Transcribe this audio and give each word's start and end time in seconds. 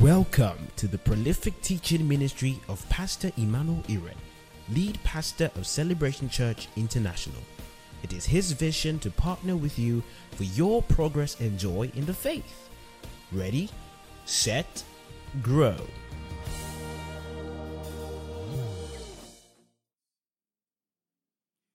Welcome 0.00 0.56
to 0.76 0.88
the 0.88 0.96
prolific 0.96 1.60
teaching 1.60 2.08
ministry 2.08 2.58
of 2.70 2.88
Pastor 2.88 3.30
Emmanuel 3.36 3.82
Iren, 3.86 4.16
lead 4.70 4.98
pastor 5.04 5.50
of 5.56 5.66
Celebration 5.66 6.30
Church 6.30 6.68
International. 6.74 7.42
It 8.02 8.14
is 8.14 8.24
his 8.24 8.52
vision 8.52 8.98
to 9.00 9.10
partner 9.10 9.56
with 9.56 9.78
you 9.78 10.02
for 10.30 10.44
your 10.44 10.80
progress 10.84 11.38
and 11.38 11.58
joy 11.58 11.92
in 11.94 12.06
the 12.06 12.14
faith. 12.14 12.70
Ready, 13.30 13.68
set, 14.24 14.82
grow. 15.42 15.76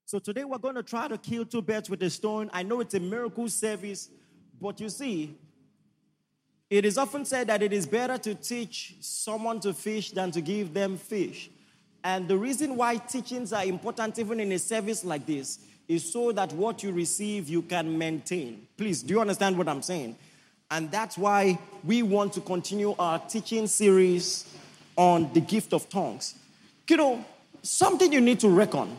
So 0.06 0.18
today 0.18 0.46
we're 0.46 0.58
going 0.58 0.74
to 0.74 0.84
try 0.84 1.08
to 1.08 1.20
kill 1.20 1.46
two 1.46 1.62
birds 1.62 1.92
with 1.92 2.02
a 2.02 2.10
stone. 2.10 2.50
I 2.54 2.64
know 2.64 2.80
it's 2.80 2.96
a 2.96 3.00
miracle 3.00 3.48
service, 3.50 4.10
but 4.60 4.80
you 4.80 4.90
see, 4.90 5.38
it 6.70 6.86
is 6.86 6.98
often 6.98 7.26
said 7.26 7.48
that 7.48 7.62
it 7.62 7.72
is 7.72 7.86
better 7.86 8.18
to 8.18 8.36
teach 8.36 8.96
someone 9.00 9.60
to 9.62 9.74
fish 9.74 10.12
than 10.12 10.32
to 10.32 10.42
give 10.42 10.74
them 10.74 10.98
fish. 10.98 11.50
And 12.04 12.28
the 12.28 12.38
reason 12.38 12.76
why 12.76 12.98
teachings 12.98 13.54
are 13.54 13.66
important, 13.66 14.18
even 14.20 14.40
in 14.40 14.52
a 14.52 14.60
service 14.60 15.04
like 15.04 15.26
this, 15.26 15.60
is 15.88 16.12
so 16.12 16.32
that 16.32 16.52
what 16.54 16.82
you 16.84 16.92
receive 16.92 17.50
you 17.50 17.62
can 17.62 17.98
maintain. 17.98 18.68
Please, 18.78 19.04
do 19.04 19.14
you 19.14 19.22
understand 19.22 19.58
what 19.58 19.68
I'm 19.68 19.82
saying? 19.82 20.16
And 20.72 20.90
that's 20.90 21.18
why 21.18 21.60
we 21.84 22.02
want 22.02 22.34
to 22.34 22.42
continue 22.42 22.96
our 22.98 23.20
teaching 23.20 23.68
series 23.68 24.52
on 24.96 25.32
the 25.34 25.42
gift 25.42 25.74
of 25.74 25.88
tongues. 25.90 26.36
You 26.88 26.98
know, 26.98 27.26
something 27.62 28.12
you 28.12 28.22
need 28.22 28.40
to 28.40 28.50
reckon 28.50 28.96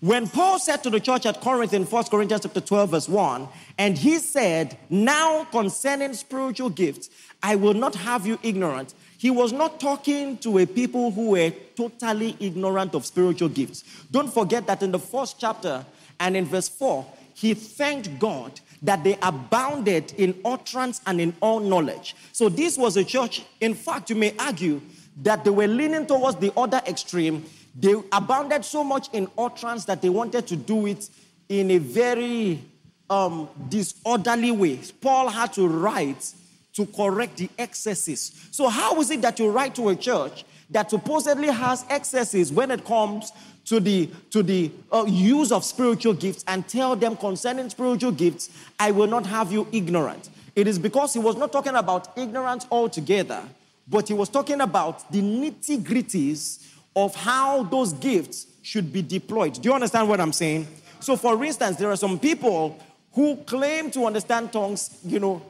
when 0.00 0.28
Paul 0.28 0.60
said 0.60 0.82
to 0.84 0.90
the 0.90 1.00
church 1.00 1.26
at 1.26 1.40
Corinth 1.40 1.74
in 1.74 1.84
1 1.84 2.04
Corinthians 2.04 2.42
chapter 2.42 2.60
12, 2.60 2.90
verse 2.90 3.08
1, 3.08 3.48
and 3.78 3.98
he 3.98 4.18
said, 4.18 4.78
Now 4.88 5.44
concerning 5.44 6.14
spiritual 6.14 6.70
gifts, 6.70 7.10
I 7.42 7.56
will 7.56 7.74
not 7.74 7.96
have 7.96 8.26
you 8.26 8.38
ignorant. 8.44 8.94
He 9.18 9.30
was 9.30 9.52
not 9.52 9.80
talking 9.80 10.38
to 10.38 10.58
a 10.58 10.66
people 10.66 11.10
who 11.10 11.30
were 11.30 11.50
totally 11.74 12.36
ignorant 12.38 12.94
of 12.94 13.04
spiritual 13.04 13.48
gifts. 13.48 13.82
Don't 14.12 14.32
forget 14.32 14.68
that 14.68 14.82
in 14.82 14.92
the 14.92 14.98
first 15.00 15.40
chapter 15.40 15.84
and 16.20 16.36
in 16.36 16.44
verse 16.44 16.68
4, 16.68 17.04
he 17.34 17.54
thanked 17.54 18.20
God 18.20 18.60
that 18.82 19.02
they 19.02 19.18
abounded 19.22 20.12
in 20.16 20.40
utterance 20.44 21.00
and 21.06 21.20
in 21.20 21.34
all 21.40 21.58
knowledge. 21.58 22.14
So 22.32 22.48
this 22.48 22.78
was 22.78 22.96
a 22.96 23.02
church, 23.02 23.44
in 23.60 23.74
fact, 23.74 24.10
you 24.10 24.16
may 24.16 24.34
argue 24.38 24.80
that 25.22 25.42
they 25.44 25.50
were 25.50 25.66
leaning 25.66 26.06
towards 26.06 26.38
the 26.38 26.52
other 26.56 26.80
extreme 26.86 27.44
they 27.80 27.94
abounded 28.12 28.64
so 28.64 28.82
much 28.82 29.08
in 29.12 29.28
utterance 29.38 29.84
that 29.84 30.02
they 30.02 30.08
wanted 30.08 30.46
to 30.48 30.56
do 30.56 30.86
it 30.86 31.08
in 31.48 31.70
a 31.70 31.78
very 31.78 32.60
um, 33.08 33.48
disorderly 33.68 34.50
way. 34.50 34.80
Paul 35.00 35.28
had 35.28 35.52
to 35.54 35.66
write 35.68 36.32
to 36.74 36.86
correct 36.86 37.36
the 37.36 37.48
excesses. 37.58 38.48
So, 38.50 38.68
how 38.68 39.00
is 39.00 39.10
it 39.10 39.22
that 39.22 39.38
you 39.38 39.50
write 39.50 39.74
to 39.76 39.88
a 39.90 39.96
church 39.96 40.44
that 40.70 40.90
supposedly 40.90 41.48
has 41.48 41.84
excesses 41.88 42.52
when 42.52 42.70
it 42.70 42.84
comes 42.84 43.32
to 43.66 43.80
the, 43.80 44.08
to 44.30 44.42
the 44.42 44.70
uh, 44.90 45.04
use 45.06 45.52
of 45.52 45.64
spiritual 45.64 46.14
gifts 46.14 46.44
and 46.48 46.66
tell 46.68 46.96
them 46.96 47.16
concerning 47.16 47.68
spiritual 47.70 48.12
gifts, 48.12 48.50
I 48.78 48.90
will 48.90 49.06
not 49.06 49.26
have 49.26 49.52
you 49.52 49.66
ignorant? 49.72 50.30
It 50.56 50.66
is 50.66 50.78
because 50.78 51.12
he 51.12 51.20
was 51.20 51.36
not 51.36 51.52
talking 51.52 51.74
about 51.74 52.16
ignorance 52.18 52.66
altogether, 52.70 53.42
but 53.86 54.08
he 54.08 54.14
was 54.14 54.28
talking 54.28 54.60
about 54.60 55.10
the 55.12 55.20
nitty 55.20 55.78
gritties 55.82 56.64
of 57.04 57.14
how 57.14 57.62
those 57.62 57.92
gifts 57.92 58.46
should 58.62 58.92
be 58.92 59.02
deployed. 59.02 59.54
Do 59.54 59.68
you 59.68 59.74
understand 59.74 60.08
what 60.08 60.20
I'm 60.20 60.32
saying? 60.32 60.66
So, 61.00 61.16
for 61.16 61.42
instance, 61.44 61.76
there 61.76 61.90
are 61.90 61.96
some 61.96 62.18
people 62.18 62.76
who 63.12 63.36
claim 63.36 63.90
to 63.92 64.04
understand 64.04 64.52
tongues, 64.52 64.98
you 65.04 65.20
know, 65.20 65.40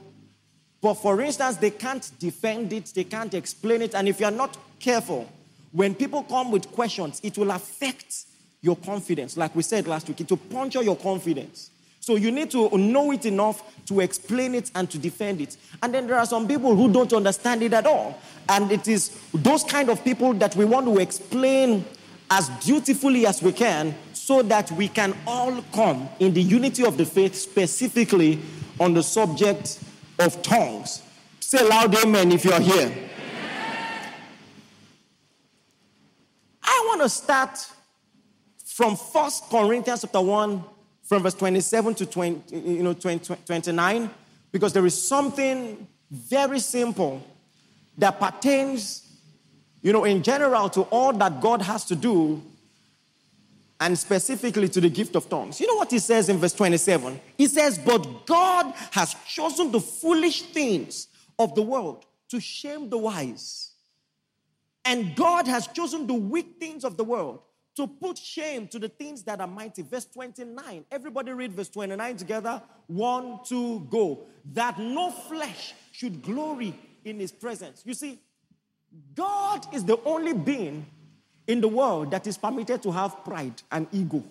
but 0.81 0.95
for 0.95 1.21
instance, 1.21 1.57
they 1.57 1.71
can't 1.71 2.09
defend 2.19 2.73
it, 2.73 2.93
they 2.95 3.05
can't 3.05 3.33
explain 3.35 3.83
it. 3.83 3.95
And 3.95 4.07
if 4.09 4.21
you're 4.21 4.31
not 4.31 4.57
careful, 4.79 5.29
when 5.73 5.95
people 5.95 6.23
come 6.23 6.53
with 6.53 6.71
questions, 6.73 7.21
it 7.25 7.37
will 7.37 7.51
affect 7.51 8.27
your 8.61 8.77
confidence. 8.77 9.37
Like 9.37 9.57
we 9.57 9.63
said 9.63 9.87
last 9.87 10.07
week, 10.07 10.21
it 10.21 10.31
will 10.31 10.37
puncture 10.37 10.83
your 10.83 10.97
confidence. 10.97 11.71
So 12.09 12.17
you 12.17 12.31
need 12.31 12.51
to 12.53 12.75
know 12.79 13.13
it 13.13 13.27
enough 13.27 13.63
to 13.85 14.01
explain 14.01 14.55
it 14.55 14.71
and 14.75 14.89
to 14.89 14.97
defend 14.97 15.43
it. 15.43 15.59
And 15.83 15.93
then 15.93 16.07
there 16.07 16.17
are 16.17 16.25
some 16.25 16.49
people 16.49 16.75
who 16.75 16.91
don't 16.91 17.13
understand 17.13 17.63
it 17.63 17.75
at 17.75 17.85
all. 17.85 18.19
And 18.49 18.73
it 18.73 18.89
is 18.89 19.21
those 19.35 19.63
kind 19.63 19.91
of 19.91 20.03
people 20.03 20.33
that 20.33 20.57
we 20.57 20.65
want 20.65 20.87
to 20.87 20.97
explain 21.01 21.85
as 22.31 22.49
dutifully 22.65 23.27
as 23.27 23.43
we 23.43 23.53
can 23.53 23.95
so 24.15 24.41
that 24.41 24.73
we 24.73 24.89
can 24.89 25.15
all 25.27 25.61
come 25.75 26.09
in 26.19 26.33
the 26.33 26.41
unity 26.41 26.83
of 26.83 26.97
the 26.97 27.05
faith, 27.05 27.35
specifically 27.35 28.41
on 28.81 28.95
the 28.95 29.03
subject 29.03 29.79
of 30.19 30.41
tongues. 30.41 31.03
Say 31.41 31.63
loud 31.69 31.95
amen 31.95 32.33
if 32.33 32.43
you're 32.43 32.59
here. 32.59 32.91
I 36.63 36.85
want 36.87 37.03
to 37.03 37.11
start 37.11 37.59
from 38.65 38.97
First 38.97 39.51
Corinthians 39.51 40.01
chapter 40.01 40.23
1 40.23 40.65
from 41.09 41.23
verse 41.23 41.35
27 41.35 41.95
to 41.95 42.07
20, 42.07 42.55
you 42.55 42.83
know, 42.83 42.93
20, 42.93 43.35
29, 43.47 44.11
because 44.53 44.75
there 44.75 44.85
is 44.85 45.01
something 45.01 45.87
very 46.11 46.61
simple 46.61 47.23
that 47.97 48.21
pertains, 48.21 49.11
you 49.81 49.91
know, 49.91 50.05
in 50.05 50.23
general 50.23 50.69
to 50.69 50.83
all 50.83 51.15
that 51.15 51.41
God 51.41 51.63
has 51.63 51.87
to 51.87 51.97
do 51.97 52.43
and 53.81 53.99
specifically 53.99 54.69
to 54.69 54.83
the 54.83 54.91
gift 54.91 55.17
of 55.17 55.31
tongues. 55.31 55.61
You 55.61 55.69
know 55.69 55.77
what 55.77 55.91
he 55.91 55.99
says 55.99 56.29
in 56.29 56.37
verse 56.37 56.53
27? 56.53 57.19
He 57.39 57.47
says, 57.47 57.79
But 57.79 58.27
God 58.27 58.75
has 58.91 59.15
chosen 59.27 59.73
the 59.73 59.81
foolish 59.81 60.43
things 60.43 61.09
of 61.39 61.55
the 61.55 61.63
world 61.63 62.05
to 62.29 62.39
shame 62.39 62.91
the 62.91 62.99
wise. 62.99 63.73
And 64.85 65.17
God 65.17 65.47
has 65.47 65.69
chosen 65.69 66.07
the 66.07 66.15
weak 66.15 66.57
things 66.59 66.85
of 66.85 66.99
the 66.99 67.05
world 67.05 67.41
to 67.79 67.87
put 67.87 68.19
shame 68.19 68.67
to 68.67 68.79
the 68.81 68.89
things 68.89 69.23
that 69.23 69.41
are 69.41 69.47
mighty. 69.47 69.83
Verse 69.83 70.05
29. 70.07 70.85
Everybody 70.91 71.31
read 71.31 71.53
verse 71.53 71.69
29 71.69 72.17
together. 72.17 72.61
One, 72.89 73.39
two, 73.47 73.87
go. 73.89 74.27
That 74.53 74.81
no 74.81 75.13
flesh 75.13 75.75
should 75.93 76.21
glory 76.21 76.75
in 77.05 77.21
his 77.21 77.31
presence. 77.31 77.85
You 77.87 77.95
see, 77.95 78.19
God 79.15 79.73
is 79.73 79.85
the 79.85 79.97
only 80.05 80.33
being 80.33 80.87
in 81.47 81.61
the 81.61 81.69
world 81.69 82.11
that 82.11 82.27
is 82.27 82.37
permitted 82.37 82.83
to 82.83 82.91
have 82.91 83.25
pride 83.25 83.63
and 83.71 83.87
ego. 83.93 84.25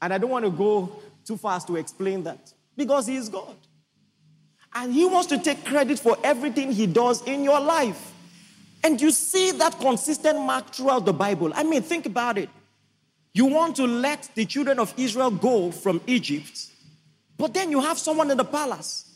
And 0.00 0.14
I 0.14 0.18
don't 0.18 0.30
want 0.30 0.44
to 0.44 0.52
go 0.52 1.02
too 1.24 1.36
fast 1.36 1.66
to 1.66 1.74
explain 1.74 2.22
that 2.22 2.52
because 2.76 3.08
he 3.08 3.16
is 3.16 3.28
God. 3.28 3.56
And 4.72 4.92
he 4.94 5.04
wants 5.04 5.26
to 5.30 5.38
take 5.38 5.64
credit 5.64 5.98
for 5.98 6.16
everything 6.22 6.70
he 6.70 6.86
does 6.86 7.26
in 7.26 7.42
your 7.42 7.58
life. 7.58 8.11
And 8.84 9.00
you 9.00 9.10
see 9.10 9.52
that 9.52 9.78
consistent 9.78 10.38
mark 10.40 10.70
throughout 10.74 11.04
the 11.04 11.12
Bible. 11.12 11.52
I 11.54 11.62
mean, 11.62 11.82
think 11.82 12.06
about 12.06 12.38
it. 12.38 12.48
You 13.34 13.46
want 13.46 13.76
to 13.76 13.86
let 13.86 14.28
the 14.34 14.44
children 14.44 14.78
of 14.78 14.92
Israel 14.96 15.30
go 15.30 15.70
from 15.70 16.00
Egypt, 16.06 16.68
but 17.38 17.54
then 17.54 17.70
you 17.70 17.80
have 17.80 17.98
someone 17.98 18.30
in 18.30 18.36
the 18.36 18.44
palace. 18.44 19.08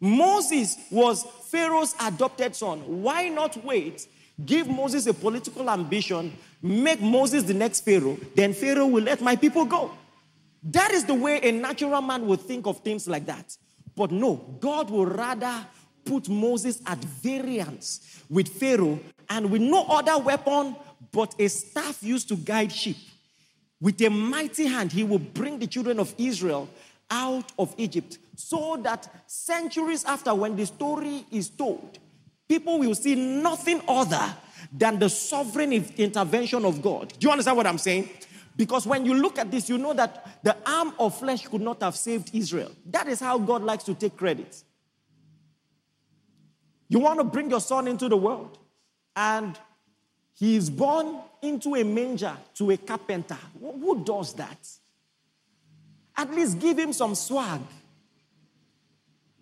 Moses 0.00 0.76
was 0.90 1.24
Pharaoh's 1.50 1.94
adopted 2.00 2.54
son. 2.54 3.02
Why 3.02 3.28
not 3.28 3.62
wait? 3.64 4.06
Give 4.44 4.68
Moses 4.68 5.06
a 5.06 5.14
political 5.14 5.68
ambition, 5.68 6.32
make 6.62 7.00
Moses 7.00 7.42
the 7.42 7.54
next 7.54 7.80
Pharaoh, 7.80 8.16
then 8.34 8.54
Pharaoh 8.54 8.86
will 8.86 9.02
let 9.02 9.20
my 9.20 9.36
people 9.36 9.64
go. 9.64 9.90
That 10.62 10.92
is 10.92 11.04
the 11.04 11.14
way 11.14 11.40
a 11.42 11.52
natural 11.52 12.00
man 12.00 12.26
would 12.26 12.40
think 12.40 12.66
of 12.66 12.78
things 12.80 13.08
like 13.08 13.26
that. 13.26 13.56
But 13.96 14.12
no, 14.12 14.36
God 14.60 14.90
will 14.90 15.06
rather 15.06 15.66
put 16.08 16.28
Moses 16.28 16.80
at 16.86 16.98
variance 16.98 18.22
with 18.30 18.48
Pharaoh 18.48 18.98
and 19.28 19.50
with 19.50 19.60
no 19.60 19.84
other 19.84 20.18
weapon 20.18 20.74
but 21.12 21.34
a 21.38 21.48
staff 21.48 22.02
used 22.02 22.28
to 22.28 22.36
guide 22.36 22.72
sheep. 22.72 22.96
With 23.80 24.00
a 24.00 24.08
mighty 24.08 24.66
hand, 24.66 24.90
he 24.90 25.04
will 25.04 25.20
bring 25.20 25.58
the 25.58 25.66
children 25.66 26.00
of 26.00 26.14
Israel 26.18 26.68
out 27.10 27.52
of 27.58 27.74
Egypt 27.78 28.18
so 28.34 28.78
that 28.82 29.08
centuries 29.26 30.04
after, 30.04 30.34
when 30.34 30.56
the 30.56 30.66
story 30.66 31.24
is 31.30 31.48
told, 31.48 31.98
people 32.48 32.78
will 32.78 32.94
see 32.94 33.14
nothing 33.14 33.80
other 33.86 34.34
than 34.72 34.98
the 34.98 35.08
sovereign 35.08 35.72
intervention 35.72 36.64
of 36.64 36.82
God. 36.82 37.12
Do 37.18 37.26
you 37.26 37.30
understand 37.30 37.56
what 37.56 37.66
I'm 37.66 37.78
saying? 37.78 38.08
Because 38.56 38.86
when 38.86 39.06
you 39.06 39.14
look 39.14 39.38
at 39.38 39.50
this, 39.50 39.68
you 39.68 39.78
know 39.78 39.92
that 39.94 40.42
the 40.42 40.56
arm 40.66 40.92
of 40.98 41.16
flesh 41.16 41.46
could 41.46 41.60
not 41.60 41.80
have 41.82 41.96
saved 41.96 42.30
Israel. 42.34 42.72
That 42.86 43.06
is 43.06 43.20
how 43.20 43.38
God 43.38 43.62
likes 43.62 43.84
to 43.84 43.94
take 43.94 44.16
credit. 44.16 44.64
You 46.88 47.00
want 47.00 47.18
to 47.18 47.24
bring 47.24 47.50
your 47.50 47.60
son 47.60 47.86
into 47.86 48.08
the 48.08 48.16
world, 48.16 48.58
and 49.14 49.58
he 50.34 50.56
is 50.56 50.70
born 50.70 51.18
into 51.42 51.74
a 51.74 51.84
manger 51.84 52.36
to 52.54 52.70
a 52.70 52.76
carpenter. 52.76 53.38
Who 53.60 54.02
does 54.04 54.32
that? 54.34 54.68
At 56.16 56.34
least 56.34 56.58
give 56.58 56.78
him 56.78 56.92
some 56.92 57.14
swag 57.14 57.60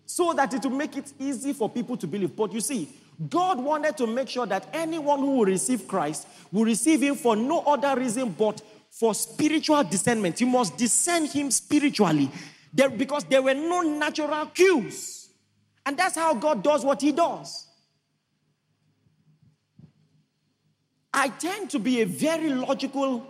so 0.05 0.33
that 0.33 0.53
it 0.53 0.63
will 0.63 0.71
make 0.71 0.95
it 0.97 1.11
easy 1.19 1.53
for 1.53 1.69
people 1.69 1.97
to 1.97 2.07
believe. 2.07 2.35
But 2.35 2.53
you 2.53 2.61
see, 2.61 2.89
God 3.29 3.59
wanted 3.59 3.97
to 3.97 4.07
make 4.07 4.29
sure 4.29 4.45
that 4.45 4.67
anyone 4.73 5.19
who 5.19 5.37
will 5.37 5.45
receive 5.45 5.87
Christ 5.87 6.27
will 6.51 6.65
receive 6.65 7.01
him 7.01 7.15
for 7.15 7.35
no 7.35 7.61
other 7.61 7.99
reason 7.99 8.29
but 8.29 8.61
for 8.91 9.13
spiritual 9.15 9.83
discernment. 9.83 10.39
You 10.39 10.47
must 10.47 10.77
discern 10.77 11.25
him 11.25 11.51
spiritually 11.51 12.29
there, 12.73 12.89
because 12.89 13.23
there 13.23 13.41
were 13.41 13.55
no 13.55 13.81
natural 13.81 14.45
cues. 14.47 15.26
And 15.87 15.95
that's 15.95 16.15
how 16.17 16.33
God 16.33 16.63
does 16.63 16.83
what 16.83 17.01
He 17.01 17.13
does. 17.13 17.65
I 21.13 21.29
tend 21.29 21.69
to 21.69 21.79
be 21.79 22.01
a 22.01 22.05
very 22.05 22.49
logical 22.49 23.25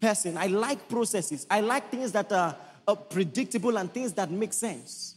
person. 0.00 0.38
I 0.38 0.46
like 0.46 0.88
processes, 0.88 1.46
I 1.50 1.60
like 1.60 1.90
things 1.90 2.10
that 2.12 2.32
are 2.32 2.56
uh, 2.88 2.94
predictable 2.94 3.76
and 3.76 3.92
things 3.92 4.14
that 4.14 4.30
make 4.30 4.54
sense. 4.54 5.16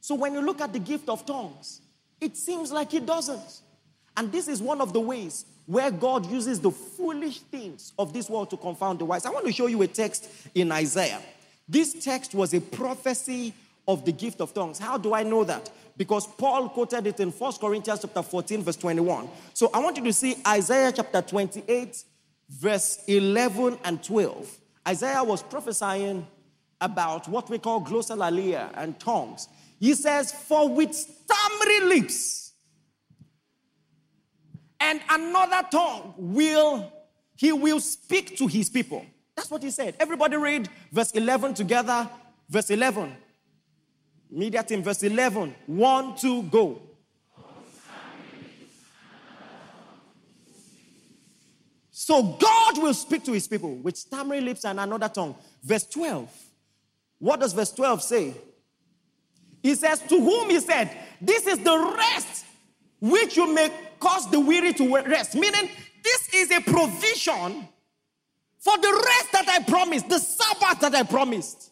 So 0.00 0.14
when 0.14 0.32
you 0.34 0.42
look 0.42 0.60
at 0.60 0.72
the 0.72 0.78
gift 0.78 1.08
of 1.08 1.26
tongues, 1.26 1.80
it 2.20 2.36
seems 2.36 2.70
like 2.70 2.94
it 2.94 3.04
doesn't. 3.04 3.60
And 4.16 4.30
this 4.30 4.46
is 4.46 4.62
one 4.62 4.80
of 4.80 4.92
the 4.92 5.00
ways 5.00 5.44
where 5.66 5.90
God 5.90 6.24
uses 6.30 6.60
the 6.60 6.70
foolish 6.70 7.40
things 7.40 7.92
of 7.98 8.12
this 8.12 8.30
world 8.30 8.50
to 8.50 8.56
confound 8.56 9.00
the 9.00 9.06
wise. 9.06 9.26
I 9.26 9.30
want 9.30 9.44
to 9.46 9.52
show 9.52 9.66
you 9.66 9.82
a 9.82 9.88
text 9.88 10.30
in 10.54 10.70
Isaiah. 10.70 11.20
This 11.68 12.04
text 12.04 12.32
was 12.32 12.54
a 12.54 12.60
prophecy 12.60 13.54
of 13.86 14.04
the 14.04 14.12
gift 14.12 14.40
of 14.40 14.54
tongues. 14.54 14.78
How 14.78 14.96
do 14.96 15.14
I 15.14 15.22
know 15.22 15.44
that? 15.44 15.70
Because 15.96 16.26
Paul 16.26 16.68
quoted 16.70 17.06
it 17.06 17.20
in 17.20 17.30
1 17.30 17.52
Corinthians 17.60 18.00
chapter 18.00 18.22
14 18.22 18.62
verse 18.62 18.76
21. 18.76 19.28
So 19.52 19.70
I 19.72 19.78
want 19.78 19.96
you 19.96 20.04
to 20.04 20.12
see 20.12 20.36
Isaiah 20.46 20.92
chapter 20.92 21.22
28 21.22 22.04
verse 22.48 23.04
11 23.06 23.78
and 23.84 24.02
12. 24.02 24.58
Isaiah 24.86 25.22
was 25.22 25.42
prophesying 25.42 26.26
about 26.80 27.28
what 27.28 27.48
we 27.48 27.58
call 27.58 27.80
glossolalia 27.82 28.70
and 28.74 28.98
tongues. 28.98 29.48
He 29.80 29.94
says, 29.94 30.32
"For 30.32 30.68
with 30.68 30.94
stammering 30.94 31.88
lips 31.88 32.52
and 34.80 35.00
another 35.08 35.66
tongue 35.70 36.14
will 36.16 36.92
he 37.36 37.52
will 37.52 37.80
speak 37.80 38.36
to 38.38 38.46
his 38.46 38.68
people." 38.68 39.04
That's 39.36 39.50
what 39.50 39.62
he 39.62 39.70
said. 39.70 39.96
Everybody 39.98 40.36
read 40.36 40.68
verse 40.92 41.12
11 41.12 41.54
together. 41.54 42.08
Verse 42.48 42.70
11. 42.70 43.16
Media 44.34 44.64
team, 44.64 44.82
verse 44.82 45.04
11. 45.04 45.54
One, 45.66 46.16
two, 46.16 46.42
go. 46.44 46.82
So 51.90 52.36
God 52.38 52.82
will 52.82 52.92
speak 52.92 53.24
to 53.24 53.32
his 53.32 53.46
people 53.46 53.76
with 53.76 53.96
stammering 53.96 54.44
lips 54.44 54.64
and 54.64 54.80
another 54.80 55.08
tongue. 55.08 55.36
Verse 55.62 55.86
12. 55.86 56.28
What 57.20 57.40
does 57.40 57.52
verse 57.52 57.72
12 57.72 58.02
say? 58.02 58.34
He 59.62 59.74
says, 59.76 60.00
To 60.00 60.20
whom 60.20 60.50
he 60.50 60.58
said, 60.58 60.90
This 61.20 61.46
is 61.46 61.60
the 61.60 61.94
rest 61.96 62.44
which 63.00 63.36
you 63.36 63.54
may 63.54 63.70
cause 64.00 64.28
the 64.30 64.40
weary 64.40 64.72
to 64.74 64.96
rest. 64.96 65.36
Meaning, 65.36 65.70
this 66.02 66.34
is 66.34 66.50
a 66.50 66.60
provision 66.60 67.68
for 68.58 68.76
the 68.78 69.02
rest 69.06 69.32
that 69.32 69.48
I 69.48 69.62
promised, 69.62 70.08
the 70.08 70.18
Sabbath 70.18 70.80
that 70.80 70.94
I 70.94 71.04
promised. 71.04 71.70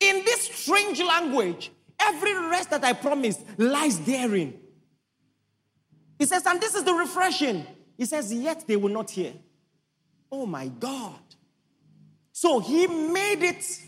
In 0.00 0.24
this 0.24 0.42
strange 0.42 1.00
language, 1.00 1.70
every 1.98 2.34
rest 2.34 2.70
that 2.70 2.84
I 2.84 2.92
promised 2.92 3.40
lies 3.58 3.98
therein. 4.00 4.58
He 6.18 6.26
says, 6.26 6.44
and 6.46 6.60
this 6.60 6.74
is 6.74 6.84
the 6.84 6.94
refreshing. 6.94 7.66
He 7.96 8.04
says, 8.04 8.32
yet 8.32 8.64
they 8.66 8.76
will 8.76 8.92
not 8.92 9.10
hear. 9.10 9.32
Oh 10.30 10.46
my 10.46 10.68
God. 10.68 11.18
So 12.32 12.60
he 12.60 12.86
made 12.86 13.42
it 13.42 13.80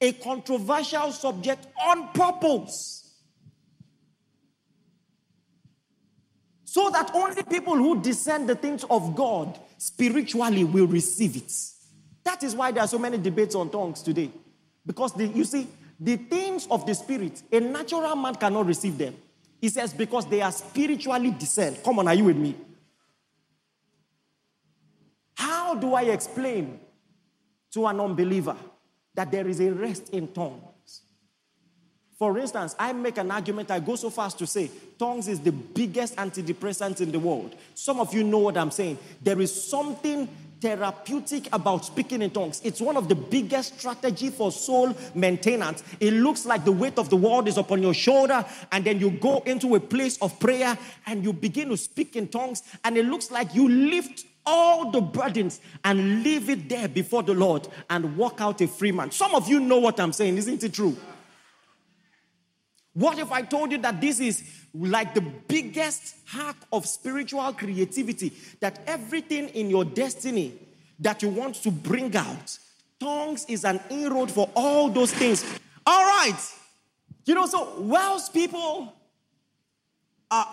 a 0.00 0.12
controversial 0.12 1.12
subject 1.12 1.66
on 1.86 2.08
purpose. 2.12 2.98
So 6.64 6.90
that 6.90 7.10
only 7.14 7.42
people 7.42 7.76
who 7.76 8.00
discern 8.00 8.46
the 8.46 8.54
things 8.54 8.84
of 8.90 9.14
God 9.14 9.60
spiritually 9.78 10.64
will 10.64 10.86
receive 10.86 11.36
it. 11.36 11.52
That 12.24 12.42
is 12.42 12.54
why 12.54 12.72
there 12.72 12.82
are 12.82 12.88
so 12.88 12.98
many 12.98 13.18
debates 13.18 13.54
on 13.54 13.70
tongues 13.70 14.02
today. 14.02 14.30
Because 14.84 15.12
the, 15.14 15.26
you 15.26 15.44
see, 15.44 15.68
the 15.98 16.16
things 16.16 16.66
of 16.70 16.86
the 16.86 16.94
spirit, 16.94 17.42
a 17.52 17.60
natural 17.60 18.16
man 18.16 18.34
cannot 18.34 18.66
receive 18.66 18.98
them. 18.98 19.14
He 19.60 19.68
says, 19.68 19.94
because 19.94 20.26
they 20.26 20.40
are 20.42 20.50
spiritually 20.50 21.30
discerned. 21.30 21.78
Come 21.84 22.00
on, 22.00 22.08
are 22.08 22.14
you 22.14 22.24
with 22.24 22.36
me? 22.36 22.56
How 25.34 25.74
do 25.74 25.94
I 25.94 26.02
explain 26.02 26.80
to 27.72 27.86
an 27.86 28.00
unbeliever 28.00 28.56
that 29.14 29.30
there 29.30 29.46
is 29.46 29.60
a 29.60 29.72
rest 29.72 30.10
in 30.10 30.28
tongues? 30.28 31.02
For 32.18 32.38
instance, 32.38 32.76
I 32.78 32.92
make 32.92 33.18
an 33.18 33.30
argument, 33.30 33.70
I 33.70 33.80
go 33.80 33.96
so 33.96 34.10
far 34.10 34.26
as 34.26 34.34
to 34.34 34.46
say 34.46 34.70
tongues 34.98 35.26
is 35.26 35.40
the 35.40 35.50
biggest 35.50 36.16
antidepressant 36.16 37.00
in 37.00 37.10
the 37.10 37.18
world. 37.18 37.56
Some 37.74 37.98
of 37.98 38.14
you 38.14 38.22
know 38.22 38.38
what 38.38 38.56
I'm 38.56 38.70
saying. 38.70 38.98
There 39.20 39.40
is 39.40 39.68
something 39.68 40.28
therapeutic 40.62 41.48
about 41.52 41.84
speaking 41.84 42.22
in 42.22 42.30
tongues. 42.30 42.60
It's 42.64 42.80
one 42.80 42.96
of 42.96 43.08
the 43.08 43.16
biggest 43.16 43.80
strategy 43.80 44.30
for 44.30 44.52
soul 44.52 44.94
maintenance. 45.12 45.82
It 45.98 46.12
looks 46.12 46.46
like 46.46 46.64
the 46.64 46.70
weight 46.70 46.98
of 46.98 47.10
the 47.10 47.16
world 47.16 47.48
is 47.48 47.58
upon 47.58 47.82
your 47.82 47.94
shoulder 47.94 48.46
and 48.70 48.84
then 48.84 49.00
you 49.00 49.10
go 49.10 49.40
into 49.40 49.74
a 49.74 49.80
place 49.80 50.16
of 50.22 50.38
prayer 50.38 50.78
and 51.06 51.24
you 51.24 51.32
begin 51.32 51.68
to 51.70 51.76
speak 51.76 52.14
in 52.14 52.28
tongues 52.28 52.62
and 52.84 52.96
it 52.96 53.04
looks 53.06 53.32
like 53.32 53.52
you 53.56 53.68
lift 53.68 54.24
all 54.46 54.90
the 54.90 55.00
burdens 55.00 55.60
and 55.84 56.22
leave 56.22 56.48
it 56.48 56.68
there 56.68 56.88
before 56.88 57.24
the 57.24 57.34
Lord 57.34 57.66
and 57.90 58.16
walk 58.16 58.40
out 58.40 58.60
a 58.60 58.68
free 58.68 58.92
man. 58.92 59.10
Some 59.10 59.34
of 59.34 59.48
you 59.48 59.58
know 59.58 59.78
what 59.78 59.98
I'm 59.98 60.12
saying, 60.12 60.36
isn't 60.38 60.62
it 60.62 60.72
true? 60.72 60.96
What 62.94 63.18
if 63.18 63.32
I 63.32 63.42
told 63.42 63.72
you 63.72 63.78
that 63.78 64.00
this 64.00 64.20
is 64.20 64.42
like 64.74 65.14
the 65.14 65.22
biggest 65.22 66.14
hack 66.26 66.56
of 66.72 66.86
spiritual 66.86 67.52
creativity? 67.54 68.32
That 68.60 68.80
everything 68.86 69.48
in 69.48 69.70
your 69.70 69.84
destiny 69.84 70.54
that 71.00 71.22
you 71.22 71.30
want 71.30 71.56
to 71.56 71.70
bring 71.70 72.14
out, 72.16 72.58
tongues 73.00 73.44
is 73.48 73.64
an 73.64 73.80
inroad 73.90 74.30
for 74.30 74.50
all 74.54 74.90
those 74.90 75.12
things. 75.12 75.44
All 75.86 76.04
right. 76.04 76.38
You 77.24 77.34
know, 77.34 77.46
so 77.46 77.80
whilst 77.80 78.34
people 78.34 78.94
are, 80.30 80.46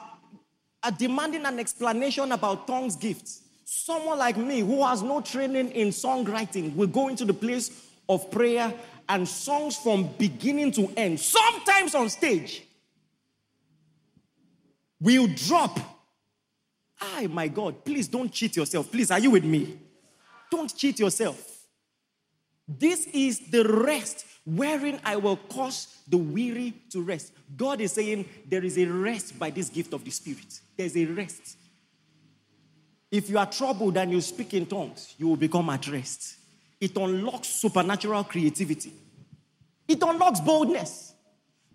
are 0.84 0.92
demanding 0.92 1.46
an 1.46 1.60
explanation 1.60 2.32
about 2.32 2.68
tongues 2.68 2.96
gifts, 2.96 3.42
someone 3.66 4.18
like 4.18 4.38
me 4.38 4.62
who 4.62 4.86
has 4.86 5.04
no 5.04 5.22
training 5.22 5.72
in 5.72 5.90
songwriting 5.90 6.76
will 6.76 6.88
go 6.88 7.08
into 7.10 7.26
the 7.26 7.34
place 7.34 7.86
of 8.08 8.32
prayer 8.32 8.74
and 9.10 9.28
songs 9.28 9.76
from 9.76 10.08
beginning 10.20 10.72
to 10.74 10.94
end, 10.96 11.20
sometimes 11.20 11.96
on 11.96 12.10
stage, 12.10 12.64
will 15.02 15.28
drop. 15.28 15.80
Ah, 17.02 17.24
my 17.30 17.48
God, 17.48 17.84
please 17.84 18.08
don't 18.08 18.32
cheat 18.32 18.56
yourself. 18.56 18.92
Please, 18.92 19.10
are 19.10 19.20
you 19.20 19.32
with 19.32 19.44
me? 19.44 19.80
Don't 20.52 20.74
cheat 20.76 21.00
yourself. 21.00 21.66
This 22.68 23.08
is 23.08 23.40
the 23.50 23.64
rest 23.68 24.26
wherein 24.46 25.00
I 25.04 25.16
will 25.16 25.38
cause 25.38 25.88
the 26.08 26.18
weary 26.18 26.74
to 26.92 27.02
rest. 27.02 27.34
God 27.58 27.82
is 27.82 27.94
saying 27.94 28.26
there 28.48 28.64
is 28.64 28.78
a 28.78 28.86
rest 28.86 29.40
by 29.40 29.50
this 29.50 29.70
gift 29.70 29.94
of 29.94 30.06
the 30.06 30.12
Spirit. 30.12 30.60
There's 30.78 30.96
a 30.96 31.06
rest. 31.06 31.58
If 33.12 33.30
you 33.30 33.40
are 33.40 33.48
troubled 33.48 33.98
and 33.98 34.12
you 34.12 34.22
speak 34.22 34.54
in 34.54 34.68
tongues, 34.68 35.16
you 35.18 35.28
will 35.28 35.36
become 35.36 35.70
at 35.72 35.88
rest. 35.88 36.39
It 36.80 36.96
unlocks 36.96 37.48
supernatural 37.48 38.24
creativity. 38.24 38.94
It 39.88 40.02
unlocks 40.02 40.40
boldness. 40.40 41.14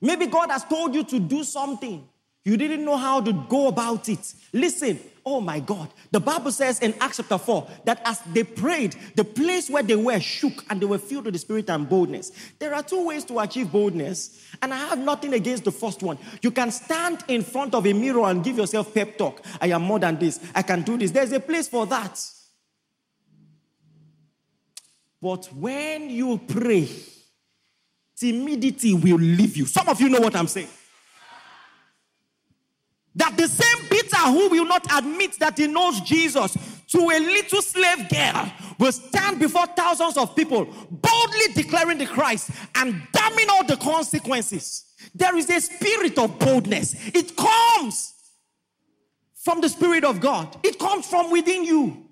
Maybe 0.00 0.26
God 0.26 0.50
has 0.50 0.64
told 0.64 0.94
you 0.94 1.04
to 1.04 1.18
do 1.18 1.44
something. 1.44 2.06
You 2.44 2.56
didn't 2.58 2.84
know 2.84 2.96
how 2.96 3.22
to 3.22 3.32
go 3.32 3.68
about 3.68 4.08
it. 4.08 4.34
Listen, 4.52 5.00
oh 5.24 5.40
my 5.40 5.60
God. 5.60 5.88
The 6.10 6.20
Bible 6.20 6.52
says 6.52 6.78
in 6.80 6.94
Acts 7.00 7.16
chapter 7.16 7.38
4 7.38 7.66
that 7.86 8.02
as 8.04 8.20
they 8.32 8.44
prayed, 8.44 8.94
the 9.16 9.24
place 9.24 9.70
where 9.70 9.82
they 9.82 9.96
were 9.96 10.20
shook 10.20 10.64
and 10.68 10.80
they 10.80 10.84
were 10.84 10.98
filled 10.98 11.24
with 11.24 11.34
the 11.34 11.40
Spirit 11.40 11.70
and 11.70 11.88
boldness. 11.88 12.32
There 12.58 12.74
are 12.74 12.82
two 12.82 13.06
ways 13.06 13.24
to 13.26 13.38
achieve 13.40 13.72
boldness, 13.72 14.56
and 14.60 14.74
I 14.74 14.76
have 14.76 14.98
nothing 14.98 15.32
against 15.32 15.64
the 15.64 15.72
first 15.72 16.02
one. 16.02 16.18
You 16.42 16.50
can 16.50 16.70
stand 16.70 17.24
in 17.28 17.42
front 17.42 17.74
of 17.74 17.86
a 17.86 17.92
mirror 17.94 18.26
and 18.26 18.44
give 18.44 18.58
yourself 18.58 18.92
pep 18.92 19.16
talk. 19.16 19.42
I 19.60 19.68
am 19.68 19.82
more 19.82 19.98
than 19.98 20.18
this. 20.18 20.38
I 20.54 20.62
can 20.62 20.82
do 20.82 20.98
this. 20.98 21.12
There's 21.12 21.32
a 21.32 21.40
place 21.40 21.66
for 21.66 21.86
that. 21.86 22.20
But 25.24 25.46
when 25.54 26.10
you 26.10 26.36
pray, 26.36 26.86
timidity 28.14 28.92
will 28.92 29.16
leave 29.16 29.56
you. 29.56 29.64
Some 29.64 29.88
of 29.88 29.98
you 29.98 30.10
know 30.10 30.20
what 30.20 30.36
I'm 30.36 30.46
saying. 30.46 30.68
That 33.14 33.34
the 33.34 33.48
same 33.48 33.88
Peter 33.88 34.18
who 34.18 34.50
will 34.50 34.66
not 34.66 34.86
admit 34.94 35.38
that 35.38 35.56
he 35.56 35.66
knows 35.66 36.02
Jesus 36.02 36.58
to 36.88 36.98
a 36.98 37.18
little 37.18 37.62
slave 37.62 38.06
girl 38.10 38.52
will 38.78 38.92
stand 38.92 39.38
before 39.38 39.64
thousands 39.68 40.18
of 40.18 40.36
people, 40.36 40.66
boldly 40.90 41.54
declaring 41.54 41.96
the 41.96 42.06
Christ 42.06 42.50
and 42.74 43.00
damning 43.10 43.48
all 43.48 43.64
the 43.64 43.78
consequences. 43.78 44.84
There 45.14 45.34
is 45.38 45.48
a 45.48 45.58
spirit 45.58 46.18
of 46.18 46.38
boldness. 46.38 46.96
It 47.14 47.34
comes 47.34 48.12
from 49.36 49.62
the 49.62 49.70
Spirit 49.70 50.04
of 50.04 50.20
God, 50.20 50.54
it 50.62 50.78
comes 50.78 51.06
from 51.06 51.30
within 51.30 51.64
you. 51.64 52.10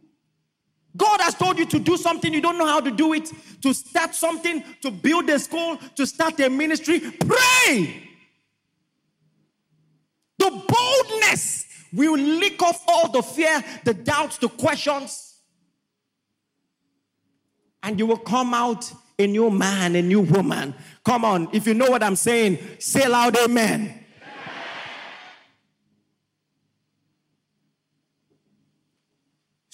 God 0.96 1.20
has 1.20 1.34
told 1.34 1.58
you 1.58 1.66
to 1.66 1.78
do 1.78 1.96
something, 1.96 2.32
you 2.32 2.40
don't 2.40 2.58
know 2.58 2.66
how 2.66 2.80
to 2.80 2.90
do 2.90 3.14
it, 3.14 3.30
to 3.62 3.72
start 3.72 4.14
something, 4.14 4.62
to 4.82 4.90
build 4.90 5.28
a 5.30 5.38
school, 5.38 5.78
to 5.96 6.06
start 6.06 6.38
a 6.40 6.50
ministry. 6.50 7.00
Pray. 7.00 8.08
The 10.38 10.50
boldness 10.50 11.66
will 11.92 12.18
lick 12.18 12.62
off 12.62 12.82
all 12.86 13.10
the 13.10 13.22
fear, 13.22 13.62
the 13.84 13.94
doubts, 13.94 14.38
the 14.38 14.48
questions, 14.48 15.38
and 17.82 17.98
you 17.98 18.06
will 18.06 18.16
come 18.16 18.54
out 18.54 18.92
a 19.18 19.26
new 19.26 19.50
man, 19.50 19.96
a 19.96 20.02
new 20.02 20.20
woman. 20.20 20.74
Come 21.04 21.24
on, 21.24 21.48
if 21.52 21.66
you 21.66 21.74
know 21.74 21.90
what 21.90 22.02
I'm 22.02 22.16
saying, 22.16 22.58
say 22.78 23.06
loud 23.08 23.36
amen. 23.36 24.01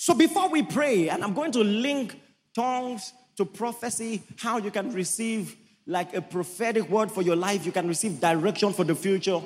So 0.09 0.15
before 0.15 0.49
we 0.49 0.63
pray, 0.63 1.11
and 1.11 1.23
I'm 1.23 1.35
going 1.35 1.53
to 1.53 1.63
link 1.63 2.19
tongues 2.55 3.13
to 3.37 3.45
prophecy, 3.45 4.23
how 4.39 4.57
you 4.57 4.71
can 4.71 4.91
receive 4.95 5.55
like 5.87 6.17
a 6.17 6.23
prophetic 6.23 6.89
word 6.89 7.13
for 7.13 7.21
your 7.21 7.37
life, 7.37 7.67
you 7.67 7.73
can 7.73 7.87
receive 7.87 8.19
direction 8.19 8.73
for 8.73 8.85
the 8.85 8.95
future, 8.95 9.39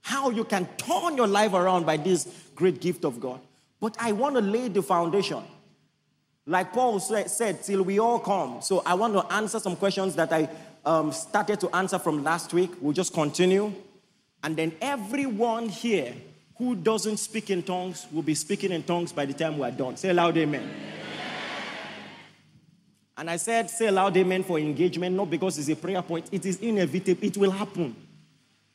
how 0.00 0.30
you 0.30 0.42
can 0.42 0.66
turn 0.76 1.16
your 1.16 1.28
life 1.28 1.52
around 1.52 1.86
by 1.86 1.96
this 1.96 2.26
great 2.56 2.80
gift 2.80 3.04
of 3.04 3.20
God. 3.20 3.38
But 3.78 3.96
I 4.00 4.10
want 4.10 4.34
to 4.34 4.40
lay 4.40 4.66
the 4.66 4.82
foundation. 4.82 5.44
Like 6.44 6.72
Paul 6.72 6.98
said, 6.98 7.62
till 7.62 7.84
we 7.84 8.00
all 8.00 8.18
come. 8.18 8.60
So 8.60 8.82
I 8.84 8.94
want 8.94 9.12
to 9.12 9.24
answer 9.32 9.60
some 9.60 9.76
questions 9.76 10.16
that 10.16 10.32
I 10.32 10.48
um, 10.84 11.12
started 11.12 11.60
to 11.60 11.76
answer 11.76 12.00
from 12.00 12.24
last 12.24 12.52
week. 12.52 12.72
We'll 12.80 12.92
just 12.92 13.14
continue. 13.14 13.72
And 14.42 14.56
then 14.56 14.72
everyone 14.80 15.68
here 15.68 16.12
who 16.58 16.74
doesn't 16.74 17.18
speak 17.18 17.50
in 17.50 17.62
tongues 17.62 18.06
will 18.12 18.22
be 18.22 18.34
speaking 18.34 18.72
in 18.72 18.82
tongues 18.82 19.12
by 19.12 19.26
the 19.26 19.34
time 19.34 19.58
we're 19.58 19.70
done. 19.70 19.96
Say 19.96 20.12
loud 20.12 20.36
amen. 20.36 20.68
And 23.18 23.30
I 23.30 23.36
said, 23.36 23.70
say 23.70 23.90
loud 23.90 24.16
amen 24.16 24.42
for 24.44 24.58
engagement, 24.58 25.16
not 25.16 25.30
because 25.30 25.58
it's 25.58 25.68
a 25.68 25.76
prayer 25.76 26.02
point. 26.02 26.28
It 26.32 26.44
is 26.44 26.60
inevitable. 26.60 27.24
It 27.24 27.36
will 27.36 27.50
happen. 27.50 27.96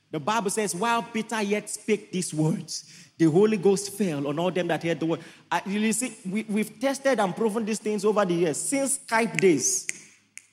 The 0.09 0.19
Bible 0.19 0.49
says, 0.49 0.75
while 0.75 1.03
Peter 1.03 1.41
yet 1.41 1.69
spake 1.69 2.11
these 2.11 2.33
words, 2.33 3.09
the 3.17 3.25
Holy 3.25 3.57
Ghost 3.57 3.91
fell 3.93 4.27
on 4.27 4.37
all 4.39 4.51
them 4.51 4.67
that 4.67 4.83
heard 4.83 4.99
the 4.99 5.05
word. 5.05 5.19
I, 5.49 5.61
you 5.65 5.93
see, 5.93 6.17
we, 6.29 6.43
we've 6.49 6.79
tested 6.79 7.19
and 7.19 7.35
proven 7.35 7.63
these 7.63 7.79
things 7.79 8.03
over 8.03 8.25
the 8.25 8.33
years. 8.33 8.57
Since 8.57 8.99
Skype 8.99 9.39
days, 9.39 9.87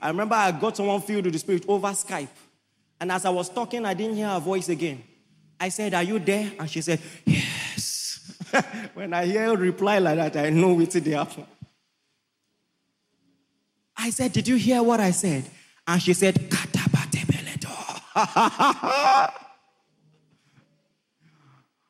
I 0.01 0.09
remember 0.09 0.35
I 0.35 0.53
got 0.53 0.77
someone 0.77 1.01
filled 1.01 1.25
with 1.25 1.33
the 1.33 1.39
Spirit 1.41 1.65
over 1.67 1.89
Skype. 1.89 2.29
And 3.01 3.11
as 3.11 3.25
I 3.25 3.31
was 3.31 3.49
talking, 3.49 3.85
I 3.85 3.95
didn't 3.95 4.17
hear 4.17 4.29
her 4.29 4.39
voice 4.39 4.69
again. 4.69 5.03
I 5.61 5.69
said, 5.69 5.95
Are 5.95 6.03
you 6.03 6.19
there? 6.19 6.53
And 6.59 6.71
she 6.71 6.81
said, 6.81 7.01
Yes. 7.25 8.33
when 8.95 9.13
I 9.13 9.27
hear 9.27 9.53
a 9.53 9.57
reply 9.57 9.99
like 9.99 10.17
that, 10.17 10.37
I 10.37 10.51
know 10.51 10.81
it's 10.81 10.95
the 10.95 11.11
happen. 11.13 11.47
I 13.97 14.11
said, 14.11 14.33
Did 14.33 14.49
you 14.49 14.57
hear 14.57 14.83
what 14.83 15.01
I 15.01 15.11
said? 15.11 15.45
And 15.87 16.03
she 16.03 16.15
said, 16.15 16.39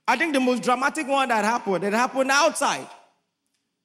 I 0.08 0.16
think 0.16 0.32
the 0.32 0.40
most 0.40 0.62
dramatic 0.62 1.06
one 1.06 1.28
that 1.28 1.44
happened, 1.44 1.84
it 1.84 1.92
happened 1.92 2.30
outside. 2.30 2.86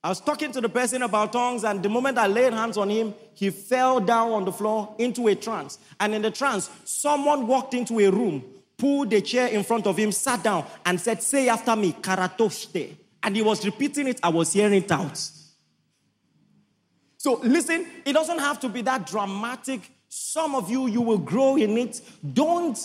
I 0.04 0.10
was 0.10 0.20
talking 0.20 0.52
to 0.52 0.60
the 0.60 0.68
person 0.68 1.02
about 1.02 1.32
tongues, 1.32 1.63
and 1.63 1.82
the 1.82 1.88
moment 1.90 2.18
I 2.18 2.28
laid 2.28 2.52
hands 2.54 2.78
on 2.78 2.90
him, 2.90 3.13
he 3.34 3.50
fell 3.50 4.02
down 4.02 4.32
on 4.32 4.44
the 4.44 4.52
floor 4.52 4.94
into 5.00 5.28
a 5.28 5.36
trance. 5.36 5.80
And 6.00 6.13
in 6.13 6.22
the 6.22 6.32
trance, 6.32 6.70
someone 6.84 7.48
walked 7.48 7.74
into 7.74 8.00
a 8.02 8.10
room 8.10 8.44
pulled 8.77 9.13
a 9.13 9.22
chair 9.22 9.48
in 9.48 9.63
front 9.63 9.88
of 9.88 9.98
him, 9.98 10.12
sat 10.12 10.44
down, 10.44 10.65
and 10.86 11.00
said, 11.00 11.22
Say 11.22 11.50
after 11.50 11.75
me, 11.75 11.94
karatoshte. 11.94 12.96
And 13.22 13.36
he 13.36 13.42
was 13.42 13.65
repeating 13.65 14.08
it, 14.08 14.20
I 14.22 14.30
was 14.30 14.51
hearing 14.51 14.74
it 14.74 14.92
out. 14.92 15.18
So 17.18 17.39
listen, 17.42 17.88
it 18.06 18.12
doesn't 18.13 18.39
have 18.39 18.60
to 18.60 18.70
be 18.70 18.82
that 18.82 19.08
dramatic. 19.08 19.89
Some 20.10 20.56
of 20.56 20.70
you, 20.70 20.88
you 20.88 21.01
will 21.01 21.18
grow 21.18 21.56
in 21.56 21.77
it. 21.77 22.01
Don't 22.34 22.77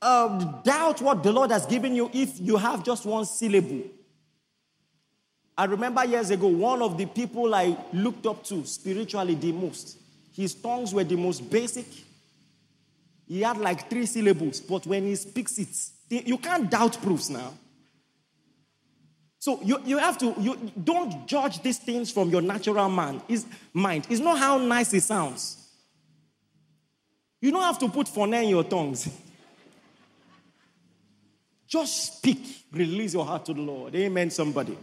uh, 0.00 0.38
doubt 0.62 1.02
what 1.02 1.22
the 1.22 1.30
Lord 1.30 1.50
has 1.50 1.66
given 1.66 1.94
you 1.94 2.10
if 2.12 2.40
you 2.40 2.56
have 2.56 2.82
just 2.82 3.04
one 3.04 3.26
syllable. 3.26 3.82
I 5.56 5.66
remember 5.66 6.04
years 6.04 6.30
ago, 6.30 6.48
one 6.48 6.80
of 6.80 6.96
the 6.96 7.04
people 7.06 7.54
I 7.54 7.76
looked 7.92 8.26
up 8.26 8.42
to 8.44 8.64
spiritually 8.64 9.34
the 9.34 9.52
most, 9.52 9.98
his 10.32 10.54
tongues 10.54 10.94
were 10.94 11.04
the 11.04 11.16
most 11.16 11.50
basic, 11.50 11.86
he 13.32 13.40
had 13.40 13.56
like 13.56 13.88
three 13.88 14.04
syllables, 14.04 14.60
but 14.60 14.86
when 14.86 15.04
he 15.04 15.14
speaks 15.14 15.58
it, 15.58 16.26
you 16.26 16.36
can't 16.36 16.70
doubt 16.70 17.00
proofs 17.00 17.30
now. 17.30 17.54
So 19.38 19.58
you, 19.62 19.80
you 19.86 19.96
have 19.96 20.18
to, 20.18 20.34
you 20.38 20.70
don't 20.84 21.26
judge 21.26 21.62
these 21.62 21.78
things 21.78 22.10
from 22.10 22.28
your 22.28 22.42
natural 22.42 22.90
man, 22.90 23.22
is 23.28 23.46
mind. 23.72 24.06
It's 24.10 24.20
not 24.20 24.38
how 24.38 24.58
nice 24.58 24.92
it 24.92 25.02
sounds. 25.02 25.66
You 27.40 27.50
don't 27.50 27.62
have 27.62 27.78
to 27.78 27.88
put 27.88 28.06
phone 28.06 28.34
in 28.34 28.50
your 28.50 28.64
tongues. 28.64 29.08
Just 31.66 32.18
speak, 32.18 32.66
release 32.70 33.14
your 33.14 33.24
heart 33.24 33.46
to 33.46 33.54
the 33.54 33.62
Lord. 33.62 33.94
Amen, 33.94 34.28
somebody. 34.28 34.76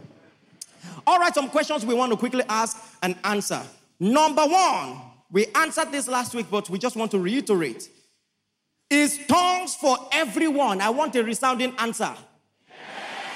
All 1.06 1.20
right, 1.20 1.32
some 1.32 1.48
questions 1.50 1.86
we 1.86 1.94
want 1.94 2.10
to 2.10 2.18
quickly 2.18 2.42
ask 2.48 2.76
and 3.00 3.14
answer. 3.22 3.62
Number 4.00 4.42
one, 4.44 5.00
we 5.30 5.46
answered 5.54 5.92
this 5.92 6.08
last 6.08 6.34
week, 6.34 6.46
but 6.50 6.68
we 6.68 6.80
just 6.80 6.96
want 6.96 7.12
to 7.12 7.18
reiterate. 7.20 7.88
Is 8.90 9.24
tongues 9.28 9.76
for 9.76 9.96
everyone? 10.10 10.80
I 10.80 10.90
want 10.90 11.14
a 11.14 11.22
resounding 11.22 11.72
answer. 11.78 12.12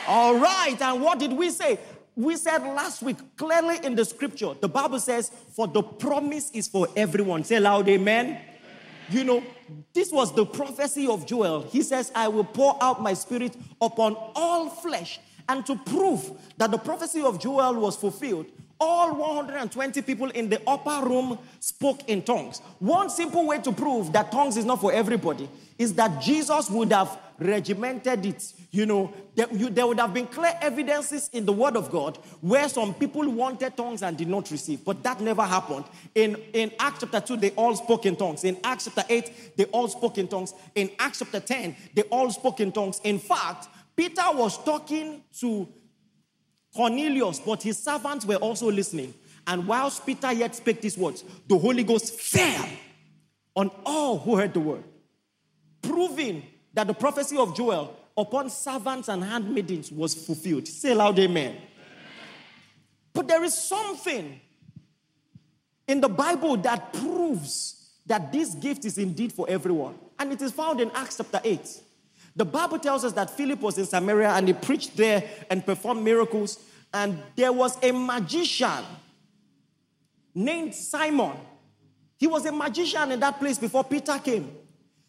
All 0.08 0.36
right. 0.36 0.76
And 0.80 1.00
what 1.00 1.20
did 1.20 1.32
we 1.32 1.50
say? 1.50 1.78
We 2.16 2.36
said 2.36 2.58
last 2.62 3.02
week, 3.02 3.16
clearly 3.36 3.78
in 3.84 3.94
the 3.94 4.04
scripture, 4.04 4.54
the 4.60 4.68
Bible 4.68 5.00
says, 5.00 5.30
For 5.54 5.66
the 5.66 5.82
promise 5.82 6.50
is 6.52 6.68
for 6.68 6.88
everyone. 6.96 7.44
Say 7.44 7.58
loud, 7.58 7.88
amen. 7.88 8.26
amen. 8.26 8.40
You 9.10 9.24
know, 9.24 9.42
this 9.92 10.10
was 10.12 10.34
the 10.34 10.46
prophecy 10.46 11.06
of 11.06 11.26
Joel. 11.26 11.62
He 11.62 11.82
says, 11.82 12.10
I 12.14 12.28
will 12.28 12.44
pour 12.44 12.76
out 12.82 13.02
my 13.02 13.14
spirit 13.14 13.56
upon 13.80 14.16
all 14.34 14.68
flesh. 14.68 15.20
And 15.48 15.64
to 15.66 15.76
prove 15.76 16.30
that 16.56 16.70
the 16.70 16.78
prophecy 16.78 17.20
of 17.20 17.38
Joel 17.38 17.74
was 17.74 17.96
fulfilled, 17.96 18.46
all 18.84 19.14
120 19.14 20.02
people 20.02 20.30
in 20.30 20.48
the 20.48 20.60
upper 20.66 21.08
room 21.08 21.38
spoke 21.60 22.08
in 22.08 22.22
tongues. 22.22 22.60
One 22.78 23.08
simple 23.10 23.46
way 23.46 23.58
to 23.60 23.72
prove 23.72 24.12
that 24.12 24.30
tongues 24.30 24.56
is 24.56 24.64
not 24.64 24.80
for 24.80 24.92
everybody 24.92 25.48
is 25.78 25.94
that 25.94 26.20
Jesus 26.20 26.70
would 26.70 26.92
have 26.92 27.18
regimented 27.38 28.24
it. 28.26 28.52
You 28.70 28.86
know, 28.86 29.12
there, 29.34 29.46
you, 29.52 29.70
there, 29.70 29.86
would 29.86 29.98
have 29.98 30.14
been 30.14 30.26
clear 30.26 30.52
evidences 30.60 31.30
in 31.32 31.44
the 31.44 31.52
Word 31.52 31.76
of 31.76 31.90
God 31.90 32.18
where 32.40 32.68
some 32.68 32.94
people 32.94 33.28
wanted 33.28 33.76
tongues 33.76 34.02
and 34.02 34.16
did 34.16 34.28
not 34.28 34.50
receive, 34.50 34.84
but 34.84 35.02
that 35.02 35.20
never 35.20 35.42
happened. 35.42 35.84
In, 36.14 36.36
in 36.52 36.70
Acts 36.78 37.00
chapter 37.00 37.20
2, 37.20 37.36
they 37.36 37.50
all 37.50 37.74
spoke 37.74 38.06
in 38.06 38.16
tongues. 38.16 38.44
In 38.44 38.58
Acts 38.62 38.84
chapter 38.84 39.04
8, 39.08 39.56
they 39.56 39.64
all 39.66 39.88
spoke 39.88 40.18
in 40.18 40.28
tongues. 40.28 40.54
In 40.74 40.90
Acts 40.98 41.20
chapter 41.20 41.40
10, 41.40 41.76
they 41.94 42.02
all 42.02 42.30
spoke 42.30 42.60
in 42.60 42.70
tongues. 42.72 43.00
In 43.04 43.18
fact, 43.18 43.68
Peter 43.96 44.24
was 44.32 44.62
talking 44.64 45.22
to 45.40 45.68
Cornelius, 46.74 47.38
but 47.38 47.62
his 47.62 47.78
servants 47.78 48.26
were 48.26 48.36
also 48.36 48.70
listening. 48.70 49.14
And 49.46 49.66
whilst 49.66 50.04
Peter 50.04 50.32
yet 50.32 50.56
spake 50.56 50.80
these 50.80 50.96
words, 50.96 51.24
the 51.46 51.58
Holy 51.58 51.84
Ghost 51.84 52.18
fell 52.18 52.68
on 53.54 53.70
all 53.84 54.18
who 54.18 54.36
heard 54.36 54.54
the 54.54 54.60
word, 54.60 54.84
proving 55.82 56.42
that 56.72 56.86
the 56.86 56.94
prophecy 56.94 57.36
of 57.36 57.54
Joel 57.56 57.96
upon 58.16 58.50
servants 58.50 59.08
and 59.08 59.22
handmaidens 59.22 59.92
was 59.92 60.14
fulfilled. 60.14 60.66
Say 60.66 60.94
loud, 60.94 61.18
amen. 61.18 61.56
But 63.12 63.28
there 63.28 63.44
is 63.44 63.54
something 63.54 64.40
in 65.86 66.00
the 66.00 66.08
Bible 66.08 66.56
that 66.58 66.92
proves 66.92 67.92
that 68.06 68.32
this 68.32 68.54
gift 68.54 68.84
is 68.84 68.98
indeed 68.98 69.32
for 69.32 69.48
everyone. 69.48 69.94
And 70.18 70.32
it 70.32 70.42
is 70.42 70.52
found 70.52 70.80
in 70.80 70.90
Acts 70.94 71.16
chapter 71.18 71.40
8. 71.42 71.82
The 72.36 72.44
Bible 72.44 72.78
tells 72.78 73.04
us 73.04 73.12
that 73.12 73.30
Philip 73.30 73.60
was 73.60 73.78
in 73.78 73.86
Samaria 73.86 74.30
and 74.30 74.48
he 74.48 74.54
preached 74.54 74.96
there 74.96 75.22
and 75.50 75.64
performed 75.64 76.02
miracles. 76.02 76.58
And 76.92 77.22
there 77.36 77.52
was 77.52 77.76
a 77.82 77.92
magician 77.92 78.84
named 80.34 80.74
Simon. 80.74 81.32
He 82.18 82.26
was 82.26 82.46
a 82.46 82.52
magician 82.52 83.12
in 83.12 83.20
that 83.20 83.38
place 83.38 83.58
before 83.58 83.84
Peter 83.84 84.18
came. 84.18 84.50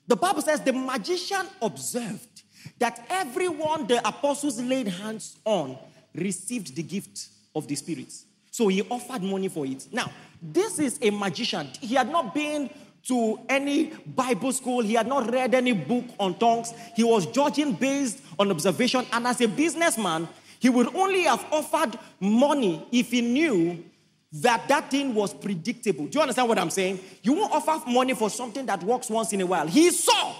The 0.08 0.16
Bible 0.16 0.42
says 0.42 0.62
the 0.62 0.74
magician 0.74 1.48
observed 1.62 2.44
that 2.80 3.06
everyone 3.10 3.88
the 3.88 4.08
apostles 4.08 4.62
laid 4.62 4.88
hands 4.88 5.38
on 5.46 5.78
received 6.14 6.76
the 6.76 6.84
gift 6.84 7.28
of 7.56 7.68
the 7.68 7.76
Spirit. 7.76 8.14
So 8.52 8.68
he 8.68 8.84
offered 8.84 9.24
money 9.24 9.48
for 9.48 9.66
it. 9.66 9.88
Now, 9.92 10.12
this 10.42 10.80
is 10.80 11.00
a 11.02 11.10
magician. 11.10 11.70
He 11.82 11.96
had 11.96 12.10
not 12.10 12.34
been 12.34 12.70
to 13.08 13.40
any 13.50 13.92
Bible 14.06 14.52
school. 14.52 14.82
He 14.82 14.94
had 14.94 15.08
not 15.08 15.32
read 15.32 15.54
any 15.54 15.74
book 15.74 16.06
on 16.20 16.38
tongues. 16.38 16.74
He 16.96 17.04
was 17.04 17.26
judging 17.28 17.74
based 17.74 18.22
on 18.40 18.52
observation. 18.52 19.06
And 19.14 19.28
as 19.28 19.42
a 19.42 19.48
businessman, 19.48 20.28
he 20.60 20.70
would 20.70 20.94
only 20.96 21.24
have 21.24 21.46
offered 21.52 21.98
money 22.20 22.86
if 22.92 23.12
he 23.12 23.22
knew 23.22 23.84
that 24.32 24.68
that 24.68 24.92
thing 24.92 25.14
was 25.14 25.34
predictable. 25.34 26.08
Do 26.08 26.18
you 26.18 26.22
understand 26.22 26.50
what 26.50 26.60
I'm 26.60 26.70
saying? 26.70 27.00
You 27.22 27.34
won't 27.34 27.54
offer 27.54 27.90
money 27.90 28.14
for 28.14 28.30
something 28.30 28.66
that 28.66 28.84
works 28.84 29.10
once 29.10 29.32
in 29.34 29.42
a 29.42 29.46
while. 29.46 29.68
He 29.68 29.92
saw 29.92 30.36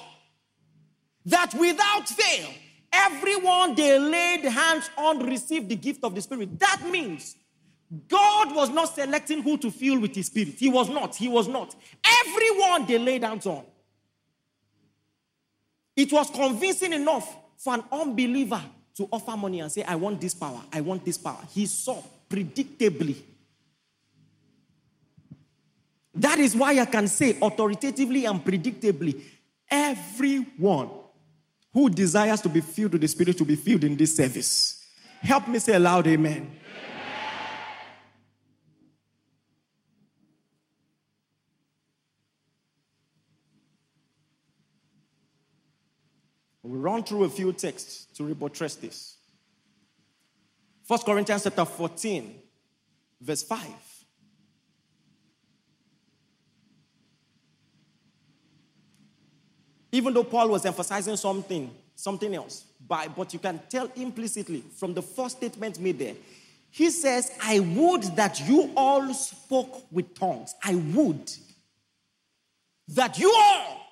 that 1.26 1.54
without 1.54 2.08
fail, 2.10 2.50
everyone 2.92 3.76
they 3.76 3.98
laid 3.98 4.44
hands 4.44 4.90
on 4.98 5.20
received 5.26 5.70
the 5.70 5.76
gift 5.76 6.04
of 6.04 6.16
the 6.16 6.22
Spirit. 6.22 6.60
That 6.60 6.82
means 6.90 7.36
God 8.08 8.56
was 8.56 8.70
not 8.70 8.96
selecting 8.96 9.42
who 9.42 9.58
to 9.58 9.72
fill 9.72 10.00
with 10.00 10.16
his 10.16 10.28
spirit. 10.28 10.56
He 10.58 10.70
was 10.70 10.90
not. 10.90 11.16
He 11.16 11.28
was 11.28 11.48
not. 11.48 11.76
Everyone 12.26 12.86
they 12.86 12.98
laid 12.98 13.24
hands 13.24 13.46
on. 13.46 13.64
It 15.96 16.12
was 16.12 16.30
convincing 16.30 16.94
enough 16.94 17.36
for 17.58 17.74
an 17.76 17.84
unbeliever 17.92 18.62
to 18.96 19.08
offer 19.12 19.38
money 19.38 19.60
and 19.60 19.72
say, 19.72 19.84
I 19.84 19.96
want 19.96 20.20
this 20.20 20.34
power. 20.34 20.62
I 20.74 20.82
want 20.82 21.06
this 21.06 21.18
power. 21.18 21.40
He 21.54 21.66
saw 21.66 22.02
predictably. 22.30 23.16
That 26.16 26.40
is 26.40 26.56
why 26.56 26.80
I 26.80 26.86
can 26.86 27.08
say 27.08 27.38
authoritatively 27.42 28.26
and 28.26 28.44
predictably 28.44 29.22
everyone 29.70 30.90
who 31.74 31.90
desires 31.90 32.40
to 32.42 32.50
be 32.50 32.62
filled 32.62 32.94
with 32.94 33.02
the 33.02 33.08
Spirit 33.08 33.38
to 33.38 33.46
be 33.46 33.56
filled 33.56 33.84
in 33.84 33.98
this 33.98 34.16
service. 34.16 34.88
Help 35.22 35.48
me 35.48 35.60
say 35.60 35.74
aloud, 35.74 36.08
Amen. 36.08 36.60
We'll 46.64 46.82
run 46.96 47.04
through 47.04 47.26
a 47.26 47.30
few 47.30 47.52
texts 47.52 48.08
to 48.16 48.24
rebuttress 48.24 48.76
this. 48.76 49.18
1 50.88 51.00
Corinthians 51.06 51.44
chapter 51.44 51.66
14, 51.66 52.36
verse 53.20 53.44
5. 53.44 53.60
Even 59.92 60.14
though 60.14 60.24
Paul 60.24 60.50
was 60.50 60.66
emphasizing 60.66 61.16
something, 61.18 61.72
something 61.96 62.34
else, 62.34 62.66
by, 62.88 63.08
but 63.08 63.34
you 63.34 63.40
can 63.40 63.60
tell 63.70 63.90
implicitly 63.96 64.64
from 64.76 64.94
the 64.94 65.02
first 65.02 65.38
statement 65.38 65.80
made 65.80 66.00
there, 66.00 66.16
he 66.70 66.90
says, 66.90 67.32
I 67.42 67.60
would 67.60 68.04
that 68.16 68.40
you 68.48 68.72
all 68.76 69.14
spoke 69.14 69.92
with 69.92 70.14
tongues. 70.14 70.54
I 70.64 70.76
would 70.76 71.32
that 72.90 73.18
you 73.18 73.34
all 73.34 73.85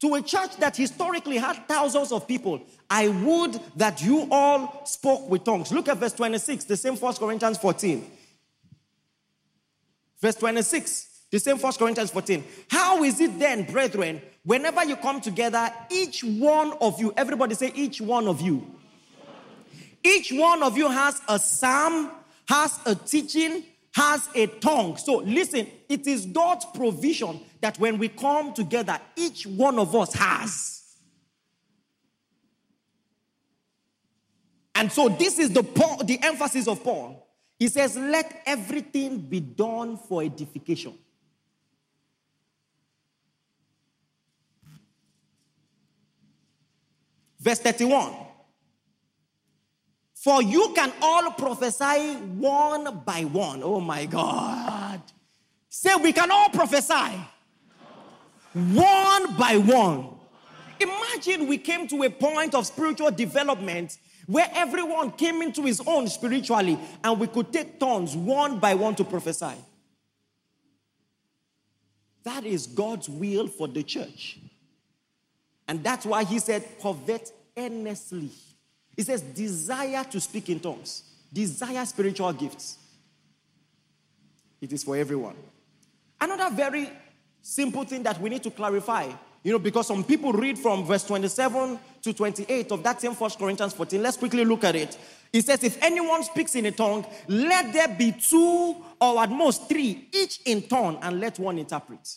to 0.00 0.14
a 0.14 0.22
church 0.22 0.56
that 0.58 0.76
historically 0.76 1.38
had 1.38 1.66
thousands 1.66 2.12
of 2.12 2.28
people, 2.28 2.60
I 2.90 3.08
would 3.08 3.58
that 3.76 4.02
you 4.02 4.28
all 4.30 4.84
spoke 4.84 5.28
with 5.28 5.44
tongues. 5.44 5.72
Look 5.72 5.88
at 5.88 5.96
verse 5.96 6.12
26, 6.12 6.64
the 6.64 6.76
same 6.76 6.96
1 6.96 7.14
Corinthians 7.14 7.58
14. 7.58 8.10
Verse 10.20 10.34
26, 10.34 11.06
the 11.30 11.38
same 11.38 11.58
1 11.58 11.72
Corinthians 11.74 12.10
14. 12.10 12.44
How 12.70 13.02
is 13.04 13.20
it 13.20 13.38
then, 13.38 13.64
brethren, 13.64 14.20
whenever 14.44 14.84
you 14.84 14.96
come 14.96 15.20
together, 15.20 15.70
each 15.90 16.22
one 16.22 16.74
of 16.80 17.00
you, 17.00 17.12
everybody 17.16 17.54
say, 17.54 17.72
each 17.74 18.00
one 18.00 18.28
of 18.28 18.40
you. 18.40 18.66
Each 20.04 20.30
one 20.30 20.62
of 20.62 20.76
you 20.76 20.88
has 20.88 21.20
a 21.28 21.38
psalm, 21.38 22.10
has 22.48 22.78
a 22.86 22.94
teaching, 22.94 23.64
has 23.92 24.28
a 24.34 24.46
tongue. 24.46 24.96
So 24.98 25.16
listen, 25.16 25.66
it 25.88 26.06
is 26.06 26.26
God's 26.26 26.66
provision 26.66 27.40
that 27.66 27.80
when 27.80 27.98
we 27.98 28.06
come 28.06 28.54
together, 28.54 28.96
each 29.16 29.44
one 29.44 29.76
of 29.80 29.92
us 29.96 30.14
has. 30.14 30.84
And 34.72 34.92
so 34.92 35.08
this 35.08 35.40
is 35.40 35.50
the 35.50 35.62
the 36.04 36.20
emphasis 36.22 36.68
of 36.68 36.84
Paul. 36.84 37.26
He 37.58 37.66
says, 37.66 37.96
"Let 37.96 38.40
everything 38.46 39.18
be 39.18 39.40
done 39.40 39.96
for 39.96 40.22
edification." 40.22 40.96
Verse 47.40 47.58
31. 47.58 48.14
For 50.14 50.40
you 50.40 50.72
can 50.72 50.92
all 51.02 51.32
prophesy 51.32 52.14
one 52.14 53.00
by 53.04 53.24
one. 53.24 53.60
Oh 53.64 53.80
my 53.80 54.06
God. 54.06 55.02
Say, 55.68 55.96
we 55.96 56.12
can 56.12 56.30
all 56.30 56.48
prophesy 56.50 57.18
one 58.56 59.36
by 59.36 59.58
one. 59.58 60.08
Imagine 60.80 61.46
we 61.46 61.58
came 61.58 61.86
to 61.88 62.02
a 62.02 62.10
point 62.10 62.54
of 62.54 62.66
spiritual 62.66 63.10
development 63.10 63.98
where 64.26 64.48
everyone 64.54 65.12
came 65.12 65.42
into 65.42 65.62
his 65.62 65.80
own 65.86 66.08
spiritually 66.08 66.78
and 67.04 67.20
we 67.20 67.26
could 67.26 67.52
take 67.52 67.78
turns 67.78 68.16
one 68.16 68.58
by 68.58 68.74
one 68.74 68.94
to 68.96 69.04
prophesy. 69.04 69.54
That 72.24 72.44
is 72.44 72.66
God's 72.66 73.08
will 73.08 73.46
for 73.46 73.68
the 73.68 73.82
church. 73.82 74.38
And 75.68 75.82
that's 75.82 76.04
why 76.04 76.24
he 76.24 76.38
said, 76.38 76.64
covet 76.80 77.32
earnestly 77.56 78.30
it 78.96 79.06
says, 79.06 79.20
desire 79.20 80.04
to 80.04 80.20
speak 80.20 80.48
in 80.48 80.58
tongues, 80.58 81.02
desire 81.32 81.84
spiritual 81.84 82.32
gifts. 82.32 82.78
It 84.60 84.72
is 84.72 84.82
for 84.82 84.96
everyone. 84.96 85.36
Another 86.18 86.54
very 86.54 86.90
simple 87.46 87.84
thing 87.84 88.02
that 88.02 88.20
we 88.20 88.28
need 88.28 88.42
to 88.42 88.50
clarify, 88.50 89.08
you 89.44 89.52
know, 89.52 89.58
because 89.60 89.86
some 89.86 90.02
people 90.02 90.32
read 90.32 90.58
from 90.58 90.84
verse 90.84 91.04
27 91.04 91.78
to 92.02 92.12
28 92.12 92.72
of 92.72 92.82
that 92.82 93.00
same 93.00 93.14
First 93.14 93.38
Corinthians 93.38 93.72
14. 93.72 94.02
Let's 94.02 94.16
quickly 94.16 94.44
look 94.44 94.64
at 94.64 94.74
it. 94.74 94.98
It 95.32 95.44
says, 95.44 95.62
If 95.62 95.80
anyone 95.80 96.24
speaks 96.24 96.56
in 96.56 96.66
a 96.66 96.72
tongue, 96.72 97.06
let 97.28 97.72
there 97.72 97.86
be 97.86 98.10
two 98.10 98.76
or 99.00 99.22
at 99.22 99.30
most 99.30 99.68
three, 99.68 100.08
each 100.12 100.40
in 100.44 100.62
turn, 100.62 100.98
and 101.00 101.20
let 101.20 101.38
one 101.38 101.58
interpret. 101.58 102.16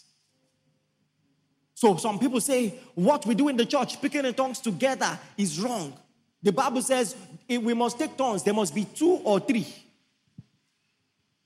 So 1.76 1.96
some 1.98 2.18
people 2.18 2.42
say 2.42 2.80
what 2.96 3.26
we 3.28 3.36
do 3.36 3.50
in 3.50 3.56
the 3.56 3.66
church, 3.66 3.94
speaking 3.94 4.26
in 4.26 4.34
tongues 4.34 4.60
together, 4.60 5.18
is 5.38 5.60
wrong. 5.62 5.94
The 6.42 6.52
Bible 6.52 6.82
says 6.82 7.16
we 7.48 7.74
must 7.76 8.00
take 8.00 8.18
turns, 8.18 8.42
there 8.42 8.54
must 8.54 8.74
be 8.74 8.86
two 8.86 9.22
or 9.24 9.40
three. 9.40 9.68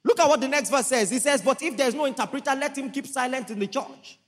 Look 0.03 0.19
at 0.19 0.27
what 0.27 0.41
the 0.41 0.47
next 0.47 0.69
verse 0.69 0.87
says. 0.87 1.09
He 1.09 1.19
says, 1.19 1.41
But 1.41 1.61
if 1.61 1.77
there's 1.77 1.95
no 1.95 2.05
interpreter, 2.05 2.53
let 2.55 2.77
him 2.77 2.91
keep 2.91 3.07
silent 3.07 3.49
in 3.51 3.59
the 3.59 3.67
church 3.67 4.19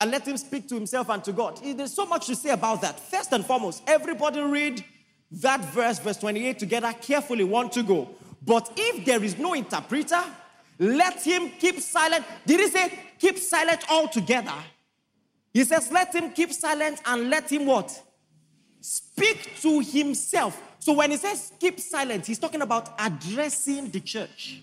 and 0.00 0.10
let 0.10 0.26
him 0.26 0.36
speak 0.36 0.68
to 0.68 0.74
himself 0.74 1.08
and 1.08 1.24
to 1.24 1.32
God. 1.32 1.60
There's 1.62 1.92
so 1.92 2.06
much 2.06 2.26
to 2.26 2.36
say 2.36 2.50
about 2.50 2.82
that. 2.82 3.00
First 3.00 3.32
and 3.32 3.44
foremost, 3.44 3.82
everybody 3.86 4.40
read 4.40 4.84
that 5.30 5.64
verse, 5.72 5.98
verse 5.98 6.18
28, 6.18 6.58
together 6.58 6.92
carefully, 7.00 7.44
one 7.44 7.70
to 7.70 7.82
go. 7.82 8.10
But 8.44 8.70
if 8.76 9.04
there 9.04 9.22
is 9.24 9.38
no 9.38 9.54
interpreter, 9.54 10.22
let 10.78 11.22
him 11.22 11.50
keep 11.58 11.80
silent. 11.80 12.24
Did 12.46 12.60
he 12.60 12.68
say 12.68 12.92
keep 13.18 13.38
silent 13.38 13.80
altogether? 13.90 14.54
He 15.52 15.64
says, 15.64 15.90
let 15.90 16.14
him 16.14 16.30
keep 16.32 16.52
silent 16.52 17.00
and 17.06 17.30
let 17.30 17.50
him 17.50 17.66
what? 17.66 18.02
speak 18.86 19.60
to 19.60 19.80
himself. 19.80 20.60
So 20.78 20.92
when 20.92 21.10
he 21.10 21.16
says 21.16 21.52
keep 21.58 21.80
silent, 21.80 22.26
he's 22.26 22.38
talking 22.38 22.62
about 22.62 22.94
addressing 22.98 23.90
the 23.90 24.00
church. 24.00 24.60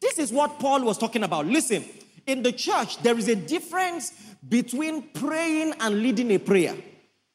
This 0.00 0.18
is 0.18 0.32
what 0.32 0.58
Paul 0.58 0.84
was 0.84 0.98
talking 0.98 1.22
about. 1.22 1.46
Listen, 1.46 1.84
in 2.26 2.42
the 2.42 2.52
church, 2.52 3.02
there 3.02 3.18
is 3.18 3.28
a 3.28 3.36
difference 3.36 4.12
between 4.48 5.02
praying 5.10 5.74
and 5.80 6.02
leading 6.02 6.30
a 6.32 6.38
prayer. 6.38 6.74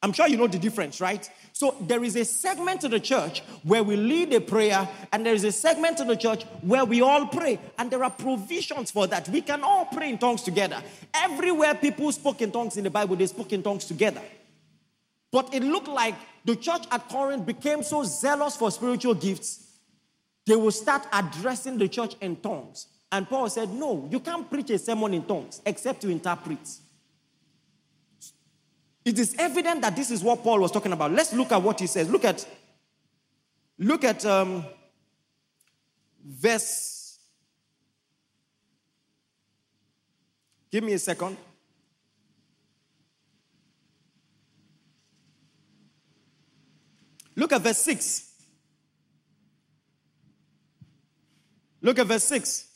I'm 0.02 0.12
sure 0.12 0.28
you 0.28 0.36
know 0.36 0.46
the 0.46 0.58
difference, 0.58 1.00
right? 1.00 1.28
So 1.52 1.74
there 1.80 2.04
is 2.04 2.16
a 2.16 2.24
segment 2.24 2.84
of 2.84 2.90
the 2.90 3.00
church 3.00 3.40
where 3.62 3.82
we 3.82 3.96
lead 3.96 4.32
a 4.34 4.40
prayer, 4.40 4.86
and 5.12 5.24
there 5.24 5.34
is 5.34 5.42
a 5.42 5.50
segment 5.50 6.00
of 6.00 6.06
the 6.06 6.16
church 6.16 6.44
where 6.60 6.84
we 6.84 7.00
all 7.00 7.26
pray, 7.26 7.58
and 7.78 7.90
there 7.90 8.04
are 8.04 8.10
provisions 8.10 8.90
for 8.90 9.06
that. 9.06 9.28
We 9.28 9.40
can 9.40 9.64
all 9.64 9.86
pray 9.86 10.10
in 10.10 10.18
tongues 10.18 10.42
together. 10.42 10.82
Everywhere 11.14 11.74
people 11.74 12.12
spoke 12.12 12.42
in 12.42 12.52
tongues 12.52 12.76
in 12.76 12.84
the 12.84 12.90
Bible, 12.90 13.16
they 13.16 13.26
spoke 13.26 13.52
in 13.52 13.62
tongues 13.62 13.86
together. 13.86 14.22
But 15.32 15.54
it 15.54 15.62
looked 15.62 15.88
like 15.88 16.14
the 16.44 16.56
church 16.56 16.84
at 16.90 17.08
Corinth 17.08 17.46
became 17.46 17.82
so 17.82 18.04
zealous 18.04 18.56
for 18.56 18.70
spiritual 18.70 19.14
gifts, 19.14 19.65
they 20.46 20.56
will 20.56 20.70
start 20.70 21.06
addressing 21.12 21.76
the 21.76 21.88
church 21.88 22.14
in 22.20 22.36
tongues. 22.36 22.86
And 23.10 23.28
Paul 23.28 23.48
said, 23.48 23.70
No, 23.70 24.08
you 24.10 24.20
can't 24.20 24.48
preach 24.48 24.70
a 24.70 24.78
sermon 24.78 25.14
in 25.14 25.24
tongues 25.24 25.60
except 25.66 26.00
to 26.02 26.08
interpret. 26.08 26.58
It 29.04 29.18
is 29.18 29.36
evident 29.38 29.82
that 29.82 29.94
this 29.94 30.10
is 30.10 30.22
what 30.22 30.42
Paul 30.42 30.60
was 30.60 30.72
talking 30.72 30.92
about. 30.92 31.12
Let's 31.12 31.32
look 31.32 31.52
at 31.52 31.62
what 31.62 31.78
he 31.78 31.86
says. 31.86 32.10
Look 32.10 32.24
at, 32.24 32.46
look 33.78 34.02
at 34.02 34.24
um, 34.24 34.64
verse. 36.24 37.18
Give 40.70 40.82
me 40.82 40.94
a 40.94 40.98
second. 40.98 41.36
Look 47.36 47.52
at 47.52 47.60
verse 47.60 47.78
6. 47.78 48.25
Look 51.86 52.00
at 52.00 52.08
verse 52.08 52.24
6. 52.24 52.66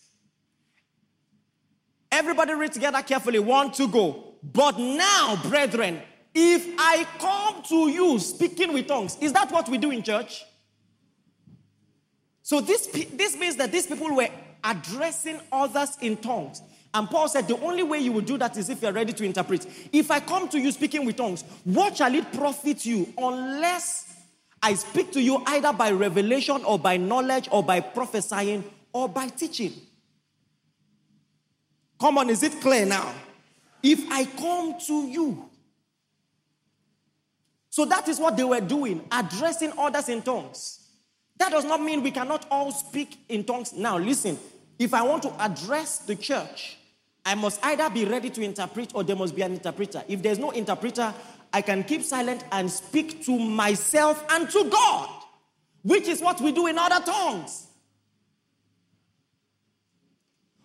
Everybody 2.12 2.54
read 2.54 2.72
together 2.72 3.02
carefully. 3.02 3.40
One, 3.40 3.72
two, 3.72 3.88
go. 3.88 4.34
But 4.40 4.78
now, 4.78 5.36
brethren, 5.42 6.00
if 6.32 6.64
I 6.78 7.04
come 7.18 7.60
to 7.64 7.90
you 7.90 8.20
speaking 8.20 8.72
with 8.72 8.86
tongues, 8.86 9.18
is 9.20 9.32
that 9.32 9.50
what 9.50 9.68
we 9.68 9.78
do 9.78 9.90
in 9.90 10.04
church? 10.04 10.44
So 12.44 12.60
this, 12.60 12.86
this 12.86 13.36
means 13.36 13.56
that 13.56 13.72
these 13.72 13.88
people 13.88 14.14
were 14.14 14.28
addressing 14.62 15.40
others 15.50 15.98
in 16.00 16.16
tongues. 16.16 16.62
And 16.94 17.10
Paul 17.10 17.28
said, 17.28 17.48
the 17.48 17.60
only 17.62 17.82
way 17.82 17.98
you 17.98 18.12
will 18.12 18.20
do 18.20 18.38
that 18.38 18.56
is 18.56 18.70
if 18.70 18.80
you're 18.80 18.92
ready 18.92 19.12
to 19.12 19.24
interpret. 19.24 19.66
If 19.92 20.12
I 20.12 20.20
come 20.20 20.48
to 20.50 20.60
you 20.60 20.70
speaking 20.70 21.04
with 21.04 21.16
tongues, 21.16 21.42
what 21.64 21.96
shall 21.96 22.14
it 22.14 22.32
profit 22.32 22.86
you 22.86 23.12
unless 23.18 24.06
I 24.62 24.74
speak 24.74 25.10
to 25.14 25.20
you 25.20 25.42
either 25.46 25.72
by 25.72 25.90
revelation 25.90 26.62
or 26.64 26.78
by 26.78 26.96
knowledge 26.96 27.48
or 27.50 27.64
by 27.64 27.80
prophesying 27.80 28.62
or 28.92 29.08
by 29.08 29.28
teaching. 29.28 29.72
Come 31.98 32.18
on, 32.18 32.30
is 32.30 32.42
it 32.42 32.60
clear 32.60 32.86
now? 32.86 33.14
If 33.82 34.10
I 34.10 34.24
come 34.24 34.74
to 34.86 35.06
you. 35.06 35.50
So 37.68 37.84
that 37.84 38.08
is 38.08 38.18
what 38.18 38.36
they 38.36 38.44
were 38.44 38.60
doing, 38.60 39.04
addressing 39.12 39.72
others 39.78 40.08
in 40.08 40.22
tongues. 40.22 40.80
That 41.38 41.52
does 41.52 41.64
not 41.64 41.80
mean 41.80 42.02
we 42.02 42.10
cannot 42.10 42.46
all 42.50 42.72
speak 42.72 43.18
in 43.28 43.44
tongues. 43.44 43.72
Now, 43.72 43.96
listen, 43.96 44.38
if 44.78 44.92
I 44.92 45.02
want 45.02 45.22
to 45.22 45.42
address 45.42 45.98
the 45.98 46.16
church, 46.16 46.76
I 47.24 47.34
must 47.34 47.64
either 47.64 47.88
be 47.90 48.04
ready 48.04 48.30
to 48.30 48.42
interpret 48.42 48.92
or 48.94 49.04
there 49.04 49.16
must 49.16 49.36
be 49.36 49.42
an 49.42 49.52
interpreter. 49.52 50.02
If 50.08 50.22
there's 50.22 50.38
no 50.38 50.50
interpreter, 50.50 51.14
I 51.52 51.62
can 51.62 51.84
keep 51.84 52.02
silent 52.02 52.44
and 52.52 52.70
speak 52.70 53.24
to 53.26 53.38
myself 53.38 54.24
and 54.30 54.50
to 54.50 54.64
God, 54.70 55.08
which 55.82 56.08
is 56.08 56.20
what 56.20 56.40
we 56.40 56.52
do 56.52 56.66
in 56.66 56.78
other 56.78 57.04
tongues. 57.04 57.68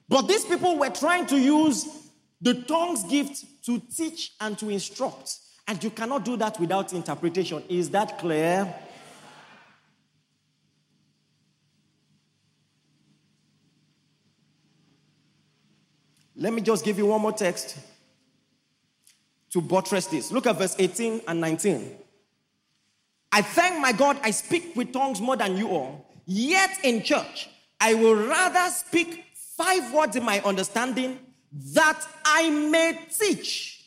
But 0.08 0.28
these 0.28 0.46
people 0.46 0.78
were 0.78 0.90
trying 0.90 1.26
to 1.28 1.38
use 1.38 1.88
the 2.42 2.54
tongues 2.54 3.04
gift 3.06 3.44
to 3.66 3.80
teach 3.80 4.34
and 4.40 4.58
to 4.60 4.70
instruct. 4.70 5.38
And 5.68 5.84
you 5.84 5.90
cannot 5.90 6.24
do 6.24 6.38
that 6.38 6.60
without 6.60 6.94
interpretation. 6.94 7.64
Is 7.70 7.90
that 7.90 8.20
clear? 8.20 8.74
Let 16.36 16.54
me 16.54 16.62
just 16.62 16.84
give 16.84 16.98
you 16.98 17.08
one 17.08 17.22
more 17.22 17.32
text 17.32 17.78
to 19.52 19.62
buttress 19.62 20.08
this. 20.08 20.32
Look 20.32 20.48
at 20.48 20.58
verse 20.58 20.76
18 20.78 21.22
and 21.28 21.40
19. 21.40 21.98
I 23.32 23.42
thank 23.42 23.80
my 23.80 23.94
God 23.94 24.18
I 24.22 24.32
speak 24.32 24.76
with 24.76 24.92
tongues 24.92 25.22
more 25.22 25.38
than 25.38 25.58
you 25.58 25.70
all. 25.70 26.06
Yet 26.26 26.72
in 26.84 27.04
church, 27.04 27.50
I 27.80 27.94
will 27.94 28.16
rather 28.16 28.70
speak 28.72 29.24
five 29.58 29.94
words 29.94 30.16
in 30.16 30.24
my 30.24 30.42
understanding 30.42 31.20
that 31.74 32.02
I 32.26 32.50
may 32.50 33.00
teach. 33.18 33.84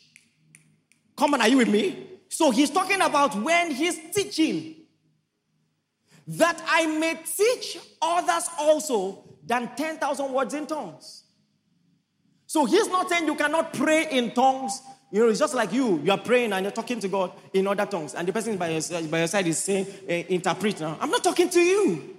Come 1.16 1.34
on, 1.34 1.40
are 1.40 1.48
you 1.48 1.58
with 1.58 1.68
me? 1.68 2.06
So 2.28 2.50
he's 2.50 2.70
talking 2.70 3.00
about 3.00 3.34
when 3.42 3.70
he's 3.70 3.98
teaching, 4.14 4.76
that 6.28 6.62
I 6.66 6.86
may 6.86 7.18
teach 7.24 7.78
others 8.00 8.48
also 8.58 9.24
than 9.44 9.74
10,000 9.74 10.32
words 10.32 10.54
in 10.54 10.66
tongues. 10.66 11.24
So 12.46 12.64
he's 12.64 12.88
not 12.88 13.08
saying 13.08 13.26
you 13.26 13.34
cannot 13.34 13.72
pray 13.72 14.08
in 14.10 14.30
tongues. 14.32 14.80
You 15.10 15.20
know, 15.20 15.28
it's 15.28 15.38
just 15.38 15.54
like 15.54 15.72
you. 15.72 16.00
You 16.04 16.12
are 16.12 16.18
praying 16.18 16.52
and 16.52 16.64
you're 16.64 16.72
talking 16.72 17.00
to 17.00 17.08
God 17.08 17.32
in 17.52 17.66
other 17.66 17.86
tongues, 17.86 18.14
and 18.14 18.28
the 18.28 18.32
person 18.32 18.56
by 18.58 18.68
your, 18.68 19.02
by 19.08 19.18
your 19.18 19.26
side 19.26 19.46
is 19.46 19.58
saying, 19.58 19.86
uh, 20.08 20.12
interpret 20.12 20.80
now. 20.80 20.98
I'm 21.00 21.10
not 21.10 21.24
talking 21.24 21.48
to 21.48 21.60
you. 21.60 22.17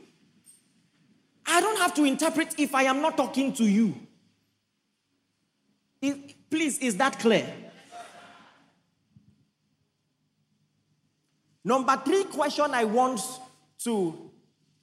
I 1.45 1.61
don't 1.61 1.77
have 1.77 1.93
to 1.95 2.03
interpret 2.03 2.55
if 2.57 2.75
I 2.75 2.83
am 2.83 3.01
not 3.01 3.17
talking 3.17 3.53
to 3.53 3.63
you. 3.63 3.95
Is, 6.01 6.15
please, 6.49 6.77
is 6.79 6.97
that 6.97 7.19
clear? 7.19 7.47
Number 11.63 12.01
three 12.05 12.23
question 12.23 12.71
I 12.71 12.85
want 12.85 13.21
to 13.83 14.31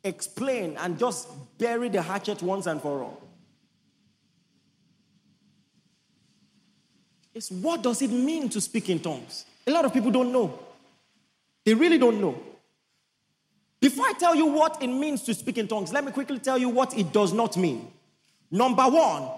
explain 0.04 0.76
and 0.76 0.98
just 0.98 1.28
bury 1.58 1.88
the 1.88 2.02
hatchet 2.02 2.42
once 2.42 2.66
and 2.66 2.80
for 2.80 3.02
all 3.02 3.26
is 7.36 7.50
what 7.50 7.82
does 7.82 8.00
it 8.00 8.10
mean 8.10 8.48
to 8.48 8.60
speak 8.60 8.88
in 8.88 8.98
tongues? 8.98 9.44
A 9.66 9.70
lot 9.70 9.84
of 9.84 9.92
people 9.92 10.10
don't 10.10 10.32
know. 10.32 10.58
They 11.64 11.74
really 11.74 11.98
don't 11.98 12.20
know. 12.20 12.40
Before 13.80 14.06
I 14.06 14.12
tell 14.18 14.34
you 14.34 14.46
what 14.46 14.82
it 14.82 14.88
means 14.88 15.22
to 15.24 15.34
speak 15.34 15.58
in 15.58 15.68
tongues, 15.68 15.92
let 15.92 16.04
me 16.04 16.12
quickly 16.12 16.38
tell 16.38 16.58
you 16.58 16.68
what 16.68 16.96
it 16.96 17.12
does 17.12 17.32
not 17.32 17.56
mean. 17.56 17.90
Number 18.50 18.84
one, 18.84 19.28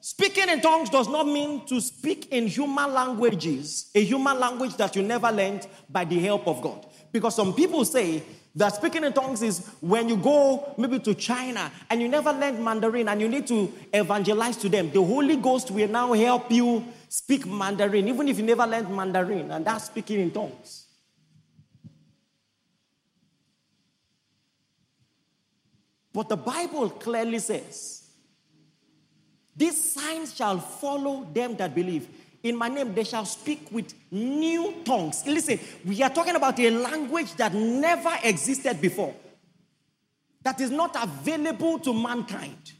speaking 0.00 0.48
in 0.48 0.60
tongues 0.60 0.90
does 0.90 1.08
not 1.08 1.26
mean 1.26 1.66
to 1.66 1.80
speak 1.80 2.28
in 2.30 2.46
human 2.46 2.92
languages, 2.94 3.90
a 3.94 4.04
human 4.04 4.38
language 4.38 4.76
that 4.76 4.94
you 4.94 5.02
never 5.02 5.32
learned 5.32 5.66
by 5.88 6.04
the 6.04 6.18
help 6.20 6.46
of 6.46 6.62
God. 6.62 6.86
Because 7.12 7.34
some 7.34 7.52
people 7.52 7.84
say 7.84 8.22
that 8.54 8.74
speaking 8.74 9.04
in 9.04 9.12
tongues 9.12 9.42
is 9.42 9.66
when 9.80 10.08
you 10.08 10.16
go 10.16 10.74
maybe 10.78 10.98
to 11.00 11.14
China 11.14 11.70
and 11.88 12.00
you 12.00 12.08
never 12.08 12.32
learned 12.32 12.62
Mandarin 12.64 13.08
and 13.08 13.20
you 13.20 13.28
need 13.28 13.46
to 13.48 13.72
evangelize 13.92 14.56
to 14.58 14.68
them. 14.68 14.90
The 14.90 15.02
Holy 15.02 15.36
Ghost 15.36 15.70
will 15.70 15.88
now 15.88 16.12
help 16.12 16.50
you 16.50 16.84
speak 17.08 17.46
Mandarin, 17.46 18.08
even 18.08 18.28
if 18.28 18.38
you 18.38 18.44
never 18.44 18.66
learned 18.66 18.94
Mandarin, 18.94 19.50
and 19.50 19.64
that's 19.64 19.86
speaking 19.86 20.20
in 20.20 20.30
tongues. 20.30 20.86
But 26.12 26.28
the 26.28 26.36
Bible 26.36 26.90
clearly 26.90 27.38
says, 27.38 28.08
These 29.56 29.92
signs 29.92 30.34
shall 30.34 30.58
follow 30.58 31.26
them 31.32 31.56
that 31.56 31.74
believe. 31.74 32.08
In 32.42 32.56
my 32.56 32.68
name, 32.68 32.94
they 32.94 33.04
shall 33.04 33.26
speak 33.26 33.68
with 33.70 33.92
new 34.10 34.76
tongues. 34.84 35.26
Listen, 35.26 35.60
we 35.84 36.02
are 36.02 36.10
talking 36.10 36.34
about 36.34 36.58
a 36.58 36.70
language 36.70 37.34
that 37.34 37.52
never 37.52 38.12
existed 38.24 38.80
before, 38.80 39.14
that 40.42 40.60
is 40.60 40.70
not 40.70 40.96
available 41.00 41.78
to 41.80 41.92
mankind. 41.92 42.72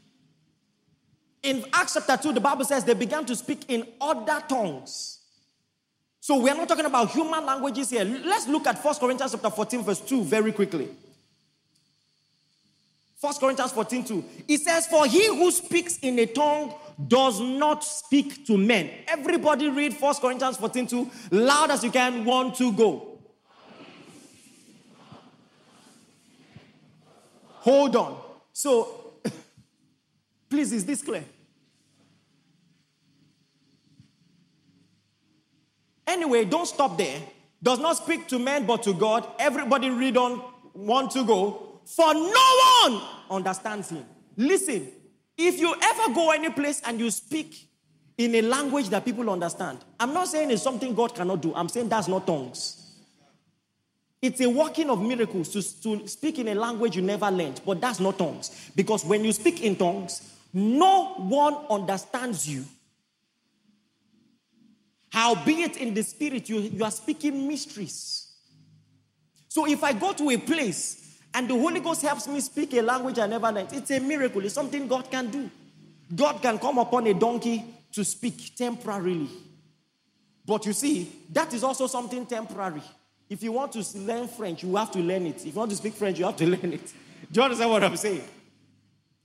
In 1.43 1.63
Acts 1.73 1.93
chapter 1.93 2.17
2, 2.17 2.33
the 2.33 2.39
Bible 2.39 2.65
says 2.65 2.83
they 2.83 2.93
began 2.93 3.25
to 3.25 3.35
speak 3.35 3.65
in 3.67 3.87
other 3.99 4.43
tongues. 4.47 5.19
So 6.19 6.39
we 6.39 6.49
are 6.51 6.55
not 6.55 6.67
talking 6.67 6.85
about 6.85 7.09
human 7.11 7.43
languages 7.45 7.89
here. 7.89 8.03
Let's 8.03 8.47
look 8.47 8.67
at 8.67 8.83
1 8.83 8.95
Corinthians 8.95 9.31
chapter 9.31 9.49
14, 9.49 9.83
verse 9.83 10.01
2 10.01 10.23
very 10.23 10.51
quickly. 10.51 10.89
1 13.21 13.35
Corinthians 13.35 13.71
14, 13.71 14.03
2. 14.03 14.25
It 14.47 14.61
says, 14.61 14.87
For 14.87 15.05
he 15.05 15.27
who 15.27 15.51
speaks 15.51 15.99
in 15.99 16.17
a 16.17 16.25
tongue 16.25 16.73
does 17.07 17.39
not 17.39 17.83
speak 17.83 18.47
to 18.47 18.57
men. 18.57 18.89
Everybody 19.07 19.69
read 19.69 19.93
1 19.93 20.15
Corinthians 20.15 20.57
14, 20.57 20.87
2. 20.87 21.11
Loud 21.29 21.69
as 21.69 21.83
you 21.83 21.91
can. 21.91 22.25
One, 22.25 22.51
two, 22.51 22.73
go. 22.73 23.19
Hold 27.59 27.95
on. 27.95 28.19
So, 28.53 29.13
please, 30.49 30.73
is 30.73 30.83
this 30.83 31.03
clear? 31.03 31.23
Anyway, 36.07 36.43
don't 36.45 36.65
stop 36.65 36.97
there. 36.97 37.19
Does 37.61 37.77
not 37.77 37.97
speak 37.97 38.27
to 38.29 38.39
men 38.39 38.65
but 38.65 38.81
to 38.81 38.95
God. 38.95 39.27
Everybody 39.37 39.91
read 39.91 40.17
on. 40.17 40.39
One, 40.73 41.07
two, 41.07 41.23
go 41.23 41.70
for 41.85 42.13
no 42.13 42.81
one 42.83 43.01
understands 43.29 43.89
him. 43.89 44.05
Listen, 44.37 44.87
if 45.37 45.59
you 45.59 45.73
ever 45.81 46.13
go 46.13 46.31
any 46.31 46.49
place 46.49 46.81
and 46.85 46.99
you 46.99 47.09
speak 47.11 47.67
in 48.17 48.35
a 48.35 48.41
language 48.41 48.89
that 48.89 49.03
people 49.03 49.29
understand, 49.29 49.79
I'm 49.99 50.13
not 50.13 50.27
saying 50.27 50.51
it's 50.51 50.61
something 50.61 50.93
God 50.93 51.15
cannot 51.15 51.41
do. 51.41 51.53
I'm 51.55 51.69
saying 51.69 51.89
that's 51.89 52.07
not 52.07 52.27
tongues. 52.27 52.77
It's 54.21 54.39
a 54.41 54.49
working 54.49 54.89
of 54.89 55.01
miracles 55.01 55.49
to, 55.49 55.81
to 55.81 56.07
speak 56.07 56.37
in 56.37 56.47
a 56.49 56.55
language 56.55 56.95
you 56.95 57.01
never 57.01 57.31
learned, 57.31 57.61
but 57.65 57.81
that's 57.81 57.99
not 57.99 58.19
tongues. 58.19 58.71
Because 58.75 59.03
when 59.03 59.25
you 59.25 59.33
speak 59.33 59.61
in 59.61 59.75
tongues, 59.75 60.21
no 60.53 61.15
one 61.15 61.55
understands 61.69 62.47
you. 62.47 62.63
Howbeit 65.09 65.77
in 65.77 65.93
the 65.93 66.03
spirit, 66.03 66.47
you, 66.49 66.59
you 66.59 66.83
are 66.83 66.91
speaking 66.91 67.47
mysteries. 67.47 68.31
So 69.47 69.67
if 69.67 69.83
I 69.83 69.93
go 69.93 70.13
to 70.13 70.29
a 70.29 70.37
place 70.37 71.00
and 71.33 71.49
the 71.49 71.53
Holy 71.57 71.79
Ghost 71.79 72.01
helps 72.01 72.27
me 72.27 72.39
speak 72.41 72.73
a 72.73 72.81
language 72.81 73.19
I 73.19 73.27
never 73.27 73.51
learned. 73.51 73.69
It's 73.71 73.91
a 73.91 73.99
miracle. 73.99 74.43
It's 74.43 74.53
something 74.53 74.87
God 74.87 75.09
can 75.09 75.29
do. 75.29 75.49
God 76.13 76.41
can 76.41 76.59
come 76.59 76.77
upon 76.77 77.07
a 77.07 77.13
donkey 77.13 77.63
to 77.93 78.03
speak 78.03 78.55
temporarily. 78.55 79.29
But 80.45 80.65
you 80.65 80.73
see, 80.73 81.11
that 81.31 81.53
is 81.53 81.63
also 81.63 81.87
something 81.87 82.25
temporary. 82.25 82.81
If 83.29 83.43
you 83.43 83.53
want 83.53 83.71
to 83.73 83.97
learn 83.99 84.27
French, 84.27 84.63
you 84.63 84.75
have 84.75 84.91
to 84.91 84.99
learn 84.99 85.25
it. 85.25 85.37
If 85.37 85.45
you 85.45 85.59
want 85.59 85.71
to 85.71 85.77
speak 85.77 85.93
French, 85.93 86.19
you 86.19 86.25
have 86.25 86.35
to 86.37 86.45
learn 86.47 86.73
it. 86.73 86.93
Do 87.31 87.39
you 87.39 87.43
understand 87.43 87.71
what 87.71 87.83
I'm 87.83 87.95
saying? 87.95 88.23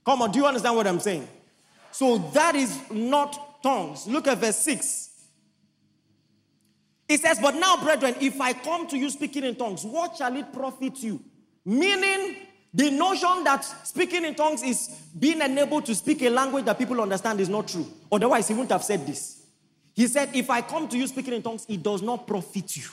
Come 0.05 0.21
on, 0.21 0.31
do 0.31 0.39
you 0.39 0.45
understand 0.45 0.75
what 0.77 0.87
I'm 0.87 1.01
saying? 1.01 1.27
So 1.91 2.17
that 2.33 2.55
is 2.55 2.79
not 2.89 3.61
tongues. 3.61 4.07
Look 4.07 4.27
at 4.27 4.37
verse 4.37 4.57
6. 4.57 5.09
It 7.09 7.21
says, 7.21 7.39
But 7.41 7.55
now, 7.55 7.81
brethren, 7.83 8.15
if 8.21 8.39
I 8.39 8.53
come 8.53 8.87
to 8.87 8.97
you 8.97 9.09
speaking 9.09 9.43
in 9.43 9.55
tongues, 9.55 9.83
what 9.83 10.15
shall 10.15 10.35
it 10.35 10.53
profit 10.53 10.97
you? 10.99 11.21
Meaning, 11.67 12.37
the 12.73 12.89
notion 12.91 13.43
that 13.43 13.59
speaking 13.85 14.23
in 14.23 14.35
tongues 14.35 14.63
is 14.63 14.87
being 15.19 15.41
enabled 15.41 15.85
to 15.87 15.93
speak 15.93 16.21
a 16.21 16.29
language 16.29 16.63
that 16.63 16.77
people 16.77 17.01
understand 17.01 17.41
is 17.41 17.49
not 17.49 17.67
true. 17.67 17.85
Otherwise, 18.09 18.47
he 18.47 18.53
wouldn't 18.53 18.71
have 18.71 18.85
said 18.85 19.05
this. 19.05 19.43
He 19.93 20.07
said, 20.07 20.29
If 20.33 20.49
I 20.49 20.61
come 20.61 20.87
to 20.87 20.97
you 20.97 21.05
speaking 21.07 21.33
in 21.33 21.41
tongues, 21.41 21.65
it 21.67 21.83
does 21.83 22.01
not 22.01 22.25
profit 22.25 22.77
you. 22.77 22.85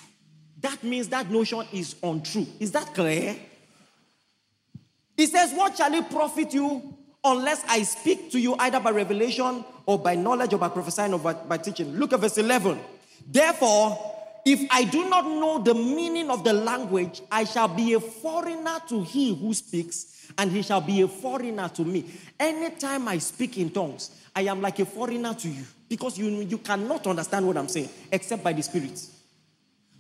That 0.61 0.83
means 0.83 1.07
that 1.11 1.31
notion 1.31 1.63
is 1.73 1.95
untrue. 2.03 2.49
Is 2.59 2.73
that 2.73 2.93
clear? 2.93 3.37
He 5.17 5.27
says, 5.27 5.53
What 5.53 5.77
shall 5.77 5.95
it 5.95 6.11
profit 6.11 6.53
you 6.53 6.97
unless 7.23 7.63
I 7.69 7.85
speak 7.85 8.33
to 8.33 8.41
you 8.41 8.57
either 8.59 8.81
by 8.81 8.91
revelation 8.91 9.65
or 9.87 10.01
by 10.01 10.17
knowledge 10.17 10.53
or 10.53 10.59
by 10.59 10.69
prophesying 10.69 11.13
or 11.13 11.21
by, 11.21 11.35
by 11.35 11.59
teaching? 11.59 11.95
Look 11.95 12.13
at 12.13 12.19
verse 12.19 12.39
11. 12.39 12.81
Therefore, 13.25 14.14
if 14.45 14.67
I 14.71 14.85
do 14.85 15.09
not 15.09 15.25
know 15.25 15.59
the 15.59 15.75
meaning 15.75 16.31
of 16.31 16.45
the 16.45 16.53
language, 16.53 17.23
I 17.31 17.45
shall 17.45 17.69
be 17.69 17.95
a 17.95 18.01
foreigner 18.01 18.79
to 18.89 19.03
he 19.03 19.35
who 19.35 19.55
speaks, 19.55 20.31
and 20.37 20.51
he 20.51 20.63
shall 20.63 20.81
be 20.81 21.01
a 21.01 21.09
foreigner 21.09 21.69
to 21.71 21.85
me. 21.85 22.05
Anytime 22.39 23.09
I 23.09 23.19
speak 23.19 23.57
in 23.59 23.71
tongues, 23.71 24.11
I 24.37 24.43
am 24.43 24.61
like 24.61 24.79
a 24.81 24.85
foreigner 24.85 25.33
to 25.35 25.49
you 25.49 25.65
because 25.89 26.19
you, 26.19 26.29
you 26.29 26.59
cannot 26.59 27.07
understand 27.07 27.47
what 27.47 27.57
I'm 27.57 27.69
saying 27.69 27.89
except 28.11 28.43
by 28.45 28.53
the 28.53 28.63
Spirit. 28.63 29.01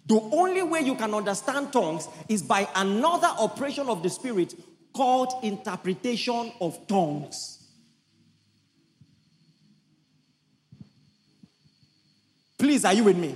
The 0.06 0.20
only 0.20 0.62
way 0.62 0.80
you 0.80 0.96
can 0.96 1.14
understand 1.14 1.72
tongues 1.72 2.08
is 2.28 2.42
by 2.42 2.68
another 2.74 3.28
operation 3.38 3.88
of 3.88 4.02
the 4.02 4.10
Spirit 4.10 4.54
called 4.92 5.32
interpretation 5.42 6.52
of 6.60 6.86
tongues. 6.86 7.66
Please, 12.58 12.84
are 12.84 12.92
you 12.92 13.04
with 13.04 13.16
me? 13.16 13.34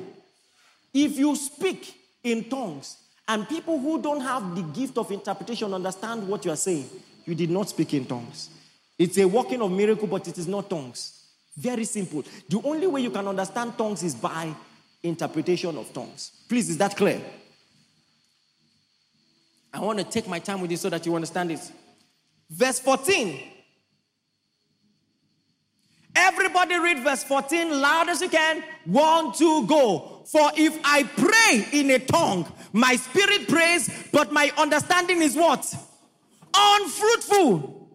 If 1.00 1.16
you 1.16 1.36
speak 1.36 1.94
in 2.24 2.48
tongues 2.50 2.96
and 3.28 3.48
people 3.48 3.78
who 3.78 4.02
don't 4.02 4.20
have 4.20 4.56
the 4.56 4.62
gift 4.62 4.98
of 4.98 5.12
interpretation 5.12 5.72
understand 5.72 6.26
what 6.26 6.44
you 6.44 6.50
are 6.50 6.56
saying, 6.56 6.90
you 7.24 7.36
did 7.36 7.50
not 7.50 7.68
speak 7.68 7.94
in 7.94 8.04
tongues. 8.04 8.50
It's 8.98 9.16
a 9.16 9.24
working 9.24 9.62
of 9.62 9.70
miracle, 9.70 10.08
but 10.08 10.26
it 10.26 10.36
is 10.38 10.48
not 10.48 10.68
tongues. 10.68 11.22
Very 11.56 11.84
simple. 11.84 12.24
The 12.48 12.60
only 12.64 12.88
way 12.88 13.02
you 13.02 13.10
can 13.10 13.28
understand 13.28 13.78
tongues 13.78 14.02
is 14.02 14.16
by 14.16 14.52
interpretation 15.00 15.78
of 15.78 15.92
tongues. 15.92 16.32
Please, 16.48 16.68
is 16.68 16.78
that 16.78 16.96
clear? 16.96 17.20
I 19.72 19.78
want 19.78 20.00
to 20.00 20.04
take 20.04 20.26
my 20.26 20.40
time 20.40 20.60
with 20.60 20.72
you 20.72 20.78
so 20.78 20.90
that 20.90 21.06
you 21.06 21.14
understand 21.14 21.52
it. 21.52 21.60
Verse 22.50 22.80
14. 22.80 23.40
Everybody 26.20 26.76
read 26.76 26.98
verse 27.04 27.22
14 27.22 27.80
loud 27.80 28.08
as 28.08 28.20
you 28.20 28.28
can. 28.28 28.64
One, 28.84 29.32
two, 29.32 29.66
go. 29.68 30.24
For 30.26 30.50
if 30.56 30.76
I 30.84 31.04
pray 31.04 31.80
in 31.80 31.90
a 31.92 32.00
tongue, 32.00 32.52
my 32.72 32.96
spirit 32.96 33.46
prays, 33.46 33.88
but 34.12 34.32
my 34.32 34.50
understanding 34.58 35.22
is 35.22 35.36
what? 35.36 35.72
Unfruitful. 36.52 37.88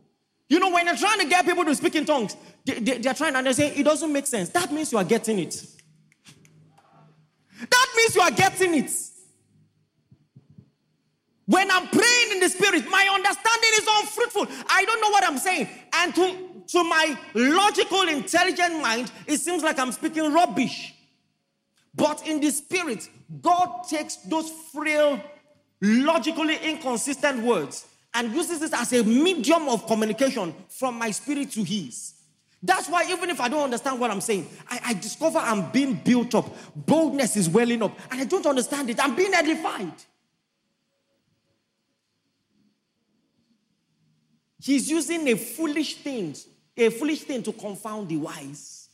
You 0.47 0.59
know, 0.59 0.71
when 0.71 0.85
you're 0.85 0.95
trying 0.95 1.19
to 1.19 1.27
get 1.27 1.45
people 1.45 1.65
to 1.65 1.75
speak 1.75 1.95
in 1.95 2.05
tongues, 2.05 2.37
they, 2.65 2.79
they, 2.79 2.97
they're 2.99 3.13
trying 3.13 3.35
and 3.35 3.45
they 3.45 3.51
say, 3.53 3.75
it 3.75 3.83
doesn't 3.83 4.11
make 4.11 4.25
sense. 4.25 4.49
That 4.49 4.71
means 4.71 4.93
you 4.93 4.99
are 4.99 5.03
getting 5.03 5.39
it. 5.39 5.61
That 7.59 7.87
means 7.97 8.15
you 8.15 8.21
are 8.21 8.31
getting 8.31 8.75
it. 8.75 8.91
When 11.45 11.69
I'm 11.69 11.87
praying 11.87 12.31
in 12.31 12.39
the 12.39 12.47
spirit, 12.47 12.89
my 12.89 13.05
understanding 13.13 13.69
is 13.73 13.87
unfruitful. 13.99 14.47
I 14.69 14.85
don't 14.85 15.01
know 15.01 15.09
what 15.09 15.25
I'm 15.25 15.37
saying. 15.37 15.67
And 15.93 16.15
to, 16.15 16.52
to 16.67 16.83
my 16.83 17.17
logical, 17.33 18.07
intelligent 18.07 18.81
mind, 18.81 19.11
it 19.27 19.39
seems 19.39 19.63
like 19.63 19.79
I'm 19.79 19.91
speaking 19.91 20.31
rubbish. 20.33 20.93
But 21.95 22.27
in 22.27 22.39
the 22.39 22.49
spirit, 22.49 23.07
God 23.41 23.83
takes 23.89 24.17
those 24.17 24.49
frail, 24.71 25.21
logically 25.81 26.57
inconsistent 26.57 27.43
words 27.43 27.85
and 28.13 28.33
uses 28.33 28.61
it 28.61 28.73
as 28.73 28.93
a 28.93 29.03
medium 29.03 29.67
of 29.69 29.85
communication 29.87 30.53
from 30.69 30.97
my 30.97 31.11
spirit 31.11 31.51
to 31.51 31.63
his. 31.63 32.13
That's 32.61 32.87
why, 32.87 33.05
even 33.09 33.29
if 33.29 33.41
I 33.41 33.49
don't 33.49 33.63
understand 33.63 33.99
what 33.99 34.09
I'm 34.09 34.21
saying, 34.21 34.47
I, 34.69 34.79
I, 34.85 34.93
discover 34.93 35.37
I'm 35.37 35.69
being 35.71 35.95
built 35.95 36.33
up. 36.33 36.55
Boldness 36.73 37.35
is 37.35 37.49
welling 37.49 37.83
up, 37.83 37.99
and 38.09 38.21
I 38.21 38.23
don't 38.23 38.45
understand 38.45 38.89
it. 38.89 39.03
I'm 39.03 39.15
being 39.15 39.33
edified. 39.33 39.91
He's 44.61 44.89
using 44.89 45.27
a 45.27 45.35
foolish 45.35 45.95
thing, 45.95 46.37
a 46.75 46.89
foolish 46.89 47.21
thing 47.21 47.43
to 47.43 47.53
confound 47.53 48.09
the 48.09 48.17
wise. 48.17 48.89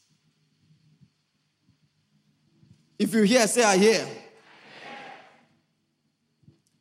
If 2.97 3.13
you 3.13 3.23
hear, 3.23 3.47
say, 3.47 3.63
I 3.63 3.77
hear. 3.77 4.07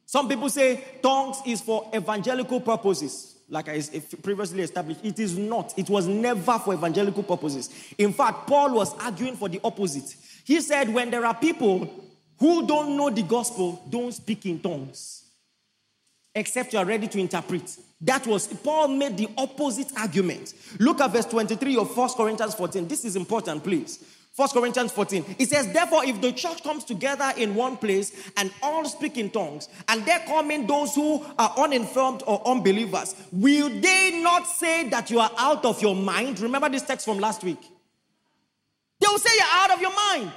Some 0.04 0.28
people 0.28 0.48
say 0.48 0.82
tongues 1.02 1.36
is 1.46 1.60
for 1.60 1.90
evangelical 1.94 2.60
purposes, 2.60 3.36
like 3.48 3.68
I 3.68 3.82
previously 4.22 4.62
established. 4.62 5.00
It 5.04 5.18
is 5.18 5.36
not. 5.36 5.78
It 5.78 5.88
was 5.90 6.06
never 6.06 6.58
for 6.58 6.74
evangelical 6.74 7.22
purposes. 7.22 7.70
In 7.98 8.12
fact, 8.12 8.48
Paul 8.48 8.74
was 8.74 8.94
arguing 8.98 9.36
for 9.36 9.48
the 9.48 9.60
opposite. 9.62 10.16
He 10.44 10.60
said, 10.62 10.92
when 10.92 11.10
there 11.10 11.26
are 11.26 11.34
people 11.34 11.88
who 12.38 12.66
don't 12.66 12.96
know 12.96 13.10
the 13.10 13.22
gospel, 13.22 13.84
don't 13.90 14.12
speak 14.12 14.46
in 14.46 14.60
tongues, 14.60 15.24
except 16.34 16.72
you 16.72 16.78
are 16.78 16.86
ready 16.86 17.06
to 17.06 17.20
interpret. 17.20 17.76
That 18.00 18.26
was, 18.26 18.46
Paul 18.46 18.88
made 18.88 19.16
the 19.16 19.28
opposite 19.36 19.88
argument. 19.96 20.54
Look 20.78 21.00
at 21.00 21.12
verse 21.12 21.26
23 21.26 21.76
of 21.78 21.96
1 21.96 22.10
Corinthians 22.10 22.54
14. 22.54 22.86
This 22.86 23.04
is 23.04 23.16
important, 23.16 23.64
please. 23.64 24.04
1 24.36 24.50
Corinthians 24.50 24.92
14. 24.92 25.36
It 25.40 25.48
says, 25.48 25.72
Therefore, 25.72 26.04
if 26.04 26.20
the 26.20 26.30
church 26.30 26.62
comes 26.62 26.84
together 26.84 27.32
in 27.36 27.56
one 27.56 27.76
place 27.76 28.12
and 28.36 28.52
all 28.62 28.84
speak 28.84 29.18
in 29.18 29.30
tongues, 29.30 29.68
and 29.88 30.04
there 30.04 30.20
come 30.26 30.52
in 30.52 30.64
those 30.68 30.94
who 30.94 31.26
are 31.36 31.52
uninformed 31.58 32.22
or 32.24 32.46
unbelievers, 32.46 33.16
will 33.32 33.68
they 33.68 34.20
not 34.22 34.46
say 34.46 34.88
that 34.90 35.10
you 35.10 35.18
are 35.18 35.32
out 35.36 35.64
of 35.64 35.82
your 35.82 35.96
mind? 35.96 36.38
Remember 36.38 36.68
this 36.68 36.82
text 36.82 37.04
from 37.04 37.18
last 37.18 37.42
week. 37.42 37.60
They 39.00 39.08
will 39.08 39.18
say 39.18 39.30
you're 39.34 39.46
out 39.50 39.72
of 39.72 39.80
your 39.80 39.94
mind. 39.94 40.32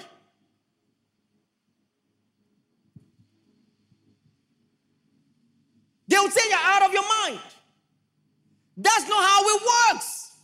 They 6.11 6.17
will 6.17 6.29
say 6.29 6.41
you're 6.49 6.59
out 6.61 6.83
of 6.83 6.91
your 6.91 7.07
mind. 7.07 7.39
That's 8.75 9.07
not 9.07 9.23
how 9.23 9.41
it 9.45 9.61
works. 9.93 10.35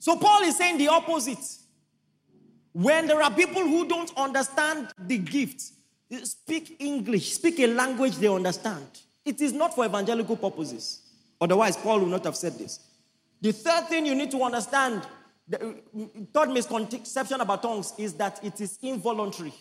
So 0.00 0.16
Paul 0.16 0.42
is 0.42 0.56
saying 0.56 0.78
the 0.78 0.88
opposite. 0.88 1.44
When 2.72 3.06
there 3.06 3.22
are 3.22 3.30
people 3.30 3.62
who 3.62 3.86
don't 3.86 4.10
understand 4.16 4.88
the 4.98 5.18
gift, 5.18 5.62
speak 6.24 6.76
English, 6.80 7.34
speak 7.34 7.60
a 7.60 7.68
language 7.68 8.16
they 8.16 8.26
understand. 8.26 8.86
It 9.24 9.40
is 9.40 9.52
not 9.52 9.72
for 9.72 9.86
evangelical 9.86 10.36
purposes. 10.36 11.02
Otherwise, 11.40 11.76
Paul 11.76 12.00
would 12.00 12.08
not 12.08 12.24
have 12.24 12.36
said 12.36 12.58
this. 12.58 12.80
The 13.40 13.52
third 13.52 13.86
thing 13.86 14.04
you 14.04 14.16
need 14.16 14.32
to 14.32 14.42
understand, 14.42 15.02
the 15.48 15.76
third 16.34 16.50
misconception 16.50 17.40
about 17.40 17.62
tongues 17.62 17.94
is 17.98 18.14
that 18.14 18.42
it 18.44 18.60
is 18.60 18.80
involuntary. 18.82 19.54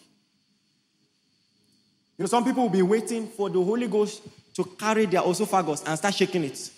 You 2.18 2.24
know, 2.24 2.28
some 2.28 2.46
people 2.46 2.64
will 2.64 2.70
be 2.70 2.82
waiting 2.82 3.28
for 3.28 3.50
the 3.50 3.62
Holy 3.62 3.88
Ghost 3.88 4.22
to 4.56 4.64
carry 4.64 5.06
their 5.06 5.22
esophagus 5.30 5.84
and 5.86 5.98
start 5.98 6.14
shaking 6.14 6.46
it. 6.46 6.72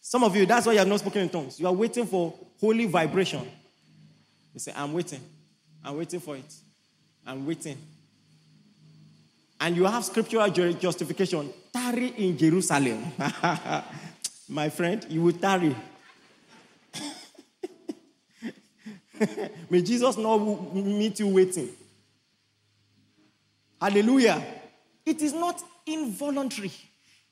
Some 0.00 0.22
of 0.22 0.36
you, 0.36 0.46
that's 0.46 0.66
why 0.66 0.72
you 0.72 0.78
have 0.78 0.86
not 0.86 1.00
spoken 1.00 1.22
in 1.22 1.28
tongues. 1.28 1.58
You 1.58 1.66
are 1.66 1.72
waiting 1.72 2.06
for 2.06 2.32
holy 2.60 2.86
vibration. 2.86 3.42
You 4.54 4.60
say, 4.60 4.72
I'm 4.76 4.92
waiting. 4.92 5.20
I'm 5.84 5.96
waiting 5.96 6.20
for 6.20 6.36
it. 6.36 6.54
I'm 7.26 7.44
waiting. 7.44 7.76
And 9.60 9.74
you 9.76 9.84
have 9.84 10.04
scriptural 10.04 10.48
justification. 10.50 11.52
Tarry 11.72 12.08
in 12.16 12.38
Jerusalem. 12.38 13.04
My 14.48 14.68
friend, 14.68 15.04
you 15.08 15.22
will 15.22 15.32
tarry. 15.32 15.74
May 19.70 19.82
Jesus 19.82 20.16
not 20.16 20.36
meet 20.38 21.18
you 21.18 21.26
waiting. 21.28 21.70
Hallelujah. 23.86 24.44
It 25.04 25.22
is 25.22 25.32
not 25.32 25.62
involuntary. 25.86 26.72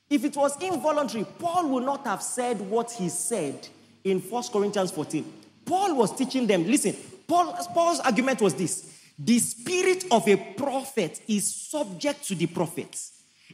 If 0.09 0.25
it 0.25 0.37
was 0.37 0.57
involuntary, 0.62 1.27
Paul 1.40 1.69
would 1.71 1.83
not 1.83 2.07
have 2.07 2.23
said 2.23 2.61
what 2.61 2.93
he 2.93 3.09
said 3.09 3.67
in 4.05 4.21
1 4.21 4.43
Corinthians 4.53 4.93
14. 4.93 5.25
Paul 5.64 5.97
was 5.97 6.14
teaching 6.17 6.47
them, 6.47 6.64
listen, 6.64 6.95
Paul, 7.27 7.59
Paul's 7.75 7.99
argument 7.99 8.40
was 8.40 8.55
this 8.55 8.88
the 9.19 9.37
spirit 9.40 10.05
of 10.12 10.29
a 10.29 10.37
prophet 10.57 11.23
is 11.27 11.53
subject 11.53 12.25
to 12.29 12.37
the 12.37 12.47
prophet. 12.47 13.01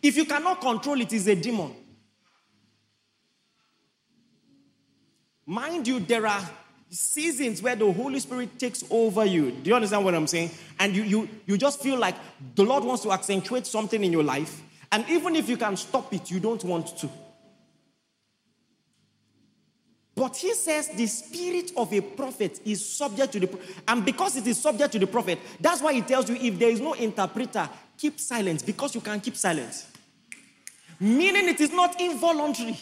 If 0.02 0.18
you 0.18 0.26
cannot 0.26 0.60
control 0.60 1.00
it, 1.00 1.10
is 1.14 1.26
a 1.26 1.34
demon. 1.34 1.74
Mind 5.46 5.88
you, 5.88 6.00
there 6.00 6.26
are 6.26 6.50
seasons 6.90 7.62
where 7.62 7.76
the 7.76 7.90
Holy 7.90 8.18
Spirit 8.18 8.58
takes 8.58 8.84
over 8.90 9.24
you. 9.24 9.52
Do 9.52 9.70
you 9.70 9.76
understand 9.76 10.04
what 10.04 10.14
I'm 10.14 10.26
saying? 10.26 10.50
And 10.78 10.94
you, 10.94 11.02
you, 11.02 11.28
you 11.46 11.56
just 11.56 11.80
feel 11.80 11.98
like 11.98 12.16
the 12.56 12.64
Lord 12.64 12.84
wants 12.84 13.02
to 13.04 13.12
accentuate 13.12 13.66
something 13.66 14.02
in 14.02 14.12
your 14.12 14.24
life. 14.24 14.60
And 14.92 15.08
even 15.08 15.36
if 15.36 15.48
you 15.48 15.56
can 15.56 15.76
stop 15.76 16.12
it, 16.12 16.30
you 16.30 16.40
don't 16.40 16.62
want 16.64 16.98
to. 16.98 17.08
But 20.16 20.36
he 20.36 20.52
says 20.54 20.88
the 20.88 21.06
spirit 21.06 21.72
of 21.76 21.92
a 21.94 22.00
prophet 22.00 22.60
is 22.64 22.84
subject 22.84 23.32
to 23.32 23.40
the 23.40 23.58
and 23.88 24.04
because 24.04 24.36
it 24.36 24.46
is 24.46 24.60
subject 24.60 24.92
to 24.92 24.98
the 24.98 25.06
prophet, 25.06 25.38
that's 25.58 25.80
why 25.80 25.94
he 25.94 26.02
tells 26.02 26.28
you 26.28 26.36
if 26.36 26.58
there 26.58 26.68
is 26.68 26.80
no 26.80 26.92
interpreter, 26.92 27.66
keep 27.96 28.20
silence 28.20 28.62
because 28.62 28.94
you 28.94 29.00
can 29.00 29.20
keep 29.20 29.36
silence. 29.36 29.86
Meaning 30.98 31.48
it 31.48 31.60
is 31.60 31.72
not 31.72 31.98
involuntary. 31.98 32.78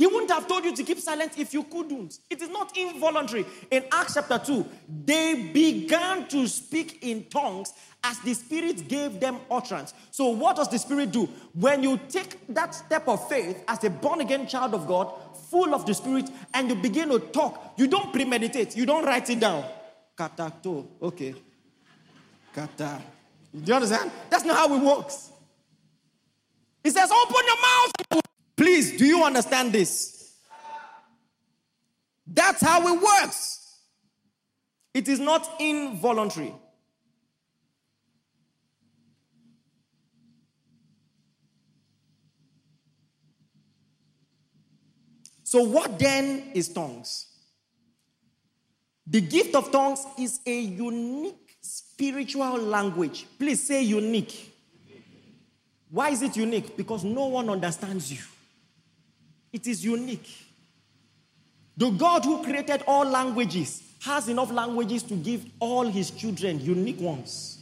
He 0.00 0.06
wouldn't 0.06 0.30
have 0.30 0.48
told 0.48 0.64
you 0.64 0.74
to 0.74 0.82
keep 0.82 0.98
silent 0.98 1.38
if 1.38 1.52
you 1.52 1.62
couldn't. 1.62 2.20
It 2.30 2.40
is 2.40 2.48
not 2.48 2.74
involuntary. 2.74 3.44
In 3.70 3.84
Acts 3.92 4.14
chapter 4.14 4.38
2, 4.38 4.66
they 5.04 5.50
began 5.52 6.26
to 6.28 6.48
speak 6.48 7.00
in 7.02 7.24
tongues 7.24 7.74
as 8.02 8.18
the 8.20 8.32
Spirit 8.32 8.88
gave 8.88 9.20
them 9.20 9.36
utterance. 9.50 9.92
So, 10.10 10.30
what 10.30 10.56
does 10.56 10.70
the 10.70 10.78
Spirit 10.78 11.12
do? 11.12 11.28
When 11.52 11.82
you 11.82 12.00
take 12.08 12.46
that 12.48 12.74
step 12.74 13.08
of 13.08 13.28
faith 13.28 13.62
as 13.68 13.84
a 13.84 13.90
born 13.90 14.22
again 14.22 14.46
child 14.46 14.72
of 14.72 14.86
God, 14.86 15.12
full 15.50 15.74
of 15.74 15.84
the 15.84 15.92
Spirit, 15.92 16.30
and 16.54 16.70
you 16.70 16.76
begin 16.76 17.10
to 17.10 17.18
talk, 17.18 17.74
you 17.76 17.86
don't 17.86 18.10
premeditate, 18.10 18.74
you 18.78 18.86
don't 18.86 19.04
write 19.04 19.28
it 19.28 19.40
down. 19.40 19.66
Katato, 20.16 20.86
okay. 21.02 21.34
Kata. 22.54 23.02
Do 23.52 23.62
you 23.66 23.74
understand? 23.74 24.10
That's 24.30 24.46
not 24.46 24.56
how 24.56 24.74
it 24.74 24.82
works. 24.82 25.30
He 26.82 26.88
says, 26.88 27.10
Open 27.10 27.44
your 27.46 27.60
mouth. 27.60 28.19
Please, 28.60 28.92
do 28.98 29.06
you 29.06 29.24
understand 29.24 29.72
this? 29.72 30.34
That's 32.26 32.60
how 32.60 32.94
it 32.94 33.00
works. 33.00 33.78
It 34.92 35.08
is 35.08 35.18
not 35.18 35.50
involuntary. 35.58 36.52
So, 45.42 45.62
what 45.62 45.98
then 45.98 46.50
is 46.52 46.68
tongues? 46.68 47.28
The 49.06 49.22
gift 49.22 49.54
of 49.54 49.72
tongues 49.72 50.04
is 50.18 50.38
a 50.44 50.60
unique 50.60 51.56
spiritual 51.62 52.58
language. 52.58 53.24
Please 53.38 53.66
say 53.66 53.82
unique. 53.82 54.54
Why 55.88 56.10
is 56.10 56.20
it 56.20 56.36
unique? 56.36 56.76
Because 56.76 57.04
no 57.04 57.24
one 57.24 57.48
understands 57.48 58.12
you. 58.12 58.20
It 59.52 59.66
is 59.66 59.84
unique. 59.84 60.28
The 61.76 61.90
God 61.90 62.24
who 62.24 62.44
created 62.44 62.82
all 62.86 63.04
languages 63.04 63.82
has 64.02 64.28
enough 64.28 64.50
languages 64.50 65.02
to 65.04 65.14
give 65.14 65.44
all 65.58 65.86
his 65.86 66.10
children 66.10 66.60
unique 66.60 67.00
ones. 67.00 67.58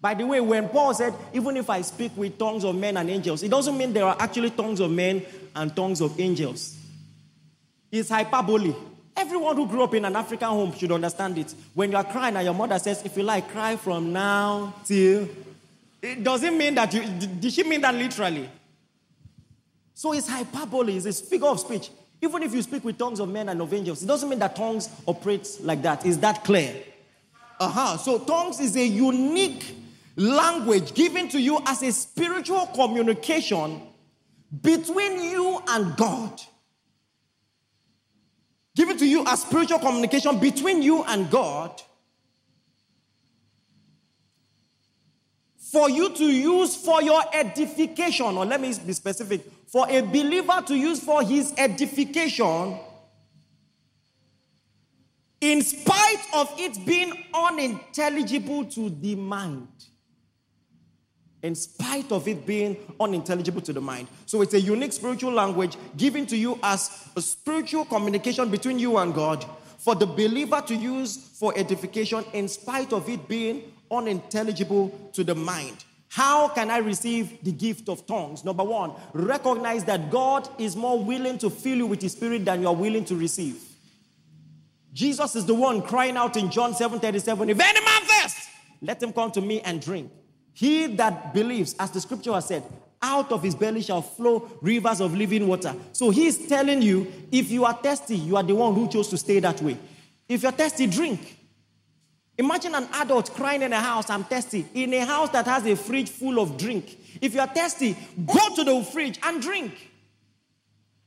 By 0.00 0.14
the 0.14 0.26
way, 0.26 0.40
when 0.40 0.68
Paul 0.68 0.94
said, 0.94 1.14
even 1.32 1.56
if 1.56 1.70
I 1.70 1.80
speak 1.82 2.10
with 2.16 2.36
tongues 2.36 2.64
of 2.64 2.74
men 2.74 2.96
and 2.96 3.08
angels, 3.08 3.44
it 3.44 3.50
doesn't 3.50 3.78
mean 3.78 3.92
there 3.92 4.04
are 4.04 4.16
actually 4.18 4.50
tongues 4.50 4.80
of 4.80 4.90
men 4.90 5.24
and 5.54 5.74
tongues 5.76 6.00
of 6.00 6.18
angels. 6.18 6.76
It's 7.90 8.08
hyperbole. 8.08 8.74
Everyone 9.16 9.54
who 9.54 9.68
grew 9.68 9.84
up 9.84 9.94
in 9.94 10.04
an 10.04 10.16
African 10.16 10.48
home 10.48 10.72
should 10.76 10.90
understand 10.90 11.38
it. 11.38 11.54
When 11.74 11.92
you 11.92 11.96
are 11.98 12.04
crying 12.04 12.34
and 12.34 12.44
your 12.44 12.54
mother 12.54 12.78
says, 12.78 13.02
if 13.04 13.16
you 13.16 13.22
like, 13.22 13.48
cry 13.50 13.76
from 13.76 14.12
now 14.12 14.74
till. 14.84 15.28
It 16.00 16.24
doesn't 16.24 16.58
mean 16.58 16.74
that 16.74 16.92
you. 16.92 17.04
Did 17.04 17.52
she 17.52 17.62
mean 17.62 17.82
that 17.82 17.94
literally? 17.94 18.48
So 19.94 20.12
it's 20.12 20.28
hyperbole, 20.28 20.96
it's 20.96 21.06
a 21.06 21.12
figure 21.12 21.48
of 21.48 21.60
speech. 21.60 21.90
Even 22.20 22.42
if 22.42 22.54
you 22.54 22.62
speak 22.62 22.84
with 22.84 22.98
tongues 22.98 23.20
of 23.20 23.28
men 23.28 23.48
and 23.48 23.60
of 23.60 23.72
angels, 23.74 24.02
it 24.02 24.06
doesn't 24.06 24.28
mean 24.28 24.38
that 24.38 24.54
tongues 24.54 24.88
operates 25.06 25.60
like 25.60 25.82
that. 25.82 26.06
Is 26.06 26.18
that 26.20 26.44
clear? 26.44 26.74
Uh 27.58 27.68
huh. 27.68 27.96
So 27.96 28.18
tongues 28.18 28.60
is 28.60 28.76
a 28.76 28.86
unique 28.86 29.76
language 30.16 30.94
given 30.94 31.28
to 31.28 31.40
you 31.40 31.60
as 31.66 31.82
a 31.82 31.92
spiritual 31.92 32.66
communication 32.74 33.82
between 34.62 35.22
you 35.22 35.62
and 35.68 35.96
God 35.96 36.40
given 38.74 38.96
to 38.98 39.06
you 39.06 39.24
as 39.26 39.42
spiritual 39.42 39.78
communication 39.78 40.38
between 40.38 40.82
you 40.82 41.04
and 41.04 41.30
God 41.30 41.82
for 45.72 45.88
you 45.88 46.10
to 46.10 46.24
use 46.24 46.76
for 46.76 47.02
your 47.02 47.22
edification, 47.32 48.36
or 48.36 48.44
let 48.44 48.60
me 48.60 48.74
be 48.86 48.92
specific, 48.92 49.40
for 49.66 49.86
a 49.88 50.02
believer 50.02 50.62
to 50.66 50.76
use 50.76 51.02
for 51.02 51.22
his 51.22 51.54
edification, 51.56 52.78
in 55.40 55.62
spite 55.62 56.24
of 56.34 56.52
it 56.58 56.84
being 56.84 57.12
unintelligible 57.34 58.66
to 58.66 58.90
the 58.90 59.14
mind 59.16 59.68
in 61.42 61.54
spite 61.56 62.10
of 62.12 62.28
it 62.28 62.46
being 62.46 62.76
unintelligible 63.00 63.60
to 63.60 63.72
the 63.72 63.80
mind. 63.80 64.06
So 64.26 64.42
it's 64.42 64.54
a 64.54 64.60
unique 64.60 64.92
spiritual 64.92 65.32
language 65.32 65.76
given 65.96 66.24
to 66.26 66.36
you 66.36 66.58
as 66.62 67.08
a 67.16 67.20
spiritual 67.20 67.84
communication 67.84 68.48
between 68.48 68.78
you 68.78 68.96
and 68.98 69.12
God. 69.12 69.44
For 69.78 69.96
the 69.96 70.06
believer 70.06 70.60
to 70.60 70.74
use 70.76 71.16
for 71.16 71.52
edification 71.58 72.24
in 72.32 72.46
spite 72.46 72.92
of 72.92 73.08
it 73.08 73.26
being 73.26 73.71
unintelligible 73.92 75.10
to 75.12 75.22
the 75.22 75.34
mind. 75.34 75.84
How 76.08 76.48
can 76.48 76.70
I 76.70 76.78
receive 76.78 77.42
the 77.42 77.52
gift 77.52 77.88
of 77.88 78.06
tongues? 78.06 78.44
Number 78.44 78.64
one, 78.64 78.92
recognize 79.14 79.84
that 79.84 80.10
God 80.10 80.48
is 80.58 80.76
more 80.76 81.02
willing 81.02 81.38
to 81.38 81.48
fill 81.48 81.78
you 81.78 81.86
with 81.86 82.02
His 82.02 82.12
Spirit 82.12 82.44
than 82.44 82.60
you 82.60 82.68
are 82.68 82.74
willing 82.74 83.04
to 83.06 83.16
receive. 83.16 83.62
Jesus 84.92 85.36
is 85.36 85.46
the 85.46 85.54
one 85.54 85.80
crying 85.80 86.16
out 86.16 86.36
in 86.36 86.50
John 86.50 86.74
7 86.74 87.00
37, 87.00 87.48
If 87.48 87.60
any 87.60 87.84
man 87.84 88.02
thirst, 88.02 88.48
let 88.82 89.02
him 89.02 89.12
come 89.12 89.30
to 89.32 89.40
me 89.40 89.60
and 89.60 89.80
drink. 89.80 90.10
He 90.52 90.86
that 90.96 91.32
believes, 91.32 91.74
as 91.78 91.90
the 91.92 92.00
scripture 92.00 92.32
has 92.34 92.46
said, 92.46 92.62
out 93.00 93.32
of 93.32 93.42
his 93.42 93.54
belly 93.54 93.82
shall 93.82 94.02
flow 94.02 94.50
rivers 94.60 95.00
of 95.00 95.14
living 95.14 95.48
water. 95.48 95.74
So 95.92 96.10
he's 96.10 96.46
telling 96.46 96.82
you, 96.82 97.10
if 97.32 97.50
you 97.50 97.64
are 97.64 97.72
thirsty, 97.72 98.16
you 98.16 98.36
are 98.36 98.42
the 98.42 98.54
one 98.54 98.74
who 98.74 98.86
chose 98.86 99.08
to 99.08 99.18
stay 99.18 99.40
that 99.40 99.60
way. 99.62 99.78
If 100.28 100.42
you're 100.42 100.52
thirsty, 100.52 100.86
drink. 100.86 101.38
Imagine 102.38 102.74
an 102.74 102.88
adult 102.94 103.32
crying 103.34 103.62
in 103.62 103.72
a 103.72 103.80
house, 103.80 104.08
I'm 104.08 104.24
thirsty, 104.24 104.66
in 104.74 104.92
a 104.94 105.04
house 105.04 105.28
that 105.30 105.46
has 105.46 105.66
a 105.66 105.76
fridge 105.76 106.08
full 106.08 106.38
of 106.38 106.56
drink. 106.56 106.98
If 107.20 107.34
you're 107.34 107.46
thirsty, 107.46 107.96
go 108.26 108.54
to 108.56 108.64
the 108.64 108.82
fridge 108.84 109.18
and 109.22 109.42
drink. 109.42 109.90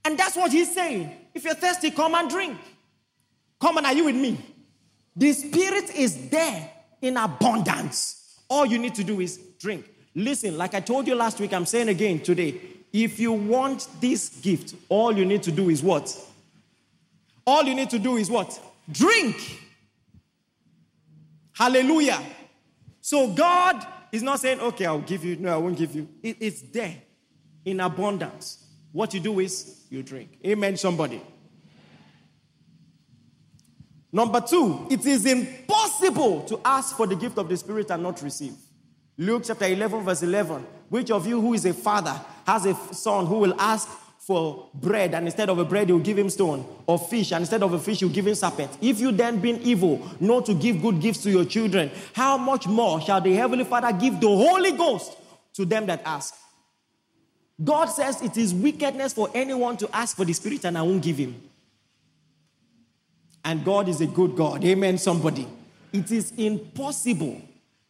And 0.04 0.18
that's 0.18 0.36
what 0.36 0.52
he's 0.52 0.74
saying. 0.74 1.12
If 1.34 1.44
you're 1.44 1.56
thirsty, 1.56 1.90
come 1.90 2.14
and 2.14 2.30
drink. 2.30 2.58
Come 3.60 3.78
on, 3.78 3.86
are 3.86 3.94
you 3.94 4.06
with 4.06 4.16
me? 4.16 4.38
The 5.16 5.34
Spirit 5.34 5.96
is 5.96 6.30
there 6.30 6.70
in 7.02 7.18
abundance. 7.18 8.40
All 8.48 8.66
you 8.66 8.78
need 8.78 8.94
to 8.96 9.04
do 9.04 9.20
is 9.20 9.40
drink. 9.60 9.90
Listen, 10.14 10.58
like 10.58 10.76
I 10.76 10.80
told 10.80 11.08
you 11.08 11.16
last 11.16 11.40
week, 11.40 11.54
I'm 11.54 11.66
saying 11.66 11.90
again 11.90 12.20
today. 12.20 12.62
If 12.94 13.20
you 13.20 13.34
want 13.34 13.88
this 14.00 14.30
gift, 14.30 14.76
all 14.88 15.12
you 15.18 15.26
need 15.26 15.44
to 15.44 15.52
do 15.52 15.70
is 15.70 15.82
what? 15.82 16.16
All 17.46 17.64
you 17.64 17.76
need 17.76 17.90
to 17.90 18.00
do 18.00 18.18
is 18.18 18.30
what? 18.30 18.60
Drink. 18.92 19.36
Hallelujah. 21.56 22.22
So 23.00 23.34
God 23.34 23.86
is 24.12 24.22
not 24.22 24.39
saying, 24.39 24.60
okay, 24.60 24.86
I'll 24.86 25.00
give 25.00 25.24
you. 25.24 25.38
No, 25.38 25.54
I 25.54 25.58
won't 25.58 25.78
give 25.78 25.96
you. 25.96 26.08
It, 26.22 26.38
it's 26.39 26.62
there 26.62 26.96
in 27.63 27.80
abundance. 27.80 28.65
What 28.91 29.13
you 29.13 29.20
do 29.20 29.39
is 29.39 29.84
you 29.89 30.04
drink. 30.04 30.38
Amen, 30.46 30.78
somebody. 30.78 31.22
Number 34.12 34.39
two, 34.41 34.88
it 34.89 35.06
is 35.06 35.26
impossible 35.26 36.44
to 36.44 36.60
ask 36.63 36.96
for 36.96 37.06
the 37.06 37.15
gift 37.15 37.38
of 37.38 37.50
the 37.50 37.58
Spirit 37.58 37.91
and 37.91 38.04
not 38.04 38.22
receive. 38.22 38.56
Luke 39.18 39.44
chapter 39.46 39.65
11, 39.65 40.04
verse 40.04 40.24
11. 40.24 40.65
Which 40.89 41.12
of 41.12 41.26
you 41.28 41.41
who 41.41 41.54
is 41.54 41.65
a 41.65 41.74
father 41.74 42.20
has 42.46 42.65
a 42.65 42.76
son 42.94 43.26
who 43.26 43.39
will 43.39 43.60
ask 43.60 43.89
for 44.26 44.70
bread, 44.74 45.14
and 45.14 45.28
instead 45.28 45.50
of 45.50 45.60
a 45.60 45.66
bread, 45.66 45.88
he'll 45.88 46.00
give 46.00 46.18
him 46.18 46.32
stone, 46.32 46.66
or 46.88 46.98
fish, 46.98 47.32
and 47.32 47.44
instead 47.44 47.62
of 47.62 47.74
a 47.74 47.80
fish, 47.80 48.00
he'll 48.00 48.10
give 48.10 48.26
him 48.26 48.34
serpent. 48.34 48.72
If 48.82 49.00
you 49.00 49.12
then, 49.12 49.40
being 49.40 49.62
evil, 49.62 50.02
know 50.20 50.42
to 50.42 50.56
give 50.56 50.82
good 50.82 51.00
gifts 51.00 51.22
to 51.24 51.30
your 51.30 51.46
children, 51.46 51.92
how 52.14 52.36
much 52.36 52.66
more 52.66 53.00
shall 53.02 53.22
the 53.22 53.36
Heavenly 53.36 53.66
Father 53.66 53.94
give 53.94 54.20
the 54.20 54.28
Holy 54.28 54.72
Ghost 54.72 55.16
to 55.54 55.66
them 55.66 55.86
that 55.86 56.02
ask? 56.04 56.34
God 57.64 57.86
says 57.86 58.24
it 58.24 58.36
is 58.36 58.52
wickedness 58.52 59.14
for 59.14 59.30
anyone 59.34 59.78
to 59.78 59.96
ask 59.96 60.18
for 60.18 60.26
the 60.26 60.34
Spirit, 60.34 60.66
and 60.66 60.76
I 60.76 60.82
won't 60.82 61.04
give 61.04 61.18
him. 61.18 61.40
And 63.44 63.64
God 63.64 63.88
is 63.88 64.02
a 64.02 64.08
good 64.08 64.36
God. 64.36 64.66
Amen, 64.66 64.98
somebody. 64.98 65.48
It 65.94 66.12
is 66.12 66.34
impossible 66.36 67.44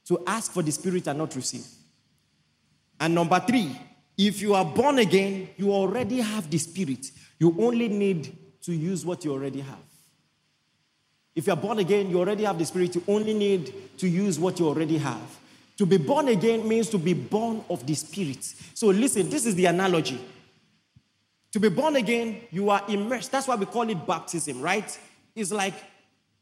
to 0.04 0.22
ask 0.28 0.52
for 0.52 0.62
the 0.62 0.72
Spirit 0.72 1.08
and 1.08 1.18
not 1.18 1.34
receive. 1.34 1.66
And 3.00 3.16
number 3.16 3.40
three, 3.40 3.74
if 4.18 4.42
you 4.42 4.54
are 4.54 4.66
born 4.66 5.00
again, 5.00 5.50
you 5.58 5.72
already 5.72 6.22
have 6.22 6.50
the 6.50 6.58
Spirit. 6.58 7.12
You 7.40 7.56
only 7.60 7.90
need 7.90 8.36
to 8.62 8.74
use 8.74 9.06
what 9.06 9.26
you 9.26 9.34
already 9.34 9.62
have. 9.62 9.78
If 11.36 11.48
you 11.48 11.54
are 11.54 11.58
born 11.58 11.80
again, 11.80 12.10
you 12.10 12.20
already 12.20 12.46
have 12.46 12.58
the 12.58 12.66
Spirit. 12.66 12.96
You 12.96 13.04
only 13.08 13.34
need 13.34 13.98
to 13.98 14.08
use 14.08 14.40
what 14.40 14.60
you 14.60 14.68
already 14.68 14.98
have. 14.98 15.40
To 15.78 15.86
be 15.86 15.98
born 15.98 16.30
again 16.30 16.68
means 16.68 16.90
to 16.90 16.98
be 16.98 17.14
born 17.14 17.64
of 17.70 17.86
the 17.86 17.94
Spirit. 17.94 18.44
So 18.74 18.88
listen, 18.88 19.30
this 19.30 19.46
is 19.46 19.56
the 19.56 19.66
analogy. 19.66 20.20
To 21.52 21.60
be 21.60 21.70
born 21.70 21.98
again, 21.98 22.42
you 22.52 22.70
are 22.70 22.84
immersed. 22.88 23.32
That's 23.32 23.48
why 23.48 23.56
we 23.56 23.66
call 23.66 23.90
it 23.90 24.06
baptism, 24.08 24.62
right? 24.62 24.98
It's 25.36 25.52
like 25.52 25.74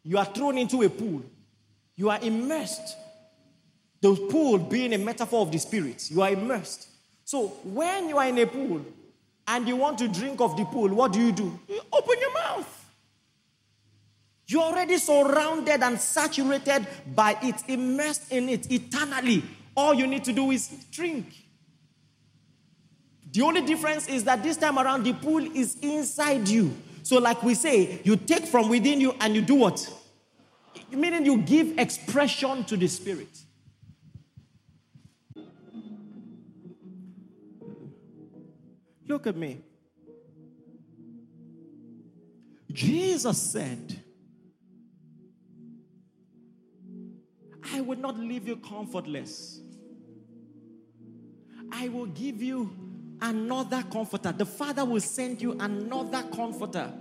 you 0.03 0.17
are 0.17 0.25
thrown 0.25 0.57
into 0.57 0.83
a 0.83 0.89
pool, 0.89 1.23
you 1.95 2.09
are 2.09 2.19
immersed. 2.21 2.97
The 4.01 4.15
pool 4.15 4.57
being 4.57 4.93
a 4.93 4.97
metaphor 4.97 5.41
of 5.41 5.51
the 5.51 5.57
spirit, 5.59 6.11
you 6.11 6.21
are 6.21 6.29
immersed. 6.29 6.89
So 7.25 7.47
when 7.63 8.09
you 8.09 8.17
are 8.17 8.27
in 8.27 8.37
a 8.37 8.45
pool 8.45 8.85
and 9.47 9.67
you 9.67 9.75
want 9.75 9.97
to 9.99 10.07
drink 10.07 10.41
of 10.41 10.57
the 10.57 10.65
pool, 10.65 10.89
what 10.89 11.13
do 11.13 11.19
you 11.19 11.31
do? 11.31 11.59
You 11.67 11.81
open 11.91 12.19
your 12.19 12.33
mouth. 12.33 12.79
You're 14.47 14.63
already 14.63 14.97
surrounded 14.97 15.81
and 15.81 15.99
saturated 15.99 16.85
by 17.15 17.37
it, 17.41 17.55
immersed 17.67 18.31
in 18.31 18.49
it 18.49 18.71
eternally. 18.71 19.43
All 19.75 19.93
you 19.93 20.05
need 20.05 20.23
to 20.25 20.33
do 20.33 20.51
is 20.51 20.67
drink. 20.91 21.25
The 23.31 23.41
only 23.41 23.61
difference 23.61 24.07
is 24.07 24.23
that 24.25 24.43
this 24.43 24.57
time 24.57 24.77
around, 24.77 25.03
the 25.03 25.13
pool 25.13 25.43
is 25.43 25.77
inside 25.81 26.47
you. 26.47 26.71
So, 27.01 27.17
like 27.17 27.41
we 27.41 27.55
say, 27.55 27.99
you 28.03 28.15
take 28.15 28.45
from 28.45 28.69
within 28.69 29.01
you 29.01 29.15
and 29.19 29.35
you 29.35 29.41
do 29.41 29.55
what? 29.55 29.91
Meaning 30.91 31.25
you 31.25 31.37
give 31.39 31.79
expression 31.79 32.63
to 32.65 32.77
the 32.77 32.87
Spirit. 32.87 33.29
Look 39.13 39.27
at 39.27 39.35
me. 39.35 39.61
Jesus 42.71 43.39
said, 43.39 44.01
I 47.71 47.81
will 47.81 47.99
not 47.99 48.17
leave 48.17 48.47
you 48.47 48.55
comfortless. 48.55 49.61
I 51.71 51.89
will 51.89 52.07
give 52.07 52.41
you 52.41 52.75
another 53.21 53.83
comforter. 53.83 54.31
The 54.31 54.47
Father 54.47 54.83
will 54.83 54.99
send 54.99 55.43
you 55.43 55.51
another 55.59 56.23
comforter. 56.33 56.91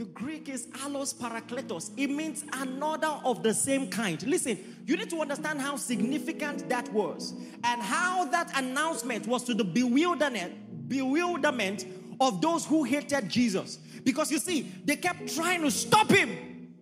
The 0.00 0.06
Greek 0.06 0.48
is 0.48 0.66
allos 0.82 1.12
parakletos. 1.12 1.90
It 1.94 2.08
means 2.08 2.42
another 2.54 3.20
of 3.22 3.42
the 3.42 3.52
same 3.52 3.90
kind. 3.90 4.26
Listen, 4.26 4.58
you 4.86 4.96
need 4.96 5.10
to 5.10 5.20
understand 5.20 5.60
how 5.60 5.76
significant 5.76 6.70
that 6.70 6.90
was 6.90 7.34
and 7.64 7.82
how 7.82 8.24
that 8.30 8.50
announcement 8.58 9.26
was 9.26 9.44
to 9.44 9.52
the 9.52 9.62
bewildered, 9.62 10.54
bewilderment 10.88 11.84
of 12.18 12.40
those 12.40 12.64
who 12.64 12.82
hated 12.82 13.28
Jesus. 13.28 13.76
Because 14.02 14.32
you 14.32 14.38
see, 14.38 14.72
they 14.86 14.96
kept 14.96 15.34
trying 15.34 15.60
to 15.60 15.70
stop 15.70 16.10
him. 16.10 16.74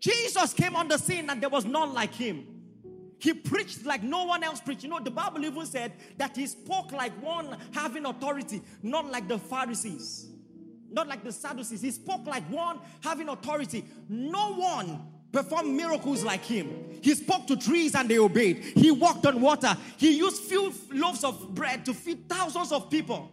Jesus 0.00 0.54
came 0.54 0.74
on 0.74 0.88
the 0.88 0.98
scene 0.98 1.30
and 1.30 1.40
there 1.40 1.50
was 1.50 1.64
none 1.64 1.94
like 1.94 2.14
him. 2.14 2.48
He 3.20 3.32
preached 3.32 3.86
like 3.86 4.02
no 4.02 4.24
one 4.24 4.42
else 4.42 4.60
preached. 4.60 4.82
You 4.82 4.88
know, 4.88 4.98
the 4.98 5.12
Bible 5.12 5.44
even 5.44 5.66
said 5.66 5.92
that 6.16 6.36
he 6.36 6.48
spoke 6.48 6.90
like 6.90 7.12
one 7.22 7.56
having 7.70 8.06
authority, 8.06 8.60
not 8.82 9.08
like 9.08 9.28
the 9.28 9.38
Pharisees, 9.38 10.31
not 10.92 11.08
like 11.08 11.24
the 11.24 11.32
Sadducees. 11.32 11.80
He 11.80 11.90
spoke 11.90 12.26
like 12.26 12.44
one 12.44 12.78
having 13.02 13.28
authority. 13.28 13.84
No 14.08 14.54
one 14.54 15.00
performed 15.32 15.74
miracles 15.74 16.22
like 16.22 16.44
him. 16.44 16.68
He 17.02 17.14
spoke 17.14 17.46
to 17.46 17.56
trees 17.56 17.94
and 17.94 18.08
they 18.08 18.18
obeyed. 18.18 18.58
He 18.58 18.90
walked 18.90 19.26
on 19.26 19.40
water. 19.40 19.76
He 19.96 20.16
used 20.16 20.42
few 20.42 20.72
loaves 20.92 21.24
of 21.24 21.54
bread 21.54 21.84
to 21.86 21.94
feed 21.94 22.28
thousands 22.28 22.70
of 22.70 22.90
people. 22.90 23.32